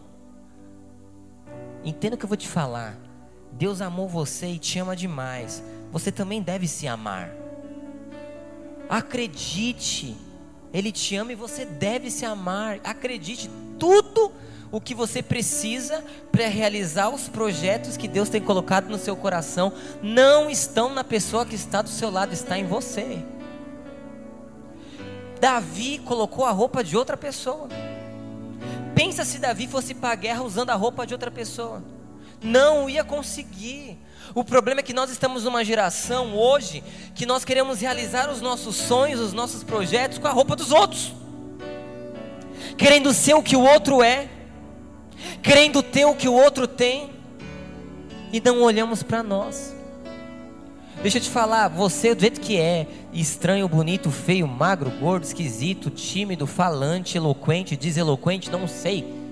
entenda 1.84 2.16
o 2.16 2.18
que 2.18 2.26
eu 2.26 2.30
vou 2.30 2.38
te 2.38 2.48
falar. 2.48 2.98
Deus 3.52 3.80
amou 3.80 4.10
você 4.10 4.48
e 4.48 4.60
te 4.60 4.80
ama 4.80 4.96
demais. 4.96 5.64
Você 5.92 6.12
também 6.12 6.42
deve 6.42 6.68
se 6.68 6.88
amar. 6.88 7.45
Acredite, 8.90 10.16
Ele 10.74 10.92
te 10.92 11.16
ama 11.16 11.32
e 11.32 11.36
você 11.36 11.66
deve 11.66 12.12
se 12.12 12.26
amar. 12.26 12.80
Acredite, 12.84 13.50
tudo 13.80 14.32
o 14.72 14.82
que 14.82 14.94
você 14.94 15.22
precisa 15.22 16.04
para 16.32 16.48
realizar 16.48 17.10
os 17.10 17.30
projetos 17.30 17.96
que 17.98 18.08
Deus 18.08 18.30
tem 18.30 18.42
colocado 18.42 18.90
no 18.90 18.98
seu 18.98 19.16
coração 19.16 19.72
não 20.02 20.50
estão 20.50 20.94
na 20.94 21.04
pessoa 21.04 21.46
que 21.46 21.56
está 21.56 21.82
do 21.82 21.90
seu 21.90 22.10
lado, 22.10 22.34
está 22.34 22.58
em 22.58 22.66
você. 22.66 23.24
Davi 25.40 26.00
colocou 26.00 26.46
a 26.46 26.52
roupa 26.52 26.84
de 26.84 26.98
outra 26.98 27.16
pessoa. 27.16 27.70
Pensa 28.96 29.26
se 29.26 29.38
Davi 29.38 29.68
fosse 29.68 29.94
para 29.94 30.14
a 30.14 30.16
guerra 30.16 30.44
usando 30.44 30.70
a 30.72 30.76
roupa 30.76 31.06
de 31.06 31.14
outra 31.14 31.30
pessoa. 31.30 31.84
Não 32.42 32.90
ia 32.90 33.04
conseguir. 33.04 33.98
O 34.34 34.44
problema 34.44 34.80
é 34.80 34.84
que 34.84 34.94
nós 34.94 35.10
estamos 35.10 35.44
numa 35.44 35.64
geração 35.64 36.36
hoje 36.36 36.84
que 37.14 37.26
nós 37.26 37.46
queremos 37.46 37.80
realizar 37.80 38.30
os 38.30 38.42
nossos 38.42 38.76
sonhos, 38.76 39.20
os 39.20 39.34
nossos 39.34 39.64
projetos 39.64 40.18
com 40.18 40.28
a 40.28 40.32
roupa 40.32 40.56
dos 40.56 40.72
outros, 40.72 41.14
querendo 42.78 43.14
ser 43.14 43.34
o 43.34 43.44
que 43.44 43.56
o 43.56 43.62
outro 43.62 44.02
é, 44.02 44.28
querendo 45.42 45.84
ter 45.84 46.06
o 46.06 46.16
que 46.16 46.28
o 46.28 46.34
outro 46.34 46.68
tem, 46.68 47.12
e 48.32 48.42
não 48.42 48.62
olhamos 48.62 49.02
para 49.04 49.24
nós. 49.24 49.74
Deixa 51.02 51.20
eu 51.20 51.22
te 51.22 51.30
falar, 51.30 51.68
você 51.68 52.16
do 52.16 52.22
jeito 52.22 52.42
que 52.42 52.58
é, 52.58 52.88
estranho, 53.14 53.68
bonito, 53.70 54.10
feio, 54.10 54.48
magro, 54.48 54.90
gordo, 54.90 55.24
esquisito, 55.24 55.90
tímido, 55.90 56.48
falante, 56.48 57.16
eloquente, 57.16 57.76
deseloquente, 57.78 58.50
não 58.50 58.68
sei. 58.68 59.25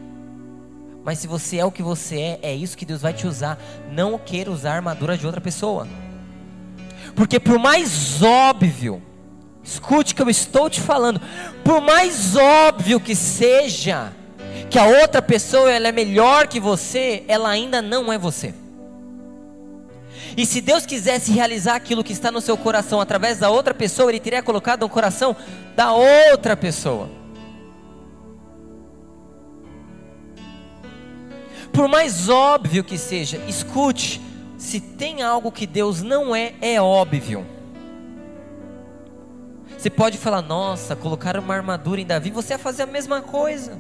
Mas 1.03 1.19
se 1.19 1.27
você 1.27 1.57
é 1.57 1.65
o 1.65 1.71
que 1.71 1.83
você 1.83 2.17
é, 2.17 2.39
é 2.43 2.55
isso 2.55 2.77
que 2.77 2.85
Deus 2.85 3.01
vai 3.01 3.13
te 3.13 3.27
usar. 3.27 3.59
Não 3.91 4.17
queira 4.17 4.49
usar 4.49 4.71
a 4.71 4.75
armadura 4.75 5.17
de 5.17 5.25
outra 5.25 5.41
pessoa. 5.41 5.87
Porque 7.15 7.39
por 7.39 7.59
mais 7.59 8.21
óbvio, 8.21 9.01
escute 9.63 10.13
o 10.13 10.15
que 10.15 10.21
eu 10.21 10.29
estou 10.29 10.69
te 10.69 10.81
falando, 10.81 11.21
por 11.63 11.81
mais 11.81 12.35
óbvio 12.35 12.99
que 12.99 13.15
seja 13.15 14.13
que 14.69 14.79
a 14.79 14.85
outra 14.85 15.21
pessoa 15.21 15.71
ela 15.71 15.89
é 15.89 15.91
melhor 15.91 16.47
que 16.47 16.59
você, 16.59 17.23
ela 17.27 17.49
ainda 17.49 17.81
não 17.81 18.11
é 18.11 18.17
você. 18.17 18.53
E 20.35 20.45
se 20.45 20.61
Deus 20.61 20.85
quisesse 20.85 21.31
realizar 21.31 21.75
aquilo 21.75 22.03
que 22.03 22.13
está 22.13 22.31
no 22.31 22.41
seu 22.41 22.57
coração 22.57 22.99
através 22.99 23.37
da 23.37 23.49
outra 23.49 23.73
pessoa, 23.73 24.09
Ele 24.09 24.19
teria 24.19 24.41
colocado 24.41 24.81
no 24.81 24.89
coração 24.89 25.35
da 25.75 25.91
outra 25.91 26.57
pessoa. 26.57 27.22
Por 31.73 31.87
mais 31.87 32.29
óbvio 32.29 32.83
que 32.83 32.99
seja, 32.99 33.37
escute: 33.47 34.21
se 34.57 34.79
tem 34.79 35.23
algo 35.23 35.51
que 35.51 35.65
Deus 35.65 36.03
não 36.03 36.35
é, 36.35 36.53
é 36.61 36.79
óbvio. 36.79 37.45
Você 39.75 39.89
pode 39.89 40.17
falar, 40.17 40.41
nossa, 40.43 40.95
colocar 40.95 41.37
uma 41.37 41.53
armadura 41.53 41.99
em 41.99 42.05
Davi, 42.05 42.29
você 42.29 42.53
vai 42.53 42.59
fazer 42.59 42.83
a 42.83 42.85
mesma 42.85 43.21
coisa. 43.21 43.77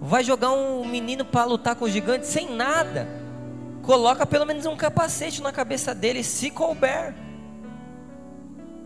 Vai 0.00 0.24
jogar 0.24 0.50
um 0.50 0.84
menino 0.84 1.26
para 1.26 1.44
lutar 1.44 1.76
com 1.76 1.84
o 1.84 1.90
gigante 1.90 2.26
sem 2.26 2.50
nada. 2.50 3.06
Coloca 3.82 4.24
pelo 4.24 4.46
menos 4.46 4.64
um 4.64 4.74
capacete 4.74 5.42
na 5.42 5.52
cabeça 5.52 5.94
dele, 5.94 6.24
se 6.24 6.50
couber. 6.50 7.14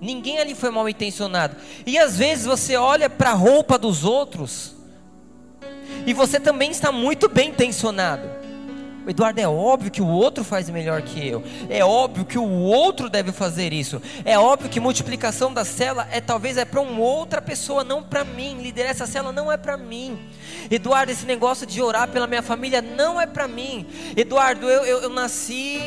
Ninguém 0.01 0.39
ali 0.39 0.55
foi 0.55 0.71
mal 0.71 0.89
intencionado. 0.89 1.57
E 1.87 1.97
às 1.99 2.19
vezes 2.19 2.45
você 2.45 2.77
olha 2.77 3.09
para 3.09 3.31
a 3.31 3.35
roupa 3.35 3.79
dos 3.79 4.05
outros 4.05 4.75
e 6.07 6.13
você 6.13 6.39
também 6.39 6.71
está 6.71 6.91
muito 6.91 7.29
bem 7.29 7.51
intencionado. 7.51 8.45
Eduardo, 9.07 9.39
é 9.39 9.47
óbvio 9.47 9.91
que 9.91 10.01
o 10.01 10.07
outro 10.07 10.43
faz 10.43 10.71
melhor 10.71 11.03
que 11.03 11.27
eu. 11.27 11.43
É 11.69 11.85
óbvio 11.85 12.25
que 12.25 12.39
o 12.39 12.49
outro 12.49 13.11
deve 13.11 13.33
fazer 13.33 13.73
isso. 13.73 14.01
É 14.25 14.39
óbvio 14.39 14.71
que 14.71 14.81
multiplicação 14.81 15.53
da 15.53 15.65
cela 15.65 16.09
é 16.11 16.21
talvez 16.21 16.57
é 16.57 16.65
para 16.65 16.81
uma 16.81 17.01
outra 17.01 17.43
pessoa, 17.43 17.85
não 17.85 18.03
para 18.03 18.25
mim. 18.25 18.63
Liderar 18.63 18.91
essa 18.91 19.07
cela 19.07 19.31
não 19.31 19.53
é 19.53 19.57
para 19.57 19.77
mim. 19.77 20.19
Eduardo, 20.71 21.13
esse 21.13 21.27
negócio 21.27 21.67
de 21.67 21.83
orar 21.83 22.09
pela 22.09 22.27
minha 22.27 22.43
família 22.43 22.81
não 22.81 23.21
é 23.21 23.27
para 23.27 23.47
mim. 23.47 23.87
Eduardo, 24.17 24.69
eu, 24.69 24.85
eu, 24.85 25.03
eu 25.03 25.11
nasci, 25.11 25.79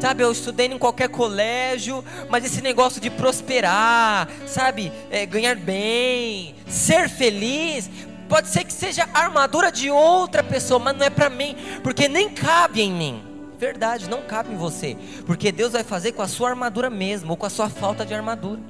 sabe, 0.00 0.24
eu 0.24 0.32
estudei 0.32 0.66
em 0.66 0.78
qualquer 0.78 1.08
colégio, 1.08 2.04
mas 2.28 2.44
esse 2.44 2.60
negócio 2.60 3.00
de 3.00 3.08
prosperar, 3.08 4.28
sabe, 4.46 4.92
é, 5.10 5.24
ganhar 5.24 5.54
bem, 5.54 6.56
ser 6.66 7.08
feliz, 7.08 7.88
Pode 8.28 8.48
ser 8.48 8.64
que 8.64 8.72
seja 8.72 9.08
a 9.12 9.20
armadura 9.20 9.70
de 9.70 9.90
outra 9.90 10.42
pessoa, 10.42 10.78
mas 10.78 10.96
não 10.96 11.06
é 11.06 11.10
para 11.10 11.28
mim, 11.28 11.56
porque 11.82 12.08
nem 12.08 12.30
cabe 12.30 12.82
em 12.82 12.92
mim. 12.92 13.24
Verdade, 13.58 14.08
não 14.08 14.22
cabe 14.22 14.52
em 14.52 14.56
você, 14.56 14.96
porque 15.26 15.52
Deus 15.52 15.72
vai 15.72 15.84
fazer 15.84 16.12
com 16.12 16.22
a 16.22 16.28
sua 16.28 16.50
armadura 16.50 16.90
mesmo, 16.90 17.30
ou 17.30 17.36
com 17.36 17.46
a 17.46 17.50
sua 17.50 17.68
falta 17.68 18.04
de 18.04 18.14
armadura. 18.14 18.60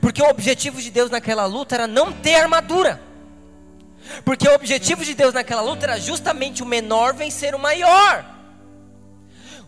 Porque 0.00 0.22
o 0.22 0.28
objetivo 0.28 0.80
de 0.80 0.90
Deus 0.90 1.10
naquela 1.10 1.46
luta 1.46 1.74
era 1.74 1.86
não 1.86 2.12
ter 2.12 2.36
armadura. 2.36 3.00
Porque 4.24 4.48
o 4.48 4.54
objetivo 4.54 5.04
de 5.04 5.14
Deus 5.14 5.34
naquela 5.34 5.62
luta 5.62 5.86
era 5.86 6.00
justamente 6.00 6.62
o 6.62 6.66
menor 6.66 7.14
vencer 7.14 7.54
o 7.54 7.58
maior. 7.58 8.24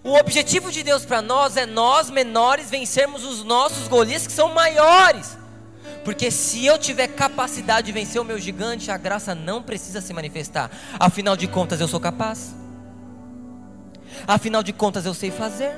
O 0.02 0.14
objetivo 0.14 0.72
de 0.72 0.82
Deus 0.82 1.04
para 1.04 1.20
nós 1.20 1.56
é 1.56 1.66
nós 1.66 2.08
menores 2.08 2.70
vencermos 2.70 3.22
os 3.24 3.44
nossos 3.44 3.86
Golias 3.86 4.26
que 4.26 4.32
são 4.32 4.54
maiores. 4.54 5.36
Porque 6.04 6.30
se 6.30 6.64
eu 6.64 6.78
tiver 6.78 7.08
capacidade 7.08 7.86
de 7.86 7.92
vencer 7.92 8.20
o 8.20 8.24
meu 8.24 8.38
gigante, 8.38 8.90
a 8.90 8.96
graça 8.96 9.34
não 9.34 9.62
precisa 9.62 10.00
se 10.00 10.12
manifestar. 10.12 10.70
Afinal 10.98 11.36
de 11.36 11.46
contas, 11.46 11.80
eu 11.80 11.88
sou 11.88 12.00
capaz. 12.00 12.54
Afinal 14.26 14.62
de 14.62 14.72
contas, 14.72 15.04
eu 15.04 15.14
sei 15.14 15.30
fazer. 15.30 15.76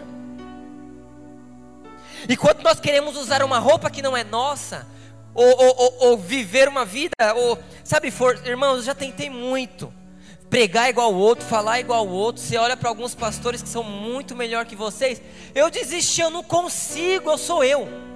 E 2.28 2.36
quando 2.36 2.62
nós 2.62 2.78
queremos 2.78 3.16
usar 3.16 3.42
uma 3.42 3.58
roupa 3.58 3.90
que 3.90 4.00
não 4.00 4.16
é 4.16 4.22
nossa, 4.22 4.86
ou, 5.34 5.44
ou, 5.44 5.74
ou, 5.76 5.96
ou 6.10 6.18
viver 6.18 6.68
uma 6.68 6.84
vida, 6.84 7.12
ou 7.34 7.58
sabe, 7.82 8.10
for, 8.10 8.40
irmãos, 8.46 8.76
eu 8.76 8.82
já 8.82 8.94
tentei 8.94 9.28
muito 9.28 9.92
pregar 10.48 10.90
igual 10.90 11.14
o 11.14 11.16
outro, 11.16 11.46
falar 11.46 11.80
igual 11.80 12.06
o 12.06 12.10
outro. 12.10 12.42
Você 12.42 12.58
olha 12.58 12.76
para 12.76 12.90
alguns 12.90 13.14
pastores 13.14 13.62
que 13.62 13.68
são 13.68 13.82
muito 13.82 14.36
melhor 14.36 14.66
que 14.66 14.76
vocês. 14.76 15.20
Eu 15.54 15.70
desisti, 15.70 16.20
eu 16.20 16.30
não 16.30 16.44
consigo, 16.44 17.30
eu 17.30 17.38
sou 17.38 17.64
eu. 17.64 18.11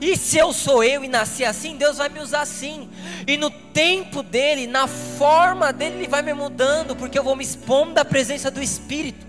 E 0.00 0.16
se 0.16 0.38
eu 0.38 0.52
sou 0.52 0.82
eu 0.82 1.04
e 1.04 1.08
nasci 1.08 1.44
assim, 1.44 1.76
Deus 1.76 1.98
vai 1.98 2.08
me 2.08 2.20
usar 2.20 2.40
assim. 2.40 2.88
E 3.26 3.36
no 3.36 3.50
tempo 3.50 4.22
dele, 4.22 4.66
na 4.66 4.86
forma 4.86 5.72
dele, 5.72 5.96
ele 5.96 6.08
vai 6.08 6.22
me 6.22 6.32
mudando, 6.32 6.96
porque 6.96 7.18
eu 7.18 7.22
vou 7.22 7.36
me 7.36 7.44
expondo 7.44 7.92
da 7.92 8.04
presença 8.04 8.50
do 8.50 8.62
Espírito. 8.62 9.26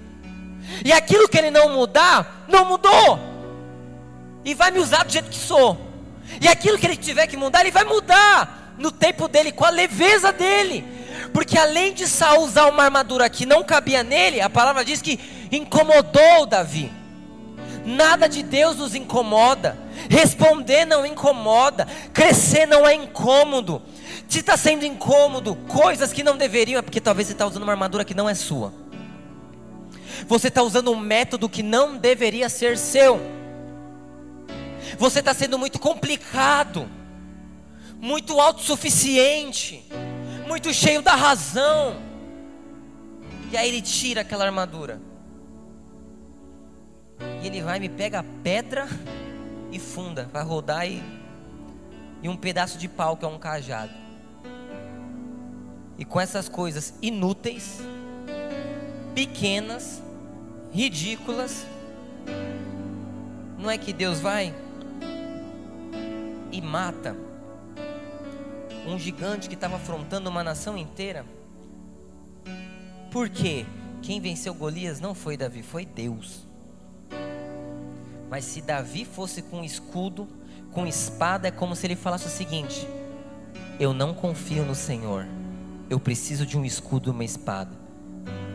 E 0.86 0.94
aquilo 0.94 1.28
que 1.28 1.38
ele 1.38 1.52
não 1.52 1.74
mudar, 1.74 2.46
não 2.48 2.64
mudou. 2.66 3.20
E 4.46 4.54
vai 4.54 4.72
me 4.72 4.80
usar 4.80 5.04
do 5.04 5.12
jeito 5.12 5.30
que 5.30 5.38
sou. 5.38 5.78
E 6.40 6.48
aquilo 6.48 6.78
que 6.78 6.86
ele 6.86 6.96
tiver 6.96 7.28
que 7.28 7.36
mudar, 7.36 7.62
ele 7.62 7.72
vai 7.72 7.84
mudar 7.84 8.74
no 8.78 8.92
tempo 8.92 9.28
dele, 9.28 9.52
com 9.52 9.66
a 9.66 9.70
leveza 9.70 10.32
dele. 10.32 10.86
Porque 11.34 11.58
além 11.58 11.94
de 11.94 12.08
Saul 12.08 12.46
usar 12.46 12.68
uma 12.68 12.84
armadura 12.84 13.30
que 13.30 13.46
não 13.46 13.64
cabia 13.64 14.04
nele, 14.04 14.40
a 14.40 14.50
palavra 14.50 14.86
diz 14.86 15.02
que 15.02 15.20
incomodou 15.52 16.46
Davi. 16.46 17.01
Nada 17.86 18.28
de 18.28 18.44
Deus 18.44 18.78
nos 18.78 18.96
incomoda. 18.96 19.78
Responder 20.10 20.86
não 20.86 21.06
incomoda. 21.06 21.88
Crescer 22.14 22.66
não 22.66 22.88
é 22.88 22.94
incômodo. 22.94 23.82
Se 24.28 24.40
está 24.40 24.56
sendo 24.56 24.86
incômodo, 24.86 25.56
coisas 25.68 26.14
que 26.14 26.24
não 26.24 26.38
deveriam, 26.38 26.80
é 26.80 26.82
porque 26.82 27.02
talvez 27.02 27.28
você 27.28 27.34
está 27.34 27.46
usando 27.46 27.64
uma 27.64 27.72
armadura 27.74 28.06
que 28.06 28.14
não 28.14 28.30
é 28.30 28.34
sua. 28.34 28.74
Você 30.28 30.48
está 30.48 30.62
usando 30.62 30.92
um 30.92 30.96
método 30.96 31.50
que 31.50 31.64
não 31.64 31.98
deveria 31.98 32.48
ser 32.48 32.78
seu. 32.78 33.20
Você 34.98 35.20
está 35.20 35.34
sendo 35.34 35.58
muito 35.58 35.80
complicado, 35.80 36.90
muito 38.00 38.40
autossuficiente, 38.40 39.84
muito 40.48 40.74
cheio 40.74 41.02
da 41.02 41.16
razão. 41.16 41.98
E 43.52 43.58
aí 43.58 43.68
ele 43.68 43.82
tira 43.82 44.22
aquela 44.22 44.46
armadura. 44.46 45.02
E 47.42 47.48
ele 47.48 47.62
vai, 47.62 47.80
me 47.80 47.90
pega 47.90 48.20
a 48.20 48.24
pedra 48.44 48.88
e 49.72 49.80
funda, 49.80 50.30
vai 50.32 50.44
rodar 50.44 50.88
e, 50.88 51.02
e 52.22 52.30
um 52.30 52.36
pedaço 52.36 52.78
de 52.78 52.88
pau 52.88 53.18
que 53.18 53.26
é 53.26 53.28
um 53.28 53.40
cajado. 53.40 53.94
E 55.98 56.06
com 56.06 56.20
essas 56.20 56.50
coisas 56.50 56.94
inúteis, 57.02 57.80
pequenas, 59.14 60.02
ridículas, 60.72 61.66
não 63.58 63.70
é 63.70 63.78
que 63.78 63.94
Deus 63.94 64.20
vai 64.20 64.54
e 66.52 66.62
mata 66.62 67.16
um 68.88 68.98
gigante 68.98 69.48
que 69.48 69.56
estava 69.56 69.76
afrontando 69.76 70.30
uma 70.30 70.44
nação 70.44 70.78
inteira? 70.78 71.26
Por 73.12 73.30
quê? 73.30 73.66
Quem 74.02 74.20
venceu 74.20 74.54
Golias 74.54 75.00
não 75.00 75.14
foi 75.14 75.38
Davi, 75.38 75.62
foi 75.62 75.86
Deus. 75.86 76.48
Mas 78.32 78.46
se 78.46 78.62
Davi 78.62 79.04
fosse 79.04 79.42
com 79.42 79.62
escudo, 79.62 80.26
com 80.72 80.88
espada, 80.88 81.50
é 81.50 81.52
como 81.52 81.76
se 81.76 81.86
ele 81.86 81.98
falasse 81.98 82.28
o 82.28 82.30
seguinte: 82.30 82.88
Eu 83.78 83.94
não 83.94 84.14
confio 84.14 84.64
no 84.64 84.74
Senhor, 84.74 85.28
eu 85.90 86.00
preciso 86.00 86.46
de 86.46 86.58
um 86.58 86.64
escudo 86.64 87.10
e 87.10 87.12
uma 87.12 87.26
espada. 87.26 87.78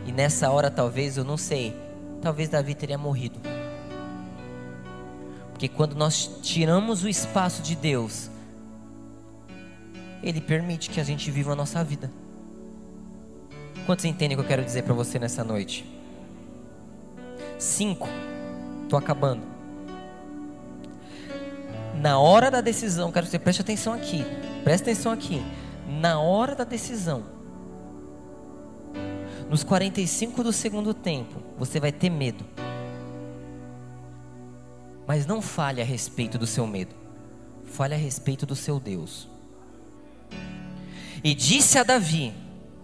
E 0.07 0.11
nessa 0.11 0.49
hora, 0.49 0.71
talvez, 0.71 1.15
eu 1.15 1.23
não 1.23 1.37
sei, 1.37 1.75
talvez 2.23 2.49
Davi 2.49 2.73
teria 2.73 2.97
morrido. 2.97 3.39
Porque 5.51 5.67
quando 5.67 5.95
nós 5.95 6.39
tiramos 6.41 7.03
o 7.03 7.07
espaço 7.07 7.61
de 7.61 7.75
Deus, 7.75 8.31
Ele 10.23 10.41
permite 10.41 10.89
que 10.89 10.99
a 10.99 11.03
gente 11.03 11.29
viva 11.29 11.51
a 11.51 11.55
nossa 11.55 11.83
vida. 11.83 12.11
Quantos 13.85 14.05
entendem 14.05 14.35
o 14.35 14.39
que 14.39 14.43
eu 14.43 14.47
quero 14.47 14.65
dizer 14.65 14.81
para 14.83 14.95
você 14.95 15.19
nessa 15.19 15.43
noite? 15.43 15.85
Cinco, 17.59 18.07
estou 18.85 18.97
acabando 18.97 19.56
na 22.01 22.19
hora 22.19 22.51
da 22.51 22.61
decisão, 22.61 23.11
quero 23.11 23.25
que 23.25 23.31
você 23.31 23.39
preste 23.39 23.61
atenção 23.61 23.93
aqui, 23.93 24.23
preste 24.63 24.83
atenção 24.83 25.11
aqui. 25.11 25.43
Na 25.99 26.19
hora 26.19 26.53
da 26.53 26.63
decisão, 26.63 27.23
nos 29.49 29.63
45 29.63 30.43
do 30.43 30.51
segundo 30.51 30.93
tempo, 30.93 31.41
você 31.57 31.79
vai 31.79 31.91
ter 31.91 32.09
medo. 32.09 32.45
Mas 35.07 35.25
não 35.25 35.41
fale 35.41 35.81
a 35.81 35.85
respeito 35.85 36.37
do 36.37 36.45
seu 36.45 36.67
medo, 36.67 36.93
fale 37.63 37.93
a 37.93 37.97
respeito 37.97 38.45
do 38.45 38.55
seu 38.55 38.79
Deus. 38.79 39.29
E 41.23 41.33
disse 41.33 41.79
a 41.79 41.83
Davi: 41.83 42.33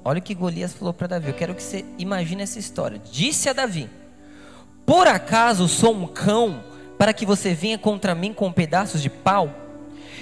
Olha 0.05 0.20
o 0.20 0.22
que 0.22 0.34
Golias 0.34 0.74
falou 0.74 0.93
para 0.93 1.07
Davi. 1.07 1.28
Eu 1.28 1.34
quero 1.34 1.53
que 1.53 1.61
você 1.61 1.86
imagine 1.97 2.41
essa 2.41 2.57
história. 2.57 2.99
Disse 3.11 3.49
a 3.49 3.53
Davi: 3.53 3.89
Por 4.86 5.07
acaso 5.07 5.68
sou 5.68 5.93
um 5.93 6.07
cão 6.07 6.64
para 6.97 7.13
que 7.13 7.25
você 7.25 7.53
venha 7.53 7.77
contra 7.77 8.15
mim 8.15 8.33
com 8.33 8.51
pedaços 8.51 9.01
de 9.01 9.09
pau? 9.09 9.49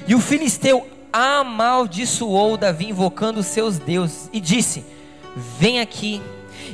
E 0.07 0.15
o 0.15 0.19
filisteu 0.19 0.87
amaldiçoou 1.11 2.57
Davi, 2.57 2.89
invocando 2.89 3.43
seus 3.43 3.77
deuses, 3.77 4.29
e 4.31 4.39
disse: 4.39 4.85
Vem 5.35 5.79
aqui, 5.79 6.21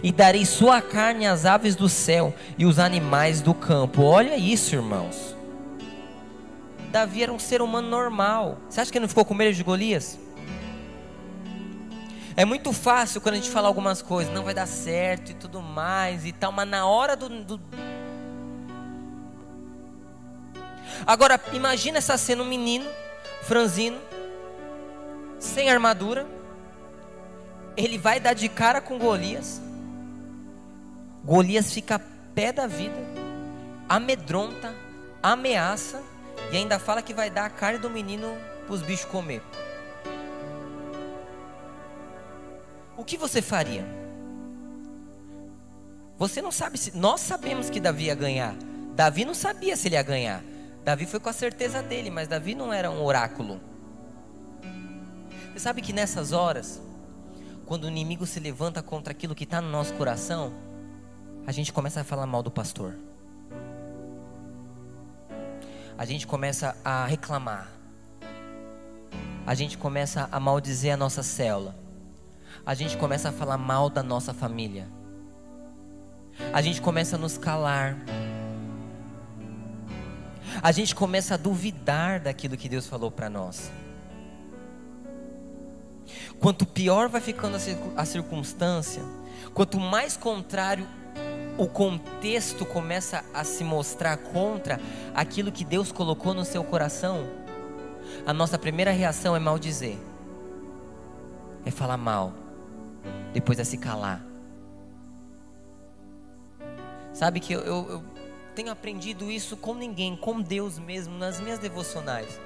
e 0.04 0.12
darei 0.12 0.46
sua 0.46 0.82
carne 0.82 1.26
às 1.26 1.46
aves 1.46 1.76
do 1.76 1.90
céu 1.90 2.34
e 2.58 2.66
os 2.66 2.80
animais 2.80 3.42
do 3.42 3.54
campo. 3.54 4.04
Olha 4.04 4.38
isso, 4.38 4.76
irmãos. 4.76 5.36
Davi 6.92 7.24
era 7.24 7.34
um 7.34 7.40
ser 7.40 7.62
humano 7.62 7.90
normal. 7.90 8.58
Você 8.70 8.82
acha 8.82 8.92
que 8.92 8.98
ele 8.98 9.04
não 9.04 9.10
ficou 9.10 9.26
com 9.26 9.34
medo 9.34 9.54
de 9.54 9.64
Golias? 9.64 10.20
É 12.36 12.46
muito 12.46 12.72
fácil 12.72 13.20
quando 13.20 13.34
a 13.34 13.38
gente 13.38 13.50
fala 13.50 13.68
algumas 13.68 14.02
coisas, 14.02 14.32
não 14.32 14.44
vai 14.44 14.54
dar 14.54 14.68
certo 14.68 15.32
e 15.32 15.34
tudo 15.34 15.60
mais 15.60 16.24
e 16.24 16.32
tal, 16.32 16.52
mas 16.52 16.70
na 16.70 16.86
hora 16.86 17.16
do, 17.16 17.28
do 17.44 17.60
Agora, 21.06 21.40
imagina 21.54 21.98
essa 21.98 22.18
cena: 22.18 22.44
um 22.44 22.48
menino, 22.48 22.90
franzino, 23.44 24.00
sem 25.40 25.70
armadura. 25.70 26.26
Ele 27.76 27.98
vai 27.98 28.20
dar 28.20 28.34
de 28.34 28.50
cara 28.50 28.82
com 28.82 28.98
Golias. 28.98 29.62
Golias 31.24 31.74
fica 31.74 32.00
pé 32.34 32.52
da 32.52 32.66
vida, 32.66 32.96
amedronta, 33.88 34.74
ameaça 35.22 36.02
e 36.52 36.58
ainda 36.58 36.80
fala 36.80 37.02
que 37.02 37.14
vai 37.14 37.30
dar 37.30 37.46
a 37.46 37.50
carne 37.50 37.80
do 37.80 37.90
menino 37.90 38.38
para 38.66 38.74
os 38.74 38.82
bichos 38.82 39.06
comer. 39.06 39.42
O 42.96 43.04
que 43.04 43.18
você 43.18 43.42
faria? 43.42 43.86
Você 46.18 46.42
não 46.42 46.52
sabe 46.52 46.78
se. 46.78 46.98
Nós 46.98 47.22
sabemos 47.22 47.70
que 47.70 47.80
Davi 47.80 48.06
ia 48.06 48.16
ganhar. 48.16 48.56
Davi 48.96 49.24
não 49.24 49.36
sabia 49.36 49.76
se 49.76 49.88
ele 49.88 49.96
ia 49.96 50.02
ganhar. 50.02 50.42
Davi 50.88 51.06
foi 51.06 51.20
com 51.20 51.28
a 51.28 51.34
certeza 51.34 51.84
dele, 51.84 52.10
mas 52.10 52.30
Davi 52.30 52.56
não 52.56 52.72
era 52.72 52.90
um 52.90 53.04
oráculo. 53.04 53.60
Você 55.52 55.60
sabe 55.60 55.82
que 55.82 55.92
nessas 55.92 56.32
horas, 56.32 56.82
quando 57.66 57.84
o 57.84 57.88
inimigo 57.90 58.26
se 58.26 58.40
levanta 58.40 58.82
contra 58.82 59.12
aquilo 59.12 59.36
que 59.36 59.44
está 59.44 59.60
no 59.60 59.70
nosso 59.70 59.94
coração, 59.96 60.54
a 61.46 61.52
gente 61.52 61.74
começa 61.74 62.00
a 62.00 62.04
falar 62.06 62.26
mal 62.26 62.42
do 62.42 62.50
pastor. 62.50 62.96
A 65.98 66.06
gente 66.06 66.26
começa 66.26 66.74
a 66.86 67.06
reclamar. 67.06 67.68
A 69.46 69.54
gente 69.54 69.78
começa 69.78 70.30
a 70.32 70.40
maldizer 70.40 70.94
a 70.94 70.98
nossa 70.98 71.22
célula. 71.22 71.76
A 72.66 72.74
gente 72.74 72.96
começa 72.96 73.28
a 73.28 73.34
falar 73.34 73.58
mal 73.58 73.90
da 73.90 74.02
nossa 74.02 74.34
família. 74.34 74.88
A 76.54 76.62
gente 76.62 76.82
começa 76.82 77.18
a 77.18 77.20
nos 77.20 77.38
calar 77.38 77.98
a 80.62 80.72
gente 80.72 80.96
começa 80.96 81.34
a 81.34 81.38
duvidar 81.38 82.20
daquilo 82.20 82.58
que 82.58 82.70
Deus 82.70 82.88
falou 82.88 83.12
para 83.12 83.30
nós. 83.30 83.72
Quanto 86.40 86.66
pior 86.66 87.10
vai 87.10 87.22
ficando 87.22 87.58
a 87.96 88.06
circunstância, 88.06 89.04
quanto 89.54 89.80
mais 89.80 90.16
contrário 90.16 90.88
o 91.58 91.68
contexto 91.68 92.66
começa 92.66 93.24
a 93.34 93.44
se 93.44 93.64
mostrar 93.64 94.18
contra 94.18 94.80
aquilo 95.16 95.52
que 95.52 95.66
Deus 95.66 95.92
colocou 95.92 96.34
no 96.34 96.46
seu 96.46 96.64
coração, 96.64 97.28
a 98.26 98.34
nossa 98.34 98.58
primeira 98.58 98.92
reação 98.92 99.36
é 99.36 99.40
maldizer, 99.40 99.98
é 101.66 101.72
falar 101.72 101.98
mal, 101.98 102.34
depois 103.34 103.60
é 103.60 103.64
se 103.64 103.78
calar. 103.78 104.24
Sabe 107.12 107.40
que 107.40 107.52
eu, 107.52 107.62
eu, 107.62 107.90
eu 107.90 108.17
tenho 108.58 108.72
aprendido 108.72 109.30
isso 109.30 109.56
com 109.56 109.76
ninguém, 109.76 110.18
com 110.18 110.42
Deus 110.42 110.80
mesmo, 110.80 111.16
nas 111.16 111.40
minhas 111.40 111.60
devocionais. 111.60 112.42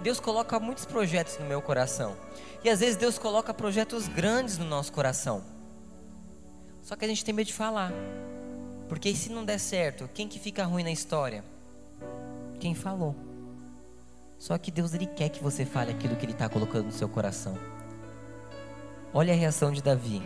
Deus 0.00 0.18
coloca 0.18 0.58
muitos 0.58 0.86
projetos 0.86 1.36
no 1.38 1.44
meu 1.44 1.60
coração. 1.60 2.16
E 2.64 2.70
às 2.70 2.80
vezes 2.80 2.96
Deus 2.96 3.18
coloca 3.18 3.52
projetos 3.52 4.08
grandes 4.08 4.56
no 4.56 4.64
nosso 4.64 4.90
coração. 4.90 5.44
Só 6.80 6.96
que 6.96 7.04
a 7.04 7.08
gente 7.08 7.22
tem 7.22 7.34
medo 7.34 7.48
de 7.48 7.52
falar. 7.52 7.92
Porque 8.88 9.14
se 9.14 9.30
não 9.30 9.44
der 9.44 9.60
certo, 9.60 10.08
quem 10.14 10.26
que 10.26 10.38
fica 10.38 10.64
ruim 10.64 10.82
na 10.82 10.90
história? 10.90 11.44
Quem 12.58 12.74
falou. 12.74 13.14
Só 14.38 14.56
que 14.56 14.70
Deus 14.70 14.94
ele 14.94 15.06
quer 15.06 15.28
que 15.28 15.42
você 15.42 15.66
fale 15.66 15.90
aquilo 15.90 16.16
que 16.16 16.24
ele 16.24 16.32
está 16.32 16.48
colocando 16.48 16.86
no 16.86 16.92
seu 16.92 17.06
coração. 17.06 17.58
Olha 19.12 19.34
a 19.34 19.36
reação 19.36 19.70
de 19.70 19.82
Davi. 19.82 20.22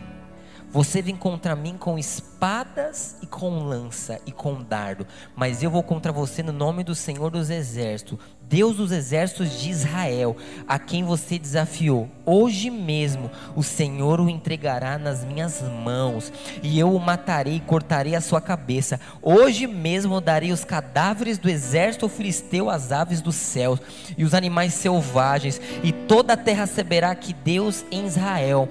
Você 0.74 1.00
vem 1.00 1.14
contra 1.14 1.54
mim 1.54 1.76
com 1.78 1.96
espadas 1.96 3.16
e 3.22 3.28
com 3.28 3.62
lança 3.62 4.20
e 4.26 4.32
com 4.32 4.60
dardo, 4.60 5.06
mas 5.36 5.62
eu 5.62 5.70
vou 5.70 5.84
contra 5.84 6.10
você 6.10 6.42
no 6.42 6.52
nome 6.52 6.82
do 6.82 6.96
Senhor 6.96 7.30
dos 7.30 7.48
Exércitos, 7.48 8.18
Deus 8.42 8.76
dos 8.76 8.90
Exércitos 8.90 9.60
de 9.60 9.70
Israel, 9.70 10.36
a 10.66 10.76
quem 10.76 11.04
você 11.04 11.38
desafiou. 11.38 12.10
Hoje 12.26 12.70
mesmo 12.70 13.30
o 13.54 13.62
Senhor 13.62 14.20
o 14.20 14.28
entregará 14.28 14.98
nas 14.98 15.24
minhas 15.24 15.62
mãos, 15.62 16.32
e 16.60 16.76
eu 16.76 16.92
o 16.92 16.98
matarei 16.98 17.54
e 17.54 17.60
cortarei 17.60 18.16
a 18.16 18.20
sua 18.20 18.40
cabeça. 18.40 18.98
Hoje 19.22 19.68
mesmo 19.68 20.20
darei 20.20 20.50
os 20.50 20.64
cadáveres 20.64 21.38
do 21.38 21.48
exército 21.48 22.08
filisteu 22.08 22.68
às 22.68 22.90
aves 22.90 23.22
dos 23.22 23.36
céus 23.36 23.78
e 24.18 24.24
os 24.24 24.34
animais 24.34 24.74
selvagens, 24.74 25.60
e 25.84 25.92
toda 25.92 26.32
a 26.32 26.36
terra 26.36 26.66
saberá 26.66 27.14
que 27.14 27.32
Deus 27.32 27.84
em 27.92 28.06
Israel 28.06 28.68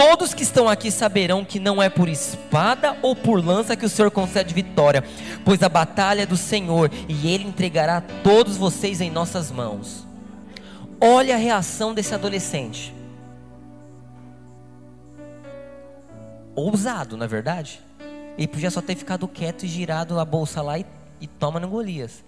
Todos 0.00 0.32
que 0.32 0.42
estão 0.42 0.66
aqui 0.66 0.90
saberão 0.90 1.44
que 1.44 1.60
não 1.60 1.82
é 1.82 1.90
por 1.90 2.08
espada 2.08 2.96
ou 3.02 3.14
por 3.14 3.44
lança 3.44 3.76
que 3.76 3.84
o 3.84 3.88
Senhor 3.88 4.10
concede 4.10 4.54
vitória, 4.54 5.04
pois 5.44 5.62
a 5.62 5.68
batalha 5.68 6.22
é 6.22 6.26
do 6.26 6.38
Senhor 6.38 6.90
e 7.06 7.30
Ele 7.30 7.44
entregará 7.44 8.00
todos 8.00 8.56
vocês 8.56 9.02
em 9.02 9.10
nossas 9.10 9.50
mãos. 9.50 10.06
Olha 10.98 11.34
a 11.34 11.38
reação 11.38 11.92
desse 11.92 12.14
adolescente. 12.14 12.94
Ousado, 16.56 17.18
na 17.18 17.26
é 17.26 17.28
verdade. 17.28 17.82
Ele 18.38 18.48
podia 18.48 18.70
só 18.70 18.80
ter 18.80 18.96
ficado 18.96 19.28
quieto 19.28 19.64
e 19.64 19.68
girado 19.68 20.18
a 20.18 20.24
bolsa 20.24 20.62
lá 20.62 20.78
e, 20.78 20.86
e 21.20 21.26
toma 21.26 21.60
no 21.60 21.68
Golias. 21.68 22.24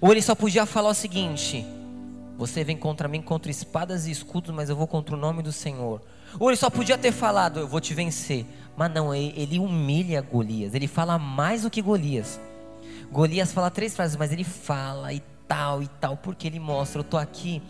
Ou 0.00 0.10
ele 0.12 0.22
só 0.22 0.34
podia 0.34 0.64
falar 0.64 0.88
o 0.88 0.94
seguinte: 0.94 1.66
Você 2.38 2.64
vem 2.64 2.78
contra 2.78 3.06
mim 3.06 3.20
contra 3.20 3.50
espadas 3.50 4.06
e 4.06 4.10
escudos, 4.10 4.54
mas 4.54 4.70
eu 4.70 4.76
vou 4.76 4.86
contra 4.86 5.14
o 5.14 5.18
nome 5.18 5.42
do 5.42 5.52
Senhor. 5.52 6.00
Ou 6.38 6.50
ele 6.50 6.56
só 6.56 6.68
podia 6.68 6.98
ter 6.98 7.12
falado, 7.12 7.60
eu 7.60 7.68
vou 7.68 7.80
te 7.80 7.94
vencer. 7.94 8.46
Mas 8.76 8.92
não, 8.92 9.14
ele 9.14 9.58
humilha 9.58 10.20
Golias. 10.20 10.74
Ele 10.74 10.88
fala 10.88 11.18
mais 11.18 11.62
do 11.62 11.70
que 11.70 11.80
Golias. 11.80 12.40
Golias 13.10 13.52
fala 13.52 13.70
três 13.70 13.94
frases, 13.94 14.16
mas 14.16 14.32
ele 14.32 14.44
fala 14.44 15.12
e 15.12 15.22
tal 15.46 15.82
e 15.82 15.88
tal, 15.88 16.16
porque 16.16 16.46
ele 16.46 16.58
mostra, 16.58 17.00
eu 17.00 17.04
estou 17.04 17.20
aqui 17.20 17.62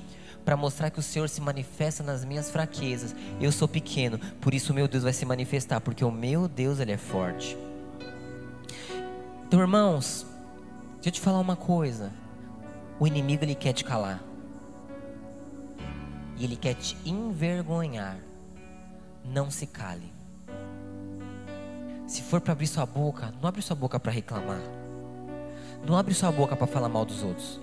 para 0.45 0.57
mostrar 0.57 0.91
que 0.91 0.99
o 0.99 1.03
Senhor 1.03 1.29
se 1.29 1.41
manifesta 1.41 2.03
nas 2.03 2.25
minhas 2.25 2.51
fraquezas. 2.51 3.15
Eu 3.41 3.51
sou 3.51 3.67
pequeno, 3.67 4.19
por 4.41 4.55
isso 4.55 4.75
meu 4.75 4.87
Deus 4.87 5.03
vai 5.03 5.12
se 5.12 5.25
manifestar, 5.25 5.81
porque 5.81 6.05
o 6.05 6.11
meu 6.11 6.49
Deus 6.49 6.81
ele 6.81 6.93
é 6.93 6.97
forte. 6.97 7.57
Então, 9.47 9.61
irmãos, 9.61 10.27
deixa 10.95 11.09
eu 11.09 11.12
te 11.12 11.21
falar 11.21 11.41
uma 11.41 11.57
coisa. 11.57 12.12
O 12.99 13.07
inimigo 13.07 13.45
ele 13.45 13.55
quer 13.55 13.73
te 13.73 13.85
calar. 13.85 14.23
E 16.37 16.45
ele 16.45 16.57
quer 16.57 16.75
te 16.75 16.97
envergonhar 17.05 18.17
não 19.25 19.51
se 19.51 19.66
cale. 19.66 20.12
Se 22.07 22.22
for 22.22 22.41
para 22.41 22.53
abrir 22.53 22.66
sua 22.66 22.85
boca, 22.85 23.33
não 23.41 23.49
abre 23.49 23.62
sua 23.62 23.75
boca 23.75 23.99
para 23.99 24.12
reclamar. 24.12 24.61
Não 25.87 25.97
abre 25.97 26.14
sua 26.14 26.31
boca 26.31 26.55
para 26.55 26.66
falar 26.66 26.89
mal 26.89 27.05
dos 27.05 27.22
outros. 27.22 27.61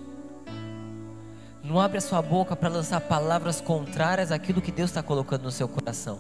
Não 1.64 1.80
abre 1.80 2.00
a 2.00 2.02
sua 2.02 2.22
boca 2.22 2.56
para 2.56 2.70
lançar 2.70 3.00
palavras 3.02 3.62
contrárias 3.62 4.32
àquilo 4.32 4.62
que 4.62 4.72
Deus 4.72 4.90
está 4.90 5.04
colocando 5.04 5.44
no 5.44 5.52
seu 5.52 5.68
coração. 5.68 6.20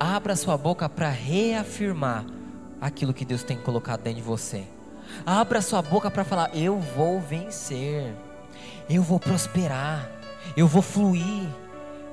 Abra 0.00 0.34
sua 0.36 0.56
boca 0.56 0.88
para 0.88 1.10
reafirmar 1.10 2.24
aquilo 2.80 3.14
que 3.14 3.24
Deus 3.24 3.42
tem 3.42 3.58
colocado 3.58 4.02
dentro 4.02 4.20
de 4.20 4.26
você. 4.26 4.64
Abra 5.24 5.60
sua 5.60 5.82
boca 5.82 6.10
para 6.10 6.24
falar: 6.24 6.50
Eu 6.54 6.78
vou 6.78 7.20
vencer, 7.20 8.14
eu 8.88 9.02
vou 9.02 9.20
prosperar, 9.20 10.10
eu 10.56 10.66
vou 10.66 10.82
fluir, 10.82 11.46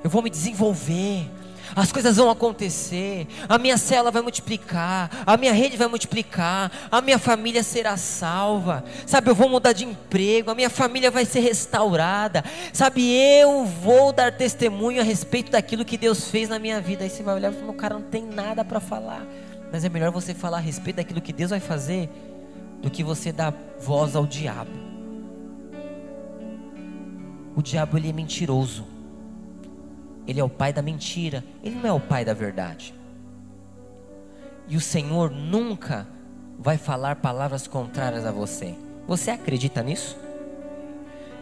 eu 0.04 0.10
vou 0.10 0.22
me 0.22 0.30
desenvolver, 0.30 1.28
as 1.74 1.92
coisas 1.92 2.16
vão 2.16 2.30
acontecer, 2.30 3.26
a 3.48 3.58
minha 3.58 3.76
célula 3.76 4.10
vai 4.10 4.22
multiplicar, 4.22 5.10
a 5.26 5.36
minha 5.36 5.52
rede 5.52 5.76
vai 5.76 5.88
multiplicar, 5.88 6.70
a 6.90 7.00
minha 7.00 7.18
família 7.18 7.62
será 7.62 7.96
salva, 7.96 8.84
sabe? 9.06 9.30
Eu 9.30 9.34
vou 9.34 9.48
mudar 9.48 9.72
de 9.72 9.84
emprego, 9.84 10.50
a 10.50 10.54
minha 10.54 10.70
família 10.70 11.10
vai 11.10 11.24
ser 11.24 11.40
restaurada, 11.40 12.44
sabe? 12.72 13.12
Eu 13.12 13.64
vou 13.64 14.12
dar 14.12 14.32
testemunho 14.32 15.00
a 15.00 15.04
respeito 15.04 15.50
daquilo 15.52 15.84
que 15.84 15.96
Deus 15.96 16.28
fez 16.28 16.48
na 16.48 16.58
minha 16.58 16.80
vida. 16.80 17.04
Aí 17.04 17.10
você 17.10 17.22
vai 17.22 17.34
olhar 17.34 17.52
e 17.52 17.56
falar: 17.56 17.72
cara 17.74 17.94
não 17.94 18.02
tem 18.02 18.24
nada 18.24 18.64
para 18.64 18.78
falar, 18.78 19.26
mas 19.72 19.84
é 19.84 19.88
melhor 19.88 20.12
você 20.12 20.32
falar 20.32 20.58
a 20.58 20.60
respeito 20.60 20.96
daquilo 20.96 21.20
que 21.20 21.32
Deus 21.32 21.50
vai 21.50 21.60
fazer 21.60 22.08
do 22.80 22.90
que 22.90 23.02
você 23.02 23.32
dar 23.32 23.54
voz 23.80 24.14
ao 24.14 24.26
diabo. 24.26 24.70
O 27.54 27.62
diabo 27.62 27.98
ele 27.98 28.08
é 28.08 28.12
mentiroso. 28.12 28.91
Ele 30.26 30.40
é 30.40 30.44
o 30.44 30.48
pai 30.48 30.72
da 30.72 30.82
mentira, 30.82 31.44
ele 31.62 31.76
não 31.76 31.88
é 31.88 31.92
o 31.92 32.00
pai 32.00 32.24
da 32.24 32.34
verdade. 32.34 32.94
E 34.68 34.76
o 34.76 34.80
Senhor 34.80 35.30
nunca 35.30 36.06
vai 36.58 36.78
falar 36.78 37.16
palavras 37.16 37.66
contrárias 37.66 38.24
a 38.24 38.30
você. 38.30 38.74
Você 39.06 39.30
acredita 39.30 39.82
nisso? 39.82 40.16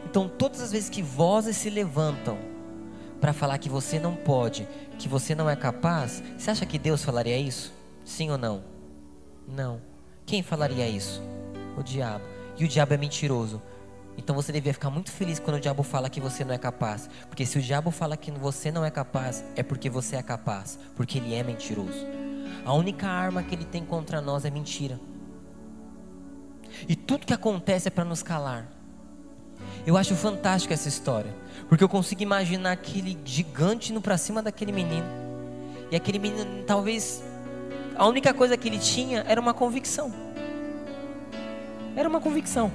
Então, 0.06 0.28
todas 0.28 0.60
as 0.60 0.72
vezes 0.72 0.88
que 0.88 1.02
vozes 1.02 1.56
se 1.56 1.68
levantam 1.70 2.38
para 3.20 3.32
falar 3.32 3.58
que 3.58 3.68
você 3.68 3.98
não 3.98 4.16
pode, 4.16 4.66
que 4.98 5.08
você 5.08 5.34
não 5.34 5.48
é 5.48 5.54
capaz, 5.54 6.22
você 6.38 6.50
acha 6.50 6.66
que 6.66 6.78
Deus 6.78 7.04
falaria 7.04 7.36
isso? 7.38 7.72
Sim 8.04 8.30
ou 8.30 8.38
não? 8.38 8.62
Não. 9.46 9.80
Quem 10.24 10.42
falaria 10.42 10.88
isso? 10.88 11.22
O 11.76 11.82
diabo. 11.82 12.24
E 12.58 12.64
o 12.64 12.68
diabo 12.68 12.94
é 12.94 12.96
mentiroso. 12.96 13.62
Então 14.20 14.36
você 14.36 14.52
devia 14.52 14.74
ficar 14.74 14.90
muito 14.90 15.10
feliz 15.10 15.38
quando 15.38 15.56
o 15.56 15.60
diabo 15.60 15.82
fala 15.82 16.10
que 16.10 16.20
você 16.20 16.44
não 16.44 16.54
é 16.54 16.58
capaz. 16.58 17.08
Porque 17.26 17.46
se 17.46 17.58
o 17.58 17.62
diabo 17.62 17.90
fala 17.90 18.18
que 18.18 18.30
você 18.30 18.70
não 18.70 18.84
é 18.84 18.90
capaz, 18.90 19.42
é 19.56 19.62
porque 19.62 19.88
você 19.88 20.14
é 20.14 20.22
capaz. 20.22 20.78
Porque 20.94 21.16
ele 21.16 21.34
é 21.34 21.42
mentiroso. 21.42 22.06
A 22.62 22.74
única 22.74 23.08
arma 23.08 23.42
que 23.42 23.54
ele 23.54 23.64
tem 23.64 23.82
contra 23.82 24.20
nós 24.20 24.44
é 24.44 24.50
mentira. 24.50 25.00
E 26.86 26.94
tudo 26.94 27.24
que 27.24 27.32
acontece 27.32 27.88
é 27.88 27.90
para 27.90 28.04
nos 28.04 28.22
calar. 28.22 28.68
Eu 29.86 29.96
acho 29.96 30.14
fantástico 30.14 30.74
essa 30.74 30.86
história. 30.86 31.34
Porque 31.66 31.82
eu 31.82 31.88
consigo 31.88 32.22
imaginar 32.22 32.72
aquele 32.72 33.18
gigante 33.24 33.90
indo 33.90 34.02
para 34.02 34.18
cima 34.18 34.42
daquele 34.42 34.70
menino. 34.70 35.06
E 35.90 35.96
aquele 35.96 36.18
menino, 36.18 36.62
talvez, 36.66 37.22
a 37.96 38.06
única 38.06 38.34
coisa 38.34 38.54
que 38.54 38.68
ele 38.68 38.78
tinha 38.78 39.24
era 39.26 39.40
uma 39.40 39.54
convicção. 39.54 40.12
Era 41.96 42.06
uma 42.06 42.20
convicção. 42.20 42.70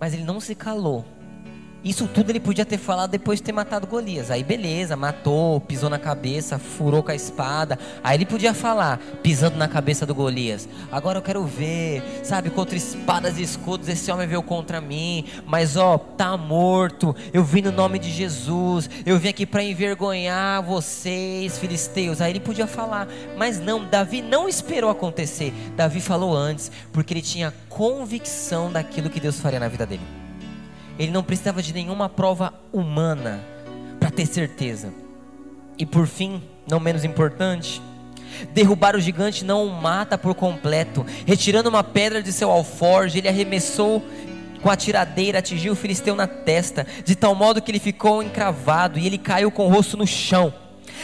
Mas 0.00 0.14
ele 0.14 0.24
não 0.24 0.40
se 0.40 0.54
calou. 0.54 1.04
Isso 1.82 2.06
tudo 2.06 2.30
ele 2.30 2.40
podia 2.40 2.66
ter 2.66 2.76
falado 2.76 3.10
depois 3.10 3.38
de 3.38 3.44
ter 3.44 3.52
matado 3.52 3.86
Golias. 3.86 4.30
Aí 4.30 4.44
beleza, 4.44 4.96
matou, 4.96 5.60
pisou 5.60 5.88
na 5.88 5.98
cabeça, 5.98 6.58
furou 6.58 7.02
com 7.02 7.10
a 7.10 7.14
espada. 7.14 7.78
Aí 8.04 8.18
ele 8.18 8.26
podia 8.26 8.52
falar, 8.52 8.98
pisando 9.22 9.56
na 9.56 9.66
cabeça 9.66 10.04
do 10.04 10.14
Golias. 10.14 10.68
Agora 10.92 11.18
eu 11.18 11.22
quero 11.22 11.42
ver, 11.44 12.02
sabe, 12.22 12.50
contra 12.50 12.76
espadas 12.76 13.38
e 13.38 13.42
escudos 13.42 13.88
esse 13.88 14.10
homem 14.10 14.26
veio 14.26 14.42
contra 14.42 14.78
mim. 14.80 15.24
Mas 15.46 15.76
ó, 15.76 15.96
tá 15.96 16.36
morto. 16.36 17.16
Eu 17.32 17.42
vim 17.42 17.62
no 17.62 17.72
nome 17.72 17.98
de 17.98 18.10
Jesus. 18.10 18.90
Eu 19.06 19.18
vim 19.18 19.28
aqui 19.28 19.46
para 19.46 19.62
envergonhar 19.62 20.62
vocês, 20.62 21.58
filisteus. 21.58 22.20
Aí 22.20 22.32
ele 22.32 22.40
podia 22.40 22.66
falar, 22.66 23.08
mas 23.38 23.58
não, 23.58 23.86
Davi 23.86 24.20
não 24.20 24.46
esperou 24.46 24.90
acontecer. 24.90 25.54
Davi 25.76 26.00
falou 26.00 26.36
antes, 26.36 26.70
porque 26.92 27.14
ele 27.14 27.22
tinha 27.22 27.54
convicção 27.70 28.70
daquilo 28.70 29.08
que 29.08 29.18
Deus 29.18 29.40
faria 29.40 29.58
na 29.58 29.68
vida 29.68 29.86
dele. 29.86 30.19
Ele 31.00 31.10
não 31.10 31.22
precisava 31.22 31.62
de 31.62 31.72
nenhuma 31.72 32.10
prova 32.10 32.52
humana 32.70 33.42
para 33.98 34.10
ter 34.10 34.26
certeza. 34.26 34.92
E 35.78 35.86
por 35.86 36.06
fim, 36.06 36.42
não 36.68 36.78
menos 36.78 37.04
importante, 37.04 37.80
derrubar 38.52 38.94
o 38.94 39.00
gigante 39.00 39.42
não 39.42 39.64
o 39.64 39.72
mata 39.72 40.18
por 40.18 40.34
completo. 40.34 41.06
Retirando 41.24 41.70
uma 41.70 41.82
pedra 41.82 42.22
de 42.22 42.30
seu 42.30 42.50
alforje, 42.50 43.16
ele 43.16 43.28
arremessou 43.28 44.04
com 44.60 44.68
a 44.68 44.76
tiradeira, 44.76 45.38
atingiu 45.38 45.72
o 45.72 45.76
filisteu 45.76 46.14
na 46.14 46.26
testa, 46.26 46.86
de 47.02 47.16
tal 47.16 47.34
modo 47.34 47.62
que 47.62 47.70
ele 47.70 47.78
ficou 47.78 48.22
encravado 48.22 48.98
e 48.98 49.06
ele 49.06 49.16
caiu 49.16 49.50
com 49.50 49.64
o 49.64 49.70
rosto 49.70 49.96
no 49.96 50.06
chão. 50.06 50.52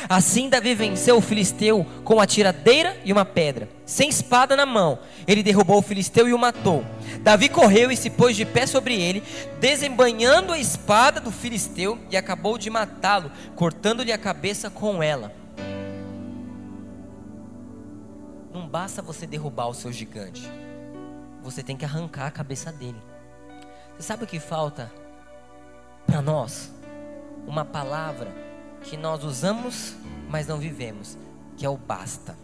Assim 0.09 0.49
Davi 0.49 0.75
venceu 0.75 1.17
o 1.17 1.21
filisteu 1.21 1.87
com 2.05 2.21
a 2.21 2.27
tiradeira 2.27 2.97
e 3.05 3.13
uma 3.13 3.25
pedra, 3.25 3.69
sem 3.85 4.09
espada 4.09 4.55
na 4.55 4.67
mão. 4.67 4.99
Ele 5.27 5.43
derrubou 5.43 5.79
o 5.79 5.83
filisteu 5.83 6.29
e 6.29 6.35
o 6.35 6.39
matou. 6.39 6.85
Davi 7.21 7.49
correu 7.49 7.91
e 7.91 7.97
se 7.97 8.11
pôs 8.11 8.37
de 8.37 8.45
pé 8.45 8.67
sobre 8.67 9.01
ele, 9.01 9.23
desembanhando 9.61 10.53
a 10.53 10.59
espada 10.59 11.21
do 11.21 11.31
filisteu 11.31 11.99
e 12.11 12.17
acabou 12.17 12.59
de 12.59 12.71
matá-lo, 12.71 13.31
cortando-lhe 13.55 14.13
a 14.13 14.19
cabeça 14.19 14.71
com 14.71 15.03
ela. 15.03 15.33
Não 18.53 18.67
basta 18.67 19.03
você 19.03 19.27
derrubar 19.27 19.69
o 19.69 19.75
seu 19.75 19.93
gigante, 19.93 20.51
você 21.43 21.63
tem 21.63 21.77
que 21.77 21.85
arrancar 21.85 22.27
a 22.27 22.31
cabeça 22.31 22.73
dele. 22.73 23.01
Você 23.97 24.03
sabe 24.03 24.25
o 24.25 24.27
que 24.27 24.41
falta 24.41 24.91
para 26.07 26.21
nós? 26.23 26.73
Uma 27.47 27.65
palavra 27.65 28.33
que 28.89 28.97
nós 28.97 29.25
usamos, 29.25 29.97
mas 30.31 30.47
não 30.47 30.59
vivemos, 30.59 31.19
que 31.57 31.67
é 31.67 31.69
o 31.69 31.77
basta. 31.77 32.37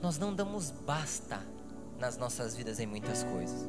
Nós 0.00 0.18
não 0.18 0.32
damos 0.32 0.70
basta 0.70 1.40
nas 1.98 2.16
nossas 2.16 2.54
vidas 2.54 2.78
em 2.78 2.86
muitas 2.86 3.24
coisas. 3.24 3.66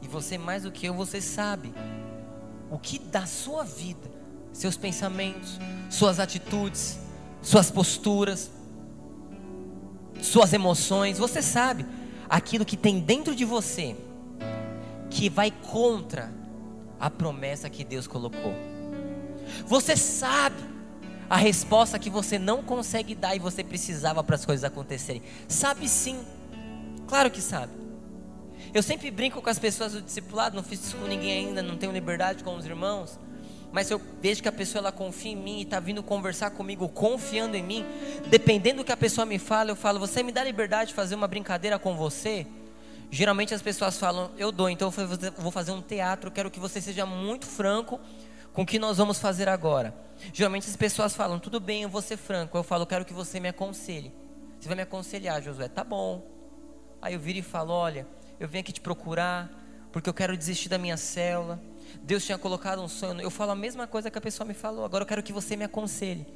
E 0.00 0.08
você 0.08 0.38
mais 0.38 0.62
do 0.62 0.72
que 0.72 0.86
eu, 0.86 0.94
você 0.94 1.20
sabe 1.20 1.74
o 2.70 2.78
que 2.78 2.98
da 2.98 3.26
sua 3.26 3.62
vida, 3.62 4.10
seus 4.52 4.76
pensamentos, 4.76 5.58
suas 5.90 6.18
atitudes, 6.18 6.98
suas 7.42 7.70
posturas, 7.70 8.50
suas 10.22 10.52
emoções, 10.54 11.18
você 11.18 11.42
sabe 11.42 11.84
aquilo 12.26 12.64
que 12.64 12.76
tem 12.76 13.00
dentro 13.00 13.34
de 13.34 13.44
você 13.44 13.94
que 15.10 15.28
vai 15.28 15.50
contra 15.50 16.32
a 16.98 17.10
promessa 17.10 17.68
que 17.70 17.84
Deus 17.84 18.06
colocou. 18.06 18.54
Você 19.66 19.96
sabe 19.96 20.56
a 21.28 21.36
resposta 21.36 21.98
que 21.98 22.10
você 22.10 22.38
não 22.38 22.62
consegue 22.62 23.14
dar 23.14 23.34
e 23.34 23.38
você 23.38 23.62
precisava 23.64 24.22
para 24.22 24.36
as 24.36 24.44
coisas 24.44 24.64
acontecerem. 24.64 25.22
Sabe 25.48 25.88
sim, 25.88 26.20
claro 27.06 27.30
que 27.30 27.40
sabe. 27.40 27.72
Eu 28.72 28.82
sempre 28.82 29.10
brinco 29.10 29.40
com 29.40 29.50
as 29.50 29.58
pessoas 29.58 29.92
do 29.92 30.02
discipulado, 30.02 30.56
não 30.56 30.62
fiz 30.62 30.84
isso 30.84 30.96
com 30.96 31.06
ninguém 31.06 31.48
ainda, 31.48 31.62
não 31.62 31.76
tenho 31.76 31.92
liberdade 31.92 32.44
com 32.44 32.56
os 32.56 32.66
irmãos. 32.66 33.18
Mas 33.72 33.90
eu 33.90 34.00
vejo 34.22 34.42
que 34.42 34.48
a 34.48 34.52
pessoa 34.52 34.80
ela 34.80 34.92
confia 34.92 35.32
em 35.32 35.36
mim 35.36 35.58
e 35.58 35.62
está 35.62 35.80
vindo 35.80 36.02
conversar 36.02 36.50
comigo, 36.50 36.88
confiando 36.88 37.56
em 37.56 37.62
mim. 37.62 37.84
Dependendo 38.28 38.78
do 38.78 38.84
que 38.84 38.92
a 38.92 38.96
pessoa 38.96 39.26
me 39.26 39.38
fala, 39.38 39.70
eu 39.70 39.76
falo: 39.76 39.98
Você 39.98 40.22
me 40.22 40.32
dá 40.32 40.42
liberdade 40.42 40.88
de 40.88 40.94
fazer 40.94 41.14
uma 41.14 41.26
brincadeira 41.26 41.78
com 41.78 41.96
você? 41.96 42.46
Geralmente 43.10 43.54
as 43.54 43.62
pessoas 43.62 43.98
falam: 43.98 44.30
Eu 44.36 44.50
dou, 44.50 44.68
então 44.68 44.92
eu 44.96 45.32
vou 45.38 45.50
fazer 45.50 45.72
um 45.72 45.82
teatro. 45.82 46.30
Quero 46.30 46.50
que 46.50 46.58
você 46.58 46.80
seja 46.80 47.06
muito 47.06 47.46
franco 47.46 48.00
com 48.52 48.62
o 48.62 48.66
que 48.66 48.78
nós 48.78 48.98
vamos 48.98 49.18
fazer 49.18 49.48
agora. 49.48 49.94
Geralmente 50.32 50.68
as 50.68 50.76
pessoas 50.76 51.14
falam: 51.14 51.38
Tudo 51.38 51.60
bem, 51.60 51.82
eu 51.82 51.88
vou 51.88 52.02
ser 52.02 52.16
franco. 52.16 52.56
Eu 52.56 52.62
falo: 52.62 52.86
Quero 52.86 53.04
que 53.04 53.12
você 53.12 53.38
me 53.38 53.48
aconselhe. 53.48 54.12
Você 54.58 54.68
vai 54.68 54.76
me 54.76 54.82
aconselhar, 54.82 55.42
Josué? 55.42 55.68
Tá 55.68 55.84
bom. 55.84 56.26
Aí 57.00 57.14
eu 57.14 57.20
viro 57.20 57.38
e 57.38 57.42
falo: 57.42 57.72
Olha, 57.72 58.06
eu 58.40 58.48
vim 58.48 58.58
aqui 58.58 58.72
te 58.72 58.80
procurar 58.80 59.50
porque 59.92 60.10
eu 60.10 60.14
quero 60.14 60.36
desistir 60.36 60.68
da 60.68 60.76
minha 60.76 60.96
célula. 60.96 61.60
Deus 62.02 62.24
tinha 62.24 62.36
colocado 62.36 62.82
um 62.82 62.88
sonho. 62.88 63.20
Eu 63.20 63.30
falo 63.30 63.52
a 63.52 63.56
mesma 63.56 63.86
coisa 63.86 64.10
que 64.10 64.18
a 64.18 64.20
pessoa 64.20 64.46
me 64.46 64.54
falou. 64.54 64.84
Agora 64.84 65.02
eu 65.02 65.06
quero 65.06 65.22
que 65.22 65.32
você 65.32 65.56
me 65.56 65.64
aconselhe. 65.64 66.26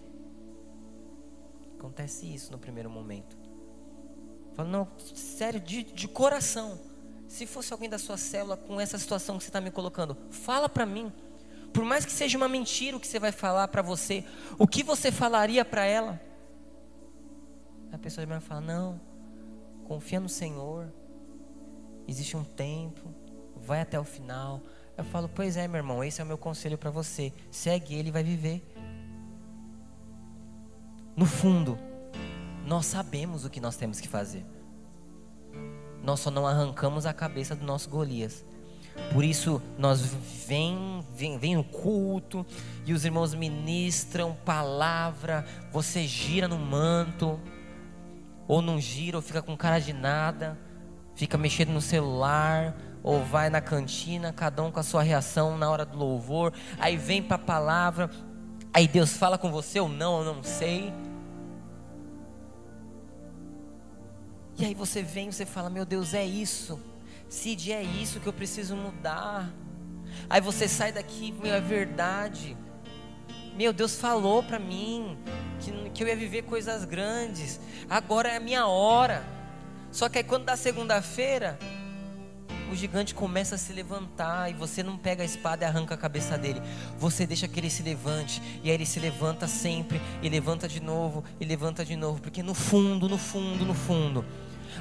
Acontece 1.78 2.32
isso 2.32 2.52
no 2.52 2.58
primeiro 2.58 2.88
momento. 2.88 3.39
Falo, 4.60 4.68
não, 4.68 4.88
sério, 5.14 5.58
de, 5.58 5.82
de 5.82 6.06
coração. 6.06 6.78
Se 7.26 7.46
fosse 7.46 7.72
alguém 7.72 7.88
da 7.88 7.98
sua 7.98 8.18
célula 8.18 8.58
com 8.58 8.78
essa 8.78 8.98
situação 8.98 9.38
que 9.38 9.44
você 9.44 9.48
está 9.48 9.60
me 9.60 9.70
colocando, 9.70 10.14
fala 10.30 10.68
para 10.68 10.84
mim. 10.84 11.10
Por 11.72 11.82
mais 11.82 12.04
que 12.04 12.12
seja 12.12 12.36
uma 12.36 12.48
mentira 12.48 12.94
o 12.96 13.00
que 13.00 13.06
você 13.06 13.18
vai 13.18 13.32
falar 13.32 13.68
para 13.68 13.80
você, 13.80 14.22
o 14.58 14.66
que 14.66 14.82
você 14.82 15.10
falaria 15.10 15.64
para 15.64 15.86
ela? 15.86 16.20
A 17.90 17.96
pessoa 17.96 18.26
vai 18.26 18.40
falar: 18.40 18.60
Não, 18.60 19.00
confia 19.84 20.20
no 20.20 20.28
Senhor, 20.28 20.92
existe 22.06 22.36
um 22.36 22.44
tempo, 22.44 23.14
vai 23.56 23.80
até 23.80 23.98
o 23.98 24.04
final. 24.04 24.60
Eu 24.94 25.04
falo, 25.04 25.26
pois 25.26 25.56
é, 25.56 25.66
meu 25.66 25.78
irmão, 25.78 26.04
esse 26.04 26.20
é 26.20 26.24
o 26.24 26.26
meu 26.26 26.36
conselho 26.36 26.76
para 26.76 26.90
você. 26.90 27.32
Segue 27.50 27.94
ele 27.94 28.08
e 28.08 28.12
vai 28.12 28.22
viver. 28.22 28.62
No 31.16 31.24
fundo, 31.24 31.78
nós 32.66 32.86
sabemos 32.86 33.44
o 33.44 33.50
que 33.50 33.60
nós 33.60 33.76
temos 33.76 34.00
que 34.00 34.08
fazer. 34.08 34.44
Nós 36.02 36.20
só 36.20 36.30
não 36.30 36.46
arrancamos 36.46 37.06
a 37.06 37.12
cabeça 37.12 37.54
do 37.54 37.64
nosso 37.64 37.88
Golias. 37.88 38.44
Por 39.12 39.24
isso 39.24 39.62
nós 39.78 40.02
vem, 40.46 41.04
vem, 41.14 41.38
vem 41.38 41.56
no 41.56 41.64
culto 41.64 42.44
e 42.84 42.92
os 42.92 43.04
irmãos 43.04 43.34
ministram 43.34 44.36
palavra, 44.44 45.44
você 45.72 46.06
gira 46.06 46.48
no 46.48 46.58
manto, 46.58 47.38
ou 48.46 48.60
não 48.60 48.80
gira, 48.80 49.16
ou 49.16 49.22
fica 49.22 49.40
com 49.40 49.56
cara 49.56 49.78
de 49.78 49.92
nada 49.92 50.58
fica 51.20 51.36
mexendo 51.36 51.68
no 51.68 51.82
celular, 51.82 52.74
ou 53.02 53.22
vai 53.22 53.50
na 53.50 53.60
cantina, 53.60 54.32
cada 54.32 54.62
um 54.62 54.70
com 54.70 54.80
a 54.80 54.82
sua 54.82 55.02
reação 55.02 55.58
na 55.58 55.70
hora 55.70 55.84
do 55.84 55.98
louvor, 55.98 56.50
aí 56.78 56.96
vem 56.96 57.22
para 57.22 57.36
a 57.36 57.38
palavra, 57.38 58.08
aí 58.72 58.88
Deus 58.88 59.18
fala 59.18 59.36
com 59.36 59.50
você 59.50 59.78
ou 59.78 59.86
não, 59.86 60.20
eu 60.20 60.34
não 60.34 60.42
sei. 60.42 60.90
E 64.60 64.66
aí 64.66 64.74
você 64.74 65.02
vem 65.02 65.28
e 65.28 65.32
você 65.32 65.46
fala: 65.46 65.70
Meu 65.70 65.86
Deus, 65.86 66.12
é 66.12 66.22
isso. 66.22 66.78
Cid, 67.30 67.72
é 67.72 67.82
isso 67.82 68.20
que 68.20 68.26
eu 68.26 68.32
preciso 68.32 68.76
mudar. 68.76 69.50
Aí 70.28 70.40
você 70.42 70.68
sai 70.68 70.92
daqui, 70.92 71.32
meu, 71.32 71.54
é 71.54 71.60
verdade. 71.62 72.54
Meu 73.56 73.72
Deus 73.72 73.98
falou 73.98 74.42
para 74.42 74.58
mim 74.58 75.16
que, 75.60 75.90
que 75.90 76.02
eu 76.02 76.08
ia 76.08 76.16
viver 76.16 76.42
coisas 76.42 76.84
grandes. 76.84 77.58
Agora 77.88 78.28
é 78.28 78.36
a 78.36 78.40
minha 78.40 78.66
hora. 78.66 79.24
Só 79.90 80.10
que 80.10 80.18
aí 80.18 80.24
quando 80.24 80.44
dá 80.44 80.58
segunda-feira, 80.58 81.58
o 82.70 82.76
gigante 82.76 83.14
começa 83.14 83.54
a 83.54 83.58
se 83.58 83.72
levantar 83.72 84.50
e 84.50 84.52
você 84.52 84.82
não 84.82 84.98
pega 84.98 85.22
a 85.22 85.26
espada 85.26 85.64
e 85.64 85.66
arranca 85.66 85.94
a 85.94 85.98
cabeça 85.98 86.36
dele. 86.36 86.60
Você 86.98 87.26
deixa 87.26 87.48
que 87.48 87.58
ele 87.58 87.70
se 87.70 87.82
levante 87.82 88.42
e 88.62 88.68
aí 88.68 88.74
ele 88.74 88.84
se 88.84 89.00
levanta 89.00 89.48
sempre 89.48 89.98
e 90.22 90.28
levanta 90.28 90.68
de 90.68 90.80
novo 90.80 91.24
e 91.40 91.46
levanta 91.46 91.82
de 91.82 91.96
novo, 91.96 92.20
porque 92.20 92.42
no 92.42 92.54
fundo, 92.54 93.08
no 93.08 93.16
fundo, 93.16 93.64
no 93.64 93.74
fundo, 93.74 94.24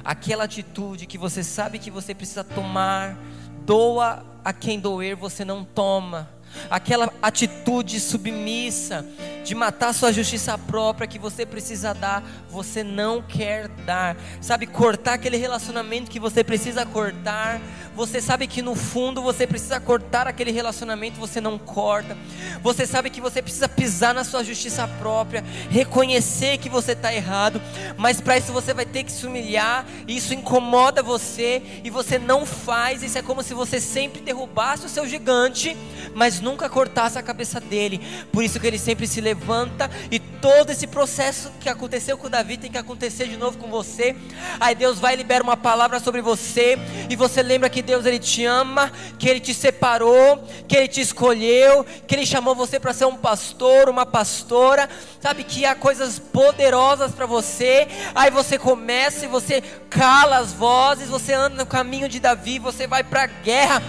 aquela 0.04 0.44
atitude 0.44 1.06
que 1.06 1.18
você 1.18 1.42
sabe 1.42 1.78
que 1.78 1.90
você 1.90 2.14
precisa 2.14 2.44
tomar, 2.44 3.16
doa 3.64 4.24
a 4.44 4.52
quem 4.52 4.80
doer, 4.80 5.16
você 5.16 5.44
não 5.44 5.64
toma. 5.64 6.28
Aquela 6.68 7.12
atitude 7.22 8.00
submissa 8.00 9.06
de 9.44 9.54
matar 9.54 9.92
sua 9.92 10.12
justiça 10.12 10.56
própria 10.56 11.06
que 11.06 11.18
você 11.18 11.44
precisa 11.44 11.92
dar, 11.92 12.22
você 12.48 12.82
não 12.82 13.22
quer 13.22 13.68
dar. 13.68 14.16
Sabe, 14.40 14.66
cortar 14.66 15.14
aquele 15.14 15.36
relacionamento 15.36 16.10
que 16.10 16.20
você 16.20 16.44
precisa 16.44 16.84
cortar. 16.86 17.60
Você 17.94 18.20
sabe 18.20 18.46
que 18.46 18.62
no 18.62 18.74
fundo 18.74 19.20
você 19.20 19.46
precisa 19.46 19.80
cortar 19.80 20.26
aquele 20.26 20.50
relacionamento, 20.50 21.18
você 21.18 21.40
não 21.40 21.58
corta. 21.58 22.16
Você 22.62 22.86
sabe 22.86 23.10
que 23.10 23.20
você 23.20 23.42
precisa 23.42 23.68
pisar 23.68 24.14
na 24.14 24.24
sua 24.24 24.44
justiça 24.44 24.86
própria, 24.86 25.44
reconhecer 25.68 26.58
que 26.58 26.68
você 26.68 26.92
está 26.92 27.12
errado, 27.12 27.60
mas 27.96 28.20
para 28.20 28.38
isso 28.38 28.52
você 28.52 28.72
vai 28.72 28.86
ter 28.86 29.04
que 29.04 29.12
se 29.12 29.26
humilhar, 29.26 29.84
e 30.06 30.16
isso 30.16 30.32
incomoda 30.32 31.02
você, 31.02 31.62
e 31.82 31.90
você 31.90 32.18
não 32.18 32.46
faz. 32.46 33.02
Isso 33.02 33.18
é 33.18 33.22
como 33.22 33.42
se 33.42 33.54
você 33.54 33.80
sempre 33.80 34.20
derrubasse 34.20 34.86
o 34.86 34.88
seu 34.88 35.06
gigante, 35.06 35.76
mas 36.14 36.40
nunca 36.40 36.68
cortasse 36.68 37.18
a 37.18 37.22
cabeça 37.22 37.60
dele. 37.60 38.00
Por 38.32 38.44
isso 38.44 38.58
que 38.60 38.66
ele 38.66 38.78
sempre 38.78 39.06
se 39.06 39.20
levanta 39.30 39.88
e 40.10 40.18
todo 40.18 40.70
esse 40.70 40.86
processo 40.86 41.52
que 41.60 41.68
aconteceu 41.68 42.18
com 42.18 42.28
Davi 42.28 42.56
tem 42.56 42.70
que 42.70 42.78
acontecer 42.78 43.28
de 43.28 43.36
novo 43.36 43.58
com 43.58 43.68
você. 43.68 44.16
Aí 44.58 44.74
Deus 44.74 44.98
vai 44.98 45.14
liberar 45.14 45.44
uma 45.44 45.56
palavra 45.56 46.00
sobre 46.00 46.20
você 46.20 46.76
e 47.08 47.14
você 47.14 47.42
lembra 47.42 47.70
que 47.70 47.80
Deus 47.80 48.04
ele 48.06 48.18
te 48.18 48.44
ama, 48.44 48.90
que 49.18 49.28
ele 49.28 49.38
te 49.38 49.54
separou, 49.54 50.42
que 50.66 50.76
ele 50.76 50.88
te 50.88 51.00
escolheu, 51.00 51.84
que 52.06 52.14
ele 52.14 52.26
chamou 52.26 52.54
você 52.54 52.80
para 52.80 52.92
ser 52.92 53.04
um 53.04 53.16
pastor, 53.16 53.88
uma 53.88 54.04
pastora. 54.04 54.88
Sabe 55.20 55.44
que 55.44 55.64
há 55.64 55.74
coisas 55.74 56.18
poderosas 56.18 57.12
para 57.12 57.26
você. 57.26 57.86
Aí 58.14 58.30
você 58.30 58.58
começa 58.58 59.24
e 59.26 59.28
você 59.28 59.62
cala 59.88 60.38
as 60.38 60.52
vozes, 60.52 61.08
você 61.08 61.34
anda 61.34 61.56
no 61.56 61.66
caminho 61.66 62.08
de 62.08 62.18
Davi, 62.18 62.58
você 62.58 62.86
vai 62.86 63.04
para 63.04 63.24
a 63.24 63.26
guerra 63.26 63.82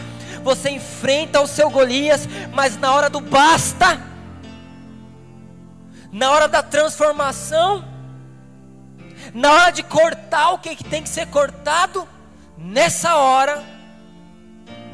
você 0.43 0.71
enfrenta 0.71 1.39
o 1.39 1.45
seu 1.45 1.69
Golias, 1.69 2.27
mas 2.51 2.75
na 2.75 2.91
hora 2.95 3.11
do 3.11 3.19
basta, 3.19 4.10
na 6.11 6.29
hora 6.31 6.47
da 6.47 6.61
transformação, 6.61 7.85
na 9.33 9.51
hora 9.51 9.71
de 9.71 9.83
cortar 9.83 10.51
o 10.51 10.59
que 10.59 10.83
tem 10.83 11.01
que 11.01 11.09
ser 11.09 11.27
cortado, 11.27 12.07
nessa 12.57 13.15
hora, 13.15 13.63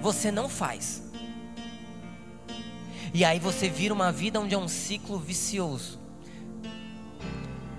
você 0.01 0.31
não 0.31 0.47
faz. 0.47 1.03
E 3.13 3.25
aí 3.25 3.39
você 3.39 3.67
vira 3.67 3.93
uma 3.93 4.11
vida 4.11 4.39
onde 4.39 4.53
é 4.53 4.57
um 4.57 4.67
ciclo 4.67 5.17
vicioso. 5.17 5.99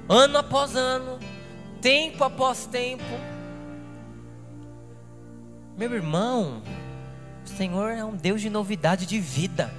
Ano 0.09 0.39
após 0.39 0.75
ano, 0.75 1.19
tempo 1.81 2.25
após 2.25 2.67
tempo. 2.67 3.05
Meu 5.77 5.93
irmão, 5.95 6.63
o 7.45 7.49
Senhor 7.49 7.91
é 7.91 8.05
um 8.05 8.17
Deus 8.17 8.41
de 8.41 8.51
novidade 8.51 9.07
de 9.07 9.21
vida. 9.21 9.73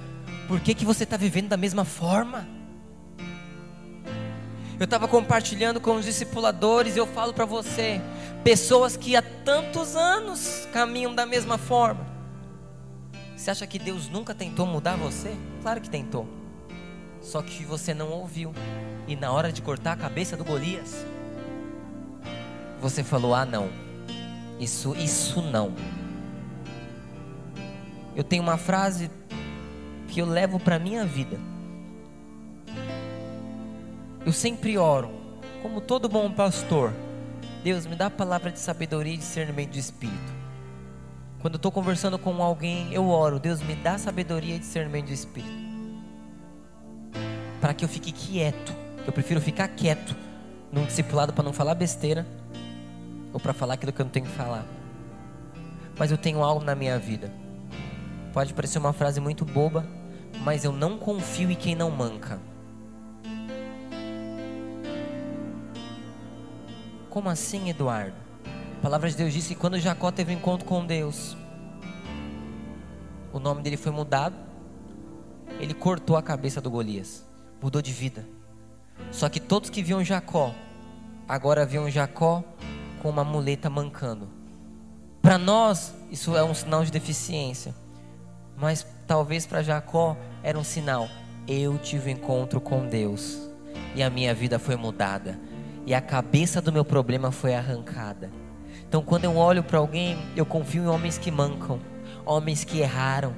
Por 0.48 0.60
que, 0.60 0.74
que 0.74 0.84
você 0.84 1.04
está 1.04 1.16
vivendo 1.16 1.48
da 1.48 1.56
mesma 1.56 1.84
forma? 1.84 2.48
Eu 4.80 4.84
estava 4.84 5.06
compartilhando 5.06 5.78
com 5.78 5.96
os 5.96 6.06
discipuladores 6.06 6.96
eu 6.96 7.06
falo 7.06 7.34
para 7.34 7.44
você, 7.44 8.00
pessoas 8.42 8.96
que 8.96 9.14
há 9.14 9.20
tantos 9.20 9.94
anos 9.94 10.66
caminham 10.72 11.14
da 11.14 11.26
mesma 11.26 11.58
forma. 11.58 12.06
Você 13.36 13.50
acha 13.50 13.66
que 13.66 13.78
Deus 13.78 14.08
nunca 14.08 14.34
tentou 14.34 14.64
mudar 14.64 14.96
você? 14.96 15.36
Claro 15.60 15.82
que 15.82 15.90
tentou. 15.90 16.26
Só 17.20 17.42
que 17.42 17.62
você 17.62 17.92
não 17.92 18.08
ouviu. 18.08 18.54
E 19.06 19.14
na 19.14 19.30
hora 19.30 19.52
de 19.52 19.60
cortar 19.60 19.92
a 19.92 19.96
cabeça 19.96 20.34
do 20.34 20.46
Golias, 20.46 21.04
você 22.80 23.04
falou: 23.04 23.34
"Ah, 23.34 23.44
não. 23.44 23.68
Isso 24.58 24.96
isso 24.96 25.42
não". 25.42 25.74
Eu 28.16 28.24
tenho 28.24 28.42
uma 28.42 28.56
frase 28.56 29.10
que 30.08 30.20
eu 30.20 30.26
levo 30.26 30.58
para 30.58 30.78
minha 30.78 31.04
vida. 31.04 31.38
Eu 34.24 34.32
sempre 34.32 34.76
oro, 34.76 35.10
como 35.62 35.80
todo 35.80 36.08
bom 36.08 36.30
pastor. 36.30 36.92
Deus 37.64 37.86
me 37.86 37.96
dá 37.96 38.06
a 38.06 38.10
palavra 38.10 38.50
de 38.50 38.58
sabedoria 38.58 39.14
e 39.14 39.18
discernimento 39.18 39.70
de 39.70 39.80
espírito. 39.80 40.40
Quando 41.40 41.54
eu 41.54 41.56
estou 41.56 41.72
conversando 41.72 42.18
com 42.18 42.42
alguém, 42.42 42.92
eu 42.92 43.08
oro, 43.08 43.40
Deus 43.40 43.62
me 43.62 43.74
dá 43.74 43.96
sabedoria 43.96 44.56
e 44.56 44.58
discernimento 44.58 45.06
do 45.06 45.12
Espírito. 45.14 45.50
Para 47.62 47.72
que 47.72 47.82
eu 47.82 47.88
fique 47.88 48.12
quieto. 48.12 48.74
Eu 49.06 49.12
prefiro 49.12 49.40
ficar 49.40 49.66
quieto 49.68 50.14
num 50.70 50.84
discipulado 50.84 51.32
para 51.32 51.42
não 51.42 51.54
falar 51.54 51.74
besteira 51.74 52.26
ou 53.32 53.40
para 53.40 53.54
falar 53.54 53.74
aquilo 53.74 53.90
que 53.90 54.02
eu 54.02 54.04
não 54.04 54.12
tenho 54.12 54.26
que 54.26 54.32
falar. 54.32 54.66
Mas 55.98 56.10
eu 56.10 56.18
tenho 56.18 56.42
algo 56.44 56.62
na 56.62 56.74
minha 56.74 56.98
vida. 56.98 57.32
Pode 58.34 58.52
parecer 58.52 58.78
uma 58.78 58.92
frase 58.92 59.18
muito 59.18 59.46
boba, 59.46 59.86
mas 60.44 60.62
eu 60.62 60.72
não 60.72 60.98
confio 60.98 61.50
em 61.50 61.56
quem 61.56 61.74
não 61.74 61.90
manca. 61.90 62.38
Como 67.10 67.28
assim, 67.28 67.68
Eduardo? 67.68 68.14
A 68.78 68.82
palavra 68.82 69.10
de 69.10 69.16
Deus 69.16 69.32
diz 69.32 69.48
que 69.48 69.56
quando 69.56 69.80
Jacó 69.80 70.12
teve 70.12 70.32
um 70.32 70.38
encontro 70.38 70.64
com 70.64 70.86
Deus, 70.86 71.36
o 73.32 73.40
nome 73.40 73.62
dele 73.62 73.76
foi 73.76 73.90
mudado, 73.90 74.36
ele 75.58 75.74
cortou 75.74 76.16
a 76.16 76.22
cabeça 76.22 76.60
do 76.60 76.70
Golias, 76.70 77.26
mudou 77.60 77.82
de 77.82 77.90
vida. 77.90 78.24
Só 79.10 79.28
que 79.28 79.40
todos 79.40 79.70
que 79.70 79.82
viam 79.82 80.04
Jacó, 80.04 80.54
agora 81.28 81.66
viam 81.66 81.90
Jacó 81.90 82.44
com 83.02 83.10
uma 83.10 83.24
muleta 83.24 83.68
mancando. 83.68 84.28
Para 85.20 85.36
nós, 85.36 85.92
isso 86.12 86.36
é 86.36 86.44
um 86.44 86.54
sinal 86.54 86.84
de 86.84 86.92
deficiência. 86.92 87.74
Mas 88.56 88.86
talvez 89.08 89.46
para 89.46 89.64
Jacó 89.64 90.16
era 90.44 90.56
um 90.56 90.64
sinal. 90.64 91.08
Eu 91.48 91.76
tive 91.76 92.10
um 92.10 92.12
encontro 92.12 92.60
com 92.60 92.86
Deus 92.86 93.50
e 93.96 94.02
a 94.02 94.08
minha 94.08 94.32
vida 94.32 94.60
foi 94.60 94.76
mudada 94.76 95.49
e 95.90 95.94
a 95.94 96.00
cabeça 96.00 96.62
do 96.62 96.72
meu 96.72 96.84
problema 96.84 97.32
foi 97.32 97.52
arrancada. 97.52 98.30
Então, 98.88 99.02
quando 99.02 99.24
eu 99.24 99.36
olho 99.36 99.64
para 99.64 99.80
alguém, 99.80 100.16
eu 100.36 100.46
confio 100.46 100.84
em 100.84 100.86
homens 100.86 101.18
que 101.18 101.32
mancam, 101.32 101.80
homens 102.24 102.62
que 102.62 102.78
erraram, 102.78 103.34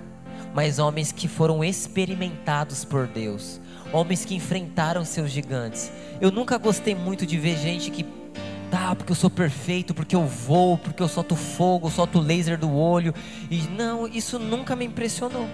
mas 0.52 0.78
homens 0.78 1.12
que 1.12 1.26
foram 1.26 1.64
experimentados 1.64 2.84
por 2.84 3.06
Deus, 3.06 3.58
homens 3.90 4.26
que 4.26 4.34
enfrentaram 4.34 5.02
seus 5.02 5.30
gigantes. 5.30 5.90
Eu 6.20 6.30
nunca 6.30 6.58
gostei 6.58 6.94
muito 6.94 7.24
de 7.24 7.38
ver 7.38 7.56
gente 7.56 7.90
que 7.90 8.04
tá, 8.70 8.94
porque 8.94 9.12
eu 9.12 9.16
sou 9.16 9.30
perfeito, 9.30 9.94
porque 9.94 10.14
eu 10.14 10.26
vou, 10.26 10.76
porque 10.76 11.02
eu 11.02 11.08
solto 11.08 11.34
fogo, 11.34 11.90
solto 11.90 12.20
laser 12.20 12.58
do 12.58 12.70
olho. 12.70 13.14
E 13.50 13.62
não, 13.62 14.06
isso 14.06 14.38
nunca 14.38 14.76
me 14.76 14.84
impressionou. 14.84 15.48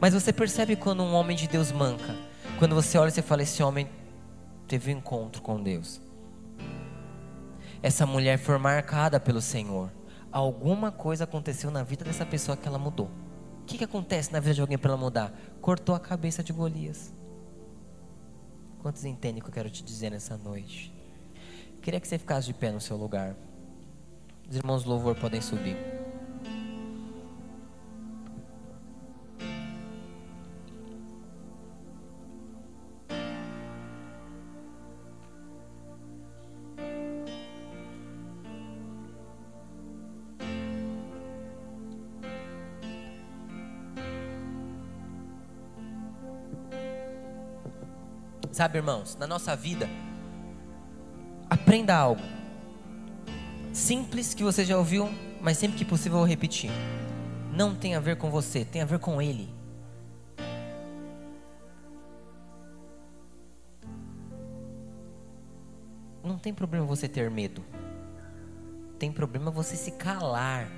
Mas 0.00 0.14
você 0.14 0.32
percebe 0.32 0.74
quando 0.74 1.04
um 1.04 1.14
homem 1.14 1.36
de 1.36 1.46
Deus 1.46 1.70
manca? 1.70 2.16
Quando 2.58 2.74
você 2.74 2.98
olha 2.98 3.08
e 3.08 3.12
você 3.12 3.22
fala: 3.22 3.44
esse 3.44 3.62
homem 3.62 3.86
teve 4.72 4.94
um 4.94 4.96
encontro 4.96 5.42
com 5.42 5.62
Deus. 5.62 6.00
Essa 7.82 8.06
mulher 8.06 8.38
foi 8.38 8.56
marcada 8.56 9.20
pelo 9.20 9.42
Senhor. 9.42 9.92
Alguma 10.30 10.90
coisa 10.90 11.24
aconteceu 11.24 11.70
na 11.70 11.82
vida 11.82 12.06
dessa 12.06 12.24
pessoa 12.24 12.56
que 12.56 12.66
ela 12.66 12.78
mudou. 12.78 13.10
O 13.60 13.64
que, 13.66 13.76
que 13.76 13.84
acontece 13.84 14.32
na 14.32 14.40
vida 14.40 14.54
de 14.54 14.62
alguém 14.62 14.78
para 14.78 14.92
ela 14.92 14.98
mudar? 14.98 15.30
Cortou 15.60 15.94
a 15.94 16.00
cabeça 16.00 16.42
de 16.42 16.54
Golias. 16.54 17.12
Quantos 18.80 19.04
entendem 19.04 19.42
o 19.42 19.44
que 19.44 19.50
eu 19.50 19.54
quero 19.54 19.68
te 19.68 19.84
dizer 19.84 20.08
nessa 20.08 20.38
noite? 20.38 20.90
Queria 21.82 22.00
que 22.00 22.08
você 22.08 22.16
ficasse 22.16 22.46
de 22.46 22.54
pé 22.54 22.72
no 22.72 22.80
seu 22.80 22.96
lugar. 22.96 23.36
Os 24.48 24.56
irmãos 24.56 24.84
do 24.84 24.88
louvor 24.88 25.14
podem 25.16 25.42
subir. 25.42 26.01
Sabe, 48.62 48.78
irmãos, 48.78 49.16
na 49.16 49.26
nossa 49.26 49.56
vida, 49.56 49.88
aprenda 51.50 51.96
algo. 51.96 52.22
Simples 53.72 54.34
que 54.34 54.44
você 54.44 54.64
já 54.64 54.78
ouviu, 54.78 55.10
mas 55.40 55.58
sempre 55.58 55.76
que 55.76 55.84
possível 55.84 56.20
eu 56.20 56.24
repetir. 56.24 56.70
Não 57.52 57.74
tem 57.74 57.96
a 57.96 57.98
ver 57.98 58.18
com 58.18 58.30
você, 58.30 58.64
tem 58.64 58.80
a 58.80 58.84
ver 58.84 59.00
com 59.00 59.20
Ele. 59.20 59.52
Não 66.22 66.38
tem 66.38 66.54
problema 66.54 66.86
você 66.86 67.08
ter 67.08 67.28
medo. 67.32 67.64
Tem 68.96 69.10
problema 69.10 69.50
você 69.50 69.74
se 69.74 69.90
calar 69.90 70.70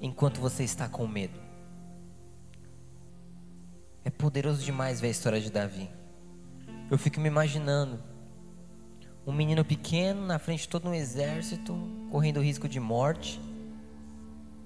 enquanto 0.00 0.40
você 0.40 0.64
está 0.64 0.88
com 0.88 1.06
medo. 1.06 1.38
É 4.06 4.08
poderoso 4.08 4.64
demais 4.64 5.02
ver 5.02 5.08
a 5.08 5.10
história 5.10 5.38
de 5.38 5.50
Davi. 5.50 5.99
Eu 6.90 6.98
fico 6.98 7.20
me 7.20 7.28
imaginando 7.28 8.00
um 9.24 9.32
menino 9.32 9.64
pequeno 9.64 10.26
na 10.26 10.40
frente 10.40 10.62
de 10.62 10.68
todo 10.68 10.88
um 10.88 10.94
exército, 10.94 11.78
correndo 12.10 12.40
risco 12.40 12.68
de 12.68 12.80
morte, 12.80 13.40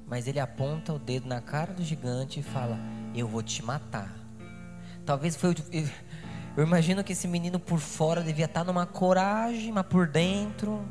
mas 0.07 0.27
ele 0.27 0.41
aponta 0.41 0.95
o 0.95 0.99
dedo 0.99 1.29
na 1.29 1.43
cara 1.43 1.75
do 1.75 1.83
gigante 1.83 2.41
e 2.41 2.43
fala: 2.43 2.79
Eu 3.15 3.29
vou 3.29 3.43
te 3.43 3.63
matar. 3.63 4.11
Talvez 5.05 5.37
foi. 5.37 5.55
Eu 6.57 6.65
imagino 6.65 7.05
que 7.05 7.13
esse 7.13 7.29
menino 7.29 7.59
por 7.59 7.79
fora 7.79 8.23
devia 8.23 8.47
estar 8.47 8.65
numa 8.65 8.87
coragem, 8.87 9.71
mas 9.71 9.87
por 9.87 10.07
dentro, 10.07 10.83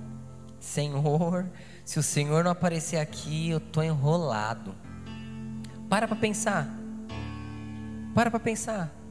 Senhor, 0.59 1.49
se 1.83 1.97
o 1.97 2.03
Senhor 2.03 2.43
não 2.43 2.51
aparecer 2.51 2.97
aqui, 2.97 3.49
eu 3.49 3.59
tô 3.59 3.81
enrolado. 3.81 4.75
Para 5.89 6.07
para 6.07 6.17
pensar. 6.17 6.67
Para 8.13 8.29
para 8.29 8.39
pensar. 8.39 9.02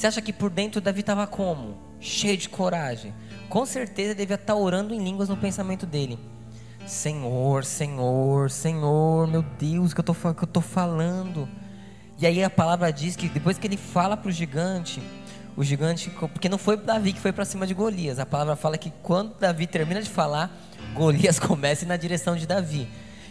Você 0.00 0.06
acha 0.06 0.22
que 0.22 0.32
por 0.32 0.48
dentro 0.48 0.80
Davi 0.80 1.00
estava 1.00 1.26
como? 1.26 1.76
Cheio 2.00 2.34
de 2.34 2.48
coragem. 2.48 3.12
Com 3.50 3.66
certeza 3.66 4.14
devia 4.14 4.36
estar 4.36 4.54
tá 4.54 4.58
orando 4.58 4.94
em 4.94 5.04
línguas 5.04 5.28
no 5.28 5.36
pensamento 5.36 5.84
dele. 5.84 6.18
Senhor, 6.86 7.66
Senhor, 7.66 8.50
Senhor, 8.50 9.26
meu 9.26 9.42
Deus, 9.42 9.92
que 9.92 10.00
eu 10.00 10.10
estou 10.10 10.32
que 10.32 10.42
eu 10.42 10.48
tô 10.48 10.62
falando? 10.62 11.46
E 12.18 12.26
aí 12.26 12.42
a 12.42 12.48
palavra 12.48 12.90
diz 12.90 13.14
que 13.14 13.28
depois 13.28 13.58
que 13.58 13.66
ele 13.66 13.76
fala 13.76 14.16
para 14.16 14.30
o 14.30 14.32
gigante, 14.32 15.02
o 15.54 15.62
gigante, 15.62 16.08
porque 16.32 16.48
não 16.48 16.56
foi 16.56 16.78
Davi 16.78 17.12
que 17.12 17.20
foi 17.20 17.30
para 17.30 17.44
cima 17.44 17.66
de 17.66 17.74
Golias. 17.74 18.18
A 18.18 18.24
palavra 18.24 18.56
fala 18.56 18.78
que 18.78 18.90
quando 19.02 19.38
Davi 19.38 19.66
termina 19.66 20.00
de 20.00 20.08
falar, 20.08 20.50
Golias 20.94 21.36
começa 21.38 21.84
na 21.84 21.98
direção 21.98 22.36
de 22.36 22.46
Davi. 22.46 22.88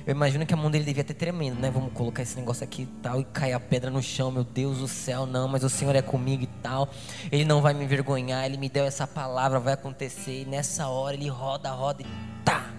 Eu 0.09 0.15
imagino 0.15 0.43
que 0.43 0.51
a 0.55 0.57
mão 0.57 0.71
dele 0.71 0.85
devia 0.85 1.03
ter 1.03 1.13
tremendo, 1.13 1.59
né? 1.59 1.69
Vamos 1.69 1.93
colocar 1.93 2.23
esse 2.23 2.35
negócio 2.35 2.63
aqui 2.63 2.81
e 2.81 2.85
tal, 2.87 3.21
e 3.21 3.25
cai 3.25 3.53
a 3.53 3.59
pedra 3.59 3.91
no 3.91 4.01
chão, 4.01 4.31
meu 4.31 4.43
Deus 4.43 4.79
do 4.79 4.87
céu, 4.87 5.27
não, 5.27 5.47
mas 5.47 5.63
o 5.63 5.69
Senhor 5.69 5.95
é 5.95 6.01
comigo 6.01 6.41
e 6.41 6.47
tal. 6.63 6.89
Ele 7.31 7.45
não 7.45 7.61
vai 7.61 7.75
me 7.75 7.83
envergonhar, 7.83 8.43
ele 8.43 8.57
me 8.57 8.67
deu 8.67 8.85
essa 8.85 9.05
palavra, 9.05 9.59
vai 9.59 9.73
acontecer. 9.73 10.41
E 10.41 10.45
nessa 10.45 10.87
hora 10.87 11.15
ele 11.15 11.27
roda, 11.27 11.69
roda 11.69 12.01
e 12.01 12.07
tá. 12.43 12.73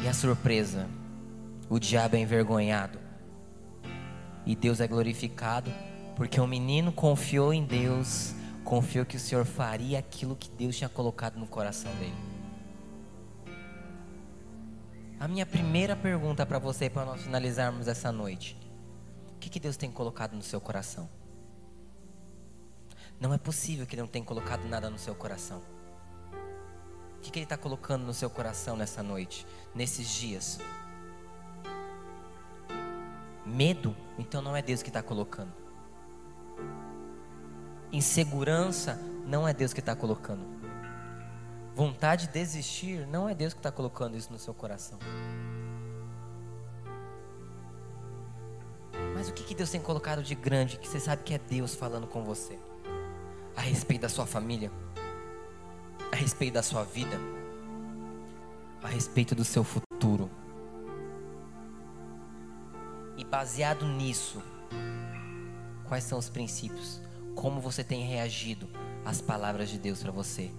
E 0.00 0.06
a 0.06 0.14
surpresa, 0.14 0.86
o 1.68 1.76
diabo 1.80 2.14
é 2.14 2.20
envergonhado. 2.20 3.00
E 4.46 4.54
Deus 4.54 4.78
é 4.78 4.86
glorificado, 4.86 5.72
porque 6.14 6.40
o 6.40 6.46
menino 6.46 6.92
confiou 6.92 7.52
em 7.52 7.64
Deus, 7.64 8.32
confiou 8.62 9.04
que 9.04 9.16
o 9.16 9.20
Senhor 9.20 9.44
faria 9.44 9.98
aquilo 9.98 10.36
que 10.36 10.52
Deus 10.52 10.76
tinha 10.76 10.88
colocado 10.88 11.36
no 11.36 11.48
coração 11.48 11.90
dele. 11.96 12.29
A 15.20 15.28
minha 15.28 15.44
primeira 15.44 15.94
pergunta 15.94 16.46
para 16.46 16.58
você, 16.58 16.88
para 16.88 17.04
nós 17.04 17.20
finalizarmos 17.20 17.86
essa 17.86 18.10
noite: 18.10 18.56
o 19.36 19.38
que, 19.38 19.50
que 19.50 19.60
Deus 19.60 19.76
tem 19.76 19.90
colocado 19.90 20.34
no 20.34 20.42
seu 20.42 20.58
coração? 20.62 21.06
Não 23.20 23.34
é 23.34 23.36
possível 23.36 23.86
que 23.86 23.94
Ele 23.94 24.00
não 24.00 24.08
tenha 24.08 24.24
colocado 24.24 24.64
nada 24.66 24.88
no 24.88 24.98
seu 24.98 25.14
coração. 25.14 25.62
O 27.18 27.20
que, 27.20 27.30
que 27.30 27.38
Ele 27.38 27.44
está 27.44 27.58
colocando 27.58 28.02
no 28.06 28.14
seu 28.14 28.30
coração 28.30 28.78
nessa 28.78 29.02
noite, 29.02 29.46
nesses 29.74 30.08
dias? 30.08 30.58
Medo? 33.44 33.94
Então 34.18 34.40
não 34.40 34.56
é 34.56 34.62
Deus 34.62 34.82
que 34.82 34.88
está 34.88 35.02
colocando. 35.02 35.52
Insegurança? 37.92 38.98
Não 39.26 39.46
é 39.46 39.52
Deus 39.52 39.74
que 39.74 39.80
está 39.80 39.94
colocando. 39.94 40.59
Vontade 41.80 42.26
de 42.26 42.34
desistir, 42.34 43.06
não 43.06 43.26
é 43.26 43.34
Deus 43.34 43.54
que 43.54 43.58
está 43.58 43.72
colocando 43.72 44.14
isso 44.14 44.30
no 44.30 44.38
seu 44.38 44.52
coração. 44.52 44.98
Mas 49.14 49.30
o 49.30 49.32
que, 49.32 49.42
que 49.42 49.54
Deus 49.54 49.70
tem 49.70 49.80
colocado 49.80 50.22
de 50.22 50.34
grande 50.34 50.76
que 50.76 50.86
você 50.86 51.00
sabe 51.00 51.22
que 51.22 51.32
é 51.32 51.38
Deus 51.38 51.74
falando 51.74 52.06
com 52.06 52.22
você? 52.22 52.58
A 53.56 53.62
respeito 53.62 54.02
da 54.02 54.10
sua 54.10 54.26
família, 54.26 54.70
a 56.12 56.16
respeito 56.16 56.52
da 56.52 56.62
sua 56.62 56.84
vida, 56.84 57.18
a 58.82 58.88
respeito 58.88 59.34
do 59.34 59.42
seu 59.42 59.64
futuro. 59.64 60.30
E 63.16 63.24
baseado 63.24 63.86
nisso, 63.86 64.42
quais 65.88 66.04
são 66.04 66.18
os 66.18 66.28
princípios? 66.28 67.00
Como 67.34 67.58
você 67.58 67.82
tem 67.82 68.02
reagido 68.02 68.68
às 69.02 69.22
palavras 69.22 69.70
de 69.70 69.78
Deus 69.78 70.02
para 70.02 70.12
você? 70.12 70.52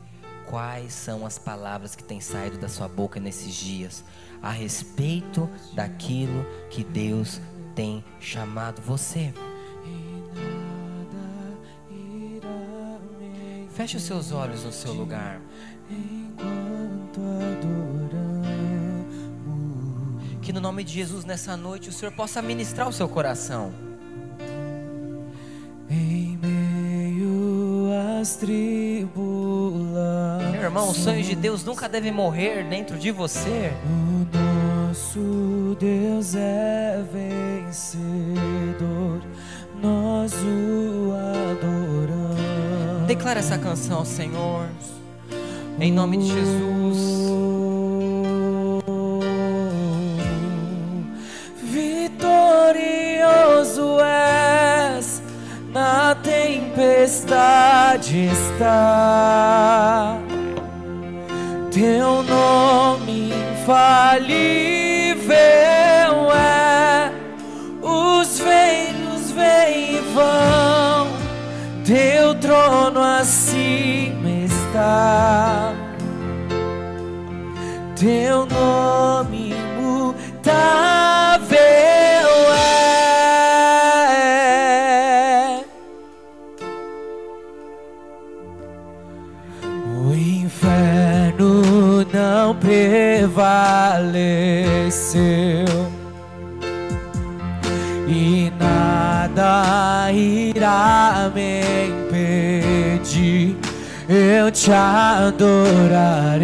Quais 0.52 0.91
são 0.91 1.26
as 1.26 1.39
palavras 1.39 1.95
que 1.95 2.04
têm 2.04 2.20
saído 2.20 2.58
da 2.58 2.68
sua 2.68 2.86
boca 2.86 3.22
nesses 3.22 3.56
dias 3.56 4.04
a 4.43 4.52
respeito 4.52 5.49
daquilo 5.74 6.45
que 6.70 6.84
Deus 6.84 7.39
tem 7.74 8.04
chamado 8.20 8.82
você? 8.82 9.34
Feche 13.70 13.95
os 13.95 14.04
seus 14.04 14.34
olhos 14.34 14.66
no 14.66 14.74
seu 14.74 14.91
lugar. 14.91 15.39
Que 20.41 20.52
no 20.52 20.60
nome 20.60 20.84
de 20.84 20.91
Jesus 20.91 21.24
nessa 21.24 21.56
noite 21.56 21.88
o 21.88 21.93
Senhor 21.93 22.12
possa 22.12 22.41
ministrar 22.41 22.89
o 22.89 22.91
seu 22.91 23.08
coração. 23.08 23.74
Em 25.89 26.38
às 28.22 28.36
tribulações. 28.36 30.52
Meu 30.52 30.62
irmão, 30.62 30.90
os 30.90 30.98
sonhos 30.98 31.26
de 31.26 31.36
Deus 31.36 31.64
nunca 31.64 31.90
devem 31.90 32.12
morrer 32.12 32.64
dentro 32.64 32.96
de 32.98 33.12
você. 33.12 33.74
O 33.84 34.28
nosso 34.38 35.76
Deus 35.80 36.36
é 36.36 37.04
vencedor, 37.12 38.04
nós 39.82 40.34
o 40.34 41.12
adoramos. 41.52 43.08
Declara 43.08 43.40
essa 43.40 43.58
canção 43.58 43.98
ao 43.98 44.06
Senhor. 44.06 44.68
Em 45.80 45.92
nome 45.92 46.18
de 46.18 46.28
Jesus. 46.28 47.32
Vitorioso 51.64 52.42
tempestade 57.92 58.30
está. 58.32 60.18
Teu 61.72 62.24
nome 62.24 63.32
infalível 63.62 65.36
é. 66.34 67.12
Os 67.82 68.39
reinos 68.39 69.32
vêm 69.32 69.96
e 69.96 70.02
vão, 70.14 71.08
teu 71.86 72.36
trono 72.36 73.02
acima 73.02 74.30
está. 74.46 75.74
Teu 77.96 78.46
nome 78.46 79.54
imutável 79.54 81.11
me 101.30 101.62
impedir. 101.88 103.58
Eu 104.10 104.52
te 104.52 104.72
adorarei. 104.72 106.42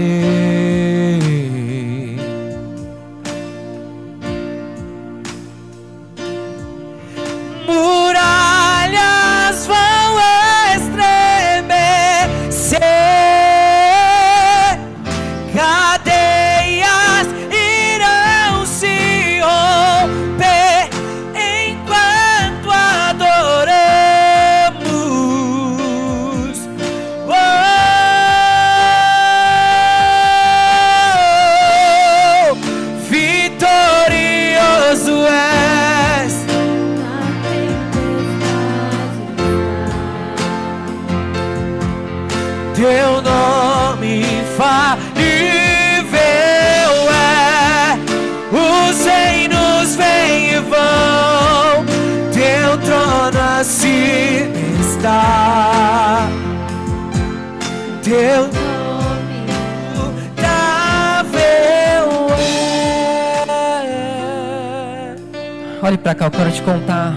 Olhe 65.88 65.98
para 65.98 66.14
cá, 66.14 66.26
eu 66.26 66.32
quero 66.32 66.52
te 66.52 66.62
contar 66.64 67.14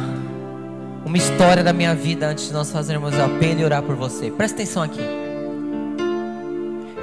uma 1.05 1.16
história 1.16 1.64
da 1.64 1.73
minha 1.73 1.93
vida 1.93 2.29
antes 2.29 2.47
de 2.47 2.53
nós 2.53 2.71
fazermos 2.71 3.12
o 3.16 3.21
apelo 3.21 3.59
e 3.59 3.64
orar 3.64 3.83
por 3.83 3.97
você. 3.97 4.31
Presta 4.31 4.59
atenção 4.59 4.81
aqui. 4.81 5.01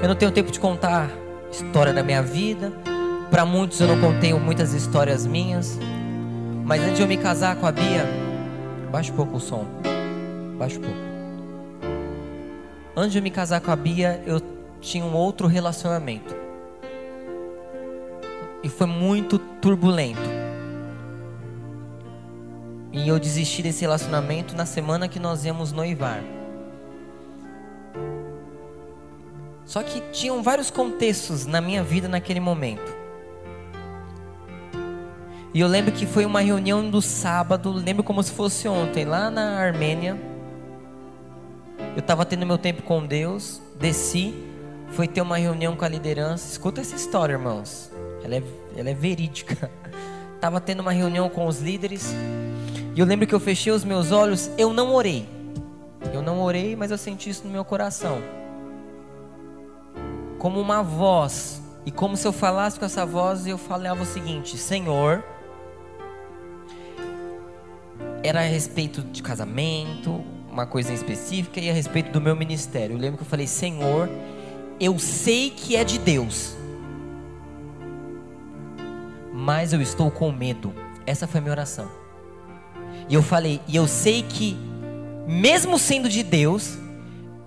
Eu 0.00 0.08
não 0.08 0.14
tenho 0.14 0.32
tempo 0.32 0.50
de 0.50 0.58
contar 0.58 1.10
história 1.52 1.92
da 1.92 2.02
minha 2.02 2.22
vida. 2.22 2.72
Para 3.30 3.44
muitos 3.44 3.78
eu 3.82 3.86
não 3.86 4.00
contei 4.00 4.32
muitas 4.32 4.72
histórias 4.72 5.26
minhas. 5.26 5.78
Mas 6.64 6.80
antes 6.80 6.96
de 6.96 7.02
eu 7.02 7.06
me 7.06 7.18
casar 7.18 7.54
com 7.56 7.66
a 7.66 7.72
Bia, 7.72 8.06
baixa 8.90 9.12
um 9.12 9.16
pouco 9.16 9.36
o 9.36 9.40
som. 9.40 9.66
Baixa 10.58 10.78
um 10.78 10.80
pouco. 10.80 10.96
Antes 12.96 13.12
de 13.12 13.18
eu 13.18 13.22
me 13.22 13.30
casar 13.30 13.60
com 13.60 13.70
a 13.70 13.76
Bia, 13.76 14.22
eu 14.26 14.40
tinha 14.80 15.04
um 15.04 15.12
outro 15.12 15.46
relacionamento. 15.46 16.34
E 18.62 18.70
foi 18.70 18.86
muito 18.86 19.38
turbulento. 19.38 20.47
E 22.92 23.06
eu 23.08 23.18
desisti 23.18 23.62
desse 23.62 23.82
relacionamento 23.82 24.56
na 24.56 24.64
semana 24.64 25.08
que 25.08 25.18
nós 25.18 25.44
íamos 25.44 25.72
noivar. 25.72 26.22
Só 29.64 29.82
que 29.82 30.00
tinham 30.12 30.42
vários 30.42 30.70
contextos 30.70 31.44
na 31.44 31.60
minha 31.60 31.82
vida 31.82 32.08
naquele 32.08 32.40
momento. 32.40 32.96
E 35.52 35.60
eu 35.60 35.68
lembro 35.68 35.92
que 35.92 36.06
foi 36.06 36.24
uma 36.24 36.40
reunião 36.40 36.88
do 36.88 37.02
sábado, 37.02 37.70
lembro 37.72 38.02
como 38.02 38.22
se 38.22 38.32
fosse 38.32 38.66
ontem, 38.66 39.04
lá 39.04 39.30
na 39.30 39.58
Armênia. 39.58 40.18
Eu 41.94 42.00
estava 42.00 42.24
tendo 42.24 42.46
meu 42.46 42.56
tempo 42.56 42.82
com 42.82 43.04
Deus, 43.04 43.60
desci, 43.78 44.34
fui 44.92 45.06
ter 45.06 45.20
uma 45.20 45.36
reunião 45.36 45.76
com 45.76 45.84
a 45.84 45.88
liderança. 45.88 46.50
Escuta 46.50 46.80
essa 46.80 46.96
história, 46.96 47.34
irmãos. 47.34 47.90
Ela 48.22 48.36
é, 48.36 48.42
ela 48.76 48.90
é 48.90 48.94
verídica. 48.94 49.70
Estava 50.34 50.60
tendo 50.60 50.80
uma 50.80 50.92
reunião 50.92 51.28
com 51.28 51.46
os 51.46 51.60
líderes. 51.60 52.14
E 52.98 53.00
eu 53.00 53.06
lembro 53.06 53.28
que 53.28 53.34
eu 53.34 53.38
fechei 53.38 53.72
os 53.72 53.84
meus 53.84 54.10
olhos, 54.10 54.50
eu 54.58 54.72
não 54.72 54.92
orei. 54.92 55.24
Eu 56.12 56.20
não 56.20 56.42
orei, 56.42 56.74
mas 56.74 56.90
eu 56.90 56.98
senti 56.98 57.30
isso 57.30 57.46
no 57.46 57.52
meu 57.52 57.64
coração. 57.64 58.20
Como 60.36 60.60
uma 60.60 60.82
voz. 60.82 61.62
E 61.86 61.92
como 61.92 62.16
se 62.16 62.26
eu 62.26 62.32
falasse 62.32 62.76
com 62.76 62.84
essa 62.84 63.06
voz 63.06 63.46
eu 63.46 63.56
falava 63.56 64.02
o 64.02 64.04
seguinte: 64.04 64.58
Senhor. 64.58 65.22
Era 68.20 68.40
a 68.40 68.42
respeito 68.42 69.00
de 69.00 69.22
casamento, 69.22 70.20
uma 70.50 70.66
coisa 70.66 70.90
em 70.90 70.96
específica, 70.96 71.60
e 71.60 71.70
a 71.70 71.72
respeito 71.72 72.10
do 72.10 72.20
meu 72.20 72.34
ministério. 72.34 72.96
Eu 72.96 72.98
lembro 72.98 73.18
que 73.18 73.22
eu 73.22 73.28
falei: 73.28 73.46
Senhor, 73.46 74.10
eu 74.80 74.98
sei 74.98 75.50
que 75.50 75.76
é 75.76 75.84
de 75.84 76.00
Deus, 76.00 76.56
mas 79.32 79.72
eu 79.72 79.80
estou 79.80 80.10
com 80.10 80.32
medo. 80.32 80.74
Essa 81.06 81.28
foi 81.28 81.38
a 81.38 81.40
minha 81.42 81.52
oração. 81.52 81.97
E 83.08 83.14
eu 83.14 83.22
falei, 83.22 83.60
e 83.66 83.76
eu 83.76 83.86
sei 83.86 84.22
que, 84.22 84.56
mesmo 85.26 85.78
sendo 85.78 86.08
de 86.08 86.22
Deus, 86.22 86.78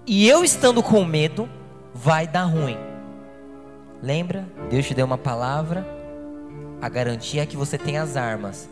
e 0.07 0.27
eu 0.27 0.43
estando 0.43 0.81
com 0.81 1.05
medo, 1.05 1.47
vai 1.93 2.27
dar 2.27 2.45
ruim. 2.45 2.77
Lembra? 4.01 4.47
Deus 4.69 4.87
te 4.87 4.93
deu 4.95 5.05
uma 5.05 5.17
palavra, 5.17 5.87
a 6.81 6.89
garantia 6.89 7.43
é 7.43 7.45
que 7.45 7.55
você 7.55 7.77
tem 7.77 7.97
as 7.97 8.17
armas. 8.17 8.67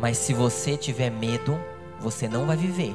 Mas 0.00 0.18
se 0.18 0.34
você 0.34 0.76
tiver 0.76 1.10
medo, 1.10 1.58
você 2.00 2.28
não 2.28 2.46
vai 2.46 2.56
viver. 2.56 2.94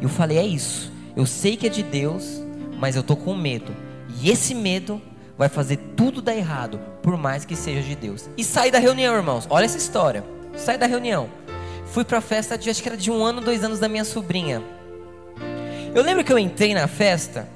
Eu 0.00 0.08
falei, 0.08 0.36
é 0.36 0.44
isso. 0.44 0.92
Eu 1.16 1.24
sei 1.24 1.56
que 1.56 1.66
é 1.66 1.70
de 1.70 1.82
Deus, 1.82 2.42
mas 2.78 2.94
eu 2.94 3.02
tô 3.02 3.16
com 3.16 3.34
medo. 3.34 3.74
E 4.20 4.30
esse 4.30 4.54
medo 4.54 5.00
vai 5.38 5.48
fazer 5.48 5.76
tudo 5.96 6.20
dar 6.20 6.34
errado, 6.34 6.78
por 7.02 7.16
mais 7.16 7.44
que 7.44 7.56
seja 7.56 7.82
de 7.82 7.94
Deus. 7.94 8.28
E 8.36 8.44
saí 8.44 8.70
da 8.70 8.78
reunião, 8.78 9.14
irmãos. 9.14 9.46
Olha 9.48 9.64
essa 9.64 9.78
história. 9.78 10.22
Saí 10.56 10.76
da 10.76 10.86
reunião. 10.86 11.28
Fui 11.94 12.04
para 12.04 12.18
a 12.18 12.20
festa 12.20 12.58
de 12.58 12.68
acho 12.68 12.82
que 12.82 12.88
era 12.90 12.98
de 12.98 13.10
um 13.10 13.24
ano, 13.24 13.40
dois 13.40 13.64
anos 13.64 13.78
da 13.78 13.88
minha 13.88 14.04
sobrinha. 14.04 14.62
Eu 15.94 16.02
lembro 16.02 16.22
que 16.22 16.32
eu 16.32 16.38
entrei 16.38 16.74
na 16.74 16.86
festa 16.86 17.48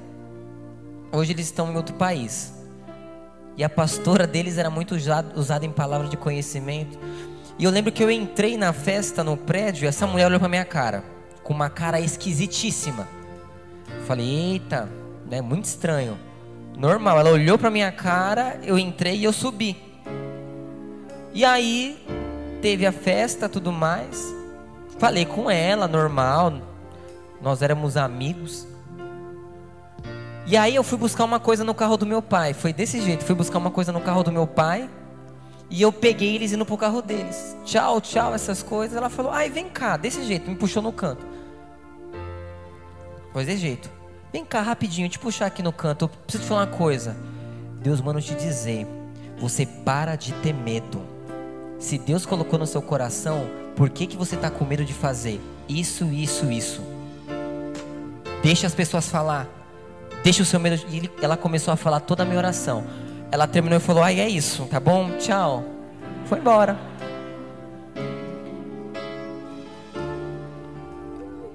Hoje 1.11 1.32
eles 1.32 1.47
estão 1.47 1.72
em 1.72 1.76
outro 1.76 1.95
país. 1.95 2.53
E 3.57 3.64
a 3.64 3.68
pastora 3.68 4.26
deles 4.26 4.59
era 4.59 4.68
muito 4.68 4.95
usada, 4.95 5.64
em 5.64 5.72
palavras 5.72 6.11
de 6.11 6.16
conhecimento. 6.16 6.99
E 7.59 7.64
eu 7.64 7.70
lembro 7.70 7.91
que 7.91 8.05
eu 8.05 8.11
entrei 8.11 8.57
na 8.57 8.72
festa 8.72 9.24
no 9.24 9.36
prédio 9.36 9.84
e 9.84 9.89
essa 9.89 10.07
mulher 10.07 10.26
olhou 10.26 10.39
pra 10.39 10.49
minha 10.49 10.64
cara, 10.64 11.03
com 11.43 11.53
uma 11.53 11.70
cara 11.70 11.99
esquisitíssima. 11.99 13.09
Falei, 14.07 14.53
eita, 14.53 14.89
né, 15.28 15.41
muito 15.41 15.64
estranho. 15.64 16.18
Normal, 16.76 17.18
ela 17.18 17.30
olhou 17.30 17.59
pra 17.59 17.70
minha 17.70 17.91
cara, 17.91 18.61
eu 18.62 18.78
entrei 18.78 19.16
e 19.16 19.24
eu 19.24 19.32
subi. 19.32 19.76
E 21.34 21.45
aí 21.45 21.99
teve 22.61 22.86
a 22.86 22.92
festa, 22.92 23.48
tudo 23.48 23.72
mais. 23.72 24.22
Falei 24.98 25.24
com 25.24 25.50
ela, 25.50 25.86
normal. 25.86 26.61
Nós 27.40 27.62
éramos 27.62 27.96
amigos. 27.96 28.66
E 30.46 30.56
aí 30.56 30.74
eu 30.74 30.82
fui 30.82 30.96
buscar 30.96 31.24
uma 31.24 31.38
coisa 31.38 31.62
no 31.62 31.74
carro 31.74 31.96
do 31.96 32.06
meu 32.06 32.22
pai. 32.22 32.54
Foi 32.54 32.72
desse 32.72 33.00
jeito, 33.00 33.24
fui 33.24 33.34
buscar 33.34 33.59
uma 33.59 33.70
coisa 33.70 33.92
no 33.92 34.00
carro 34.00 34.22
do 34.22 34.32
meu 34.32 34.46
pai. 34.46 34.88
E 35.70 35.82
eu 35.82 35.92
peguei 35.92 36.34
eles 36.34 36.52
indo 36.52 36.64
pro 36.64 36.78
carro 36.78 37.02
deles. 37.02 37.56
Tchau, 37.64 38.00
tchau, 38.00 38.34
essas 38.34 38.62
coisas. 38.62 38.96
Ela 38.96 39.11
falou: 39.11 39.30
"Ai, 39.30 39.50
vem 39.50 39.68
cá", 39.68 39.96
desse 39.96 40.24
jeito, 40.24 40.50
me 40.50 40.56
puxou 40.56 40.82
no 40.82 40.92
canto. 40.92 41.24
Foi 43.32 43.44
desse 43.44 43.59
jeito. 43.59 43.90
Vem 44.32 44.44
cá 44.44 44.62
rapidinho, 44.62 45.09
te 45.09 45.18
puxar 45.18 45.46
aqui 45.46 45.62
no 45.62 45.72
canto. 45.72 46.06
Eu 46.06 46.09
preciso 46.09 46.44
te 46.44 46.48
falar 46.48 46.62
uma 46.62 46.76
coisa. 46.76 47.16
Deus 47.80 48.00
manda 48.00 48.20
te 48.20 48.34
dizer, 48.34 48.86
você 49.38 49.64
para 49.64 50.16
de 50.16 50.32
ter 50.34 50.52
medo. 50.52 51.00
Se 51.78 51.96
Deus 51.96 52.26
colocou 52.26 52.58
no 52.58 52.66
seu 52.66 52.82
coração, 52.82 53.46
por 53.76 53.88
que 53.88 54.06
que 54.06 54.16
você 54.16 54.34
está 54.34 54.50
com 54.50 54.64
medo 54.64 54.84
de 54.84 54.92
fazer 54.92 55.40
isso, 55.68 56.06
isso, 56.06 56.50
isso? 56.50 56.82
Deixa 58.42 58.66
as 58.66 58.74
pessoas 58.74 59.08
falar. 59.08 59.46
Deixa 60.24 60.42
o 60.42 60.46
seu 60.46 60.58
medo. 60.58 60.82
E 60.90 61.08
ela 61.22 61.36
começou 61.36 61.72
a 61.72 61.76
falar 61.76 62.00
toda 62.00 62.24
a 62.24 62.26
minha 62.26 62.38
oração. 62.38 62.84
Ela 63.30 63.46
terminou 63.46 63.78
e 63.78 63.80
falou: 63.80 64.02
Ai, 64.02 64.18
é 64.18 64.28
isso, 64.28 64.66
tá 64.66 64.80
bom? 64.80 65.10
Tchau. 65.18 65.64
Foi 66.26 66.38
embora. 66.38 66.76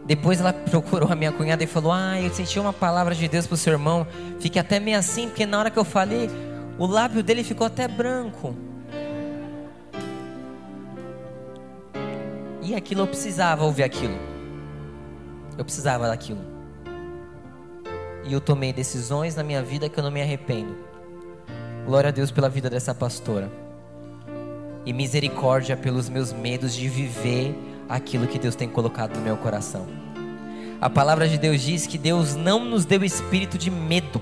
Depois 0.05 0.39
ela 0.39 0.53
procurou 0.53 1.11
a 1.11 1.15
minha 1.15 1.33
cunhada 1.33 1.63
e 1.63 1.67
falou: 1.67 1.91
Ah, 1.91 2.21
eu 2.21 2.33
senti 2.33 2.57
uma 2.59 2.71
palavra 2.71 3.13
de 3.13 3.27
Deus 3.27 3.45
pro 3.45 3.57
seu 3.57 3.73
irmão. 3.73 4.07
Fiquei 4.39 4.61
até 4.61 4.79
meio 4.79 4.97
assim, 4.97 5.27
porque 5.27 5.45
na 5.45 5.59
hora 5.59 5.69
que 5.69 5.79
eu 5.79 5.85
falei, 5.85 6.29
o 6.77 6.85
lábio 6.85 7.21
dele 7.21 7.43
ficou 7.43 7.67
até 7.67 7.87
branco. 7.89 8.55
E 12.63 12.73
aquilo 12.73 13.01
eu 13.01 13.07
precisava 13.07 13.65
ouvir 13.65 13.83
aquilo. 13.83 14.17
Eu 15.57 15.65
precisava 15.65 16.07
daquilo. 16.07 16.39
E 18.23 18.31
eu 18.31 18.39
tomei 18.39 18.71
decisões 18.71 19.35
na 19.35 19.43
minha 19.43 19.61
vida 19.61 19.89
que 19.89 19.99
eu 19.99 20.03
não 20.03 20.09
me 20.09 20.21
arrependo. 20.21 20.73
Glória 21.85 22.07
a 22.07 22.11
Deus 22.11 22.31
pela 22.31 22.47
vida 22.47 22.69
dessa 22.69 22.95
pastora. 22.95 23.51
E 24.85 24.93
misericórdia 24.93 25.75
pelos 25.75 26.07
meus 26.07 26.31
medos 26.31 26.73
de 26.73 26.87
viver 26.87 27.53
aquilo 27.89 28.27
que 28.27 28.39
Deus 28.39 28.55
tem 28.55 28.69
colocado 28.69 29.17
no 29.17 29.21
meu 29.21 29.35
coração. 29.35 29.85
A 30.79 30.89
palavra 30.89 31.27
de 31.27 31.37
Deus 31.37 31.61
diz 31.61 31.85
que 31.85 31.97
Deus 31.97 32.33
não 32.33 32.63
nos 32.63 32.85
deu 32.85 33.03
espírito 33.03 33.57
de 33.57 33.69
medo, 33.69 34.21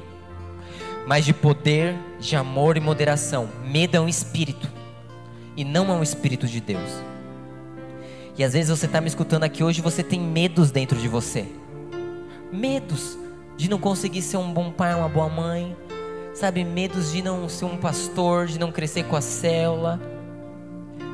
mas 1.06 1.26
de 1.26 1.34
poder, 1.34 1.96
de 2.20 2.36
amor 2.36 2.76
e 2.76 2.80
moderação. 2.80 3.48
Medo 3.64 3.98
é 3.98 4.00
um 4.00 4.10
espírito 4.10 4.68
e 5.56 5.64
não 5.64 5.92
é 5.92 5.94
um 5.94 6.02
espírito 6.04 6.48
de 6.48 6.60
Deus. 6.60 7.11
E 8.42 8.44
às 8.44 8.54
vezes 8.54 8.72
você 8.72 8.88
está 8.88 9.00
me 9.00 9.08
escutando 9.08 9.44
aqui 9.44 9.64
hoje, 9.64 9.84
você 9.84 10.02
tem 10.02 10.20
medos 10.20 10.72
dentro 10.72 10.98
de 10.98 11.08
você. 11.08 11.46
Medos 12.52 13.16
de 13.56 13.70
não 13.70 13.78
conseguir 13.78 14.24
ser 14.24 14.38
um 14.38 14.52
bom 14.52 14.72
pai, 14.72 14.96
uma 14.96 15.08
boa 15.08 15.30
mãe. 15.30 15.78
Sabe, 16.34 16.64
medos 16.64 17.12
de 17.12 17.22
não 17.22 17.48
ser 17.48 17.66
um 17.66 17.78
pastor, 17.78 18.48
de 18.48 18.58
não 18.58 18.72
crescer 18.72 19.04
com 19.04 19.16
a 19.16 19.22
célula. 19.22 20.02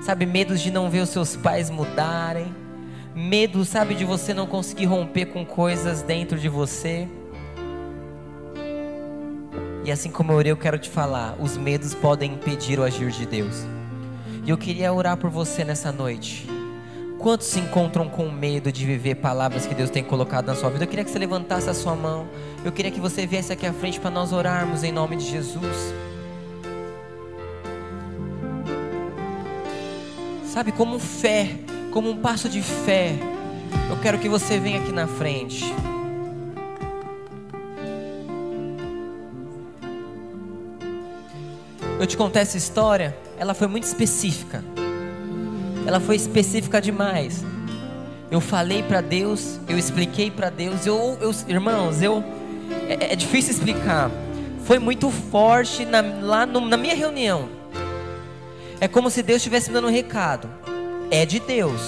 Sabe, 0.01 0.25
medos 0.25 0.61
de 0.61 0.71
não 0.71 0.89
ver 0.89 1.01
os 1.01 1.09
seus 1.09 1.35
pais 1.35 1.69
mudarem. 1.69 2.47
Medo, 3.13 3.65
sabe, 3.65 3.93
de 3.93 4.05
você 4.05 4.33
não 4.33 4.47
conseguir 4.47 4.85
romper 4.85 5.25
com 5.25 5.45
coisas 5.45 6.01
dentro 6.01 6.39
de 6.39 6.47
você. 6.47 7.09
E 9.83 9.91
assim 9.91 10.09
como 10.09 10.31
eu 10.31 10.37
orei, 10.37 10.53
eu 10.53 10.57
quero 10.57 10.79
te 10.79 10.89
falar: 10.89 11.35
os 11.41 11.57
medos 11.57 11.93
podem 11.93 12.35
impedir 12.35 12.79
o 12.79 12.85
agir 12.85 13.11
de 13.11 13.25
Deus. 13.25 13.65
E 14.45 14.49
eu 14.49 14.57
queria 14.57 14.93
orar 14.93 15.17
por 15.17 15.29
você 15.29 15.65
nessa 15.65 15.91
noite. 15.91 16.55
Quantos 17.19 17.47
se 17.47 17.59
encontram 17.59 18.07
com 18.07 18.29
medo 18.29 18.71
de 18.71 18.85
viver 18.85 19.15
palavras 19.15 19.65
que 19.65 19.73
Deus 19.73 19.89
tem 19.89 20.03
colocado 20.03 20.45
na 20.47 20.55
sua 20.55 20.69
vida? 20.69 20.83
Eu 20.83 20.87
queria 20.87 21.03
que 21.03 21.09
você 21.09 21.17
levantasse 21.17 21.69
a 21.69 21.73
sua 21.73 21.95
mão. 21.95 22.27
Eu 22.63 22.71
queria 22.71 22.91
que 22.91 22.99
você 22.99 23.25
viesse 23.25 23.51
aqui 23.51 23.65
à 23.65 23.73
frente 23.73 23.99
para 23.99 24.11
nós 24.11 24.31
orarmos 24.31 24.83
em 24.83 24.91
nome 24.91 25.15
de 25.15 25.25
Jesus. 25.25 25.93
Sabe, 30.45 30.71
como 30.71 30.99
fé, 30.99 31.57
como 31.91 32.09
um 32.09 32.17
passo 32.17 32.47
de 32.47 32.61
fé. 32.61 33.15
Eu 33.89 33.97
quero 33.97 34.19
que 34.19 34.29
você 34.29 34.59
venha 34.59 34.79
aqui 34.79 34.91
na 34.91 35.07
frente. 35.07 35.65
Eu 41.99 42.05
te 42.05 42.15
contei 42.15 42.43
essa 42.43 42.57
história, 42.57 43.17
ela 43.39 43.55
foi 43.55 43.67
muito 43.67 43.85
específica. 43.85 44.63
Ela 45.87 45.99
foi 46.01 46.17
específica 46.17 46.79
demais. 46.81 47.43
Eu 48.29 48.41
falei 48.41 48.83
para 48.83 48.99
Deus, 49.01 49.57
eu 49.69 49.77
expliquei 49.77 50.29
para 50.29 50.49
Deus, 50.49 50.85
eu, 50.85 51.17
eu- 51.21 51.33
irmãos, 51.47 52.01
eu 52.01 52.21
é, 52.89 53.13
é 53.13 53.15
difícil 53.15 53.53
explicar. 53.53 54.11
Foi 54.65 54.77
muito 54.79 55.09
forte 55.09 55.85
na, 55.85 56.01
lá 56.21 56.45
no- 56.45 56.59
na 56.59 56.75
minha 56.75 56.93
reunião. 56.93 57.47
É 58.81 58.87
como 58.87 59.09
se 59.09 59.23
Deus 59.23 59.37
estivesse 59.37 59.69
me 59.69 59.75
dando 59.75 59.87
um 59.87 59.91
recado. 59.91 60.49
É 61.09 61.25
de 61.25 61.39
Deus. 61.39 61.81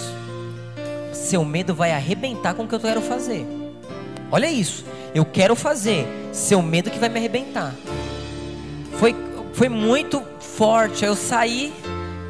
Seu 1.11 1.43
medo 1.43 1.75
vai 1.75 1.91
arrebentar 1.91 2.53
com 2.53 2.63
o 2.63 2.67
que 2.67 2.73
eu 2.73 2.79
quero 2.79 3.01
fazer. 3.01 3.45
Olha 4.31 4.49
isso. 4.49 4.85
Eu 5.13 5.25
quero 5.25 5.55
fazer. 5.57 6.07
Seu 6.31 6.61
medo 6.61 6.89
que 6.89 6.97
vai 6.97 7.09
me 7.09 7.19
arrebentar. 7.19 7.75
Foi, 8.93 9.13
foi 9.53 9.67
muito 9.67 10.23
forte. 10.39 11.03
Eu 11.03 11.15
saí, 11.17 11.73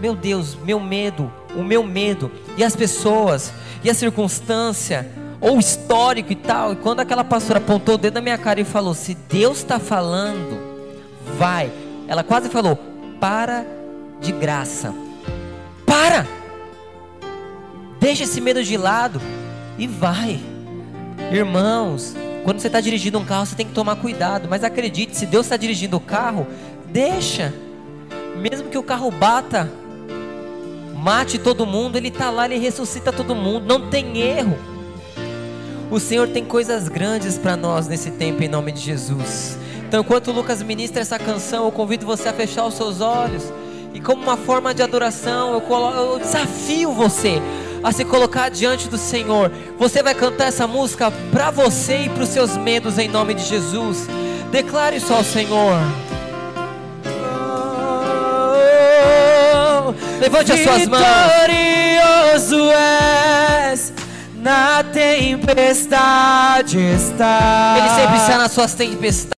meu 0.01 0.15
Deus, 0.15 0.55
meu 0.55 0.80
medo, 0.80 1.32
o 1.56 1.64
meu 1.64 1.84
medo, 1.84 2.32
e 2.58 2.64
as 2.64 2.76
pessoas, 2.76 3.52
e 3.84 3.89
a 3.89 3.93
circunstância, 3.93 5.10
ou 5.41 5.60
histórico 5.60 6.32
e 6.32 6.36
tal. 6.36 6.74
E 6.74 6.76
quando 6.76 7.00
aquela 7.00 7.24
pastora 7.24 7.60
apontou 7.60 7.95
o 7.95 7.97
dedo 7.97 8.16
na 8.16 8.22
minha 8.22 8.38
cara 8.38 8.60
e 8.60 8.66
falou: 8.66 8.93
Se 8.93 9.16
Deus 9.16 9.60
está 9.60 9.80
falando, 9.80 10.60
vai. 11.38 11.72
Ela 12.08 12.24
quase 12.24 12.50
falou: 12.50 12.78
Para 13.20 13.66
de 14.20 14.32
graça. 14.32 14.93
Para! 15.86 16.28
Deixa 18.00 18.24
esse 18.24 18.39
medo 18.39 18.64
de 18.64 18.78
lado 18.78 19.22
e 19.78 19.88
vai. 19.88 20.39
Irmãos, 21.32 22.16
quando 22.43 22.60
você 22.60 22.68
está 22.68 22.80
dirigindo 22.80 23.20
um 23.20 23.26
carro, 23.26 23.45
você 23.45 23.56
tem 23.56 23.66
que 23.66 23.74
tomar 23.74 23.95
cuidado. 23.97 24.47
Mas 24.50 24.64
acredite, 24.64 25.16
se 25.16 25.26
Deus 25.26 25.45
está 25.45 25.58
dirigindo 25.58 25.97
o 25.97 26.00
carro, 26.00 26.47
deixa. 26.88 27.54
Mesmo 28.38 28.70
que 28.70 28.78
o 28.78 28.84
carro 28.84 29.12
bata, 29.12 29.70
mate 31.01 31.38
todo 31.38 31.66
mundo, 31.66 31.96
Ele 31.96 32.09
está 32.09 32.30
lá, 32.30 32.46
Ele 32.46 32.58
ressuscita 32.58 33.12
todo 33.12 33.36
mundo. 33.36 33.66
Não 33.66 33.89
tem 33.89 34.17
erro. 34.20 34.58
O 35.92 36.00
Senhor 36.00 36.28
tem 36.28 36.46
coisas 36.46 36.88
grandes 36.88 37.38
para 37.38 37.58
nós 37.58 37.88
nesse 37.88 38.12
tempo, 38.12 38.43
em 38.43 38.47
nome 38.47 38.71
de 38.71 38.82
Jesus. 38.82 39.58
Então, 39.88 40.01
enquanto 40.01 40.32
Lucas 40.32 40.62
ministra 40.62 41.01
essa 41.01 41.17
canção, 41.17 41.66
eu 41.66 41.71
convido 41.71 42.05
você 42.05 42.30
a 42.30 42.34
fechar 42.34 42.66
os 42.66 42.76
seus 42.76 43.01
olhos. 43.01 43.43
E 43.92 44.00
como 44.00 44.21
uma 44.21 44.38
forma 44.38 44.71
de 44.71 44.84
adoração, 44.84 45.54
eu, 45.54 45.62
colo- 45.62 46.13
eu 46.13 46.20
desafio 46.20 46.92
você 46.92 47.42
a 47.82 47.92
se 47.92 48.05
colocar 48.05 48.50
diante 48.50 48.88
do 48.88 49.00
Senhor. 49.00 49.51
Você 49.80 50.04
vai 50.04 50.13
cantar 50.13 50.46
essa 50.50 50.67
música 50.67 51.12
para 51.32 51.50
você 51.50 52.04
e 52.04 52.09
para 52.09 52.21
os 52.21 52.30
seus 52.30 52.55
medos 52.55 53.00
em 53.00 53.08
nome 53.08 53.34
de 53.34 53.43
Jesus. 53.43 54.05
Declare 54.51 54.97
isso 54.97 55.12
ao 55.12 55.24
Senhor. 55.24 55.80
Levante 60.20 60.51
as 60.51 60.59
suas 60.62 60.88
mãos. 60.88 61.04
Vitorioso 61.04 62.71
és, 62.71 63.93
na 64.36 64.84
tempestade 64.84 66.78
está. 66.80 67.76
Ele 67.78 67.89
sempre 68.01 68.17
está 68.17 68.38
nas 68.38 68.51
suas 68.51 68.74
tempestades. 68.74 69.28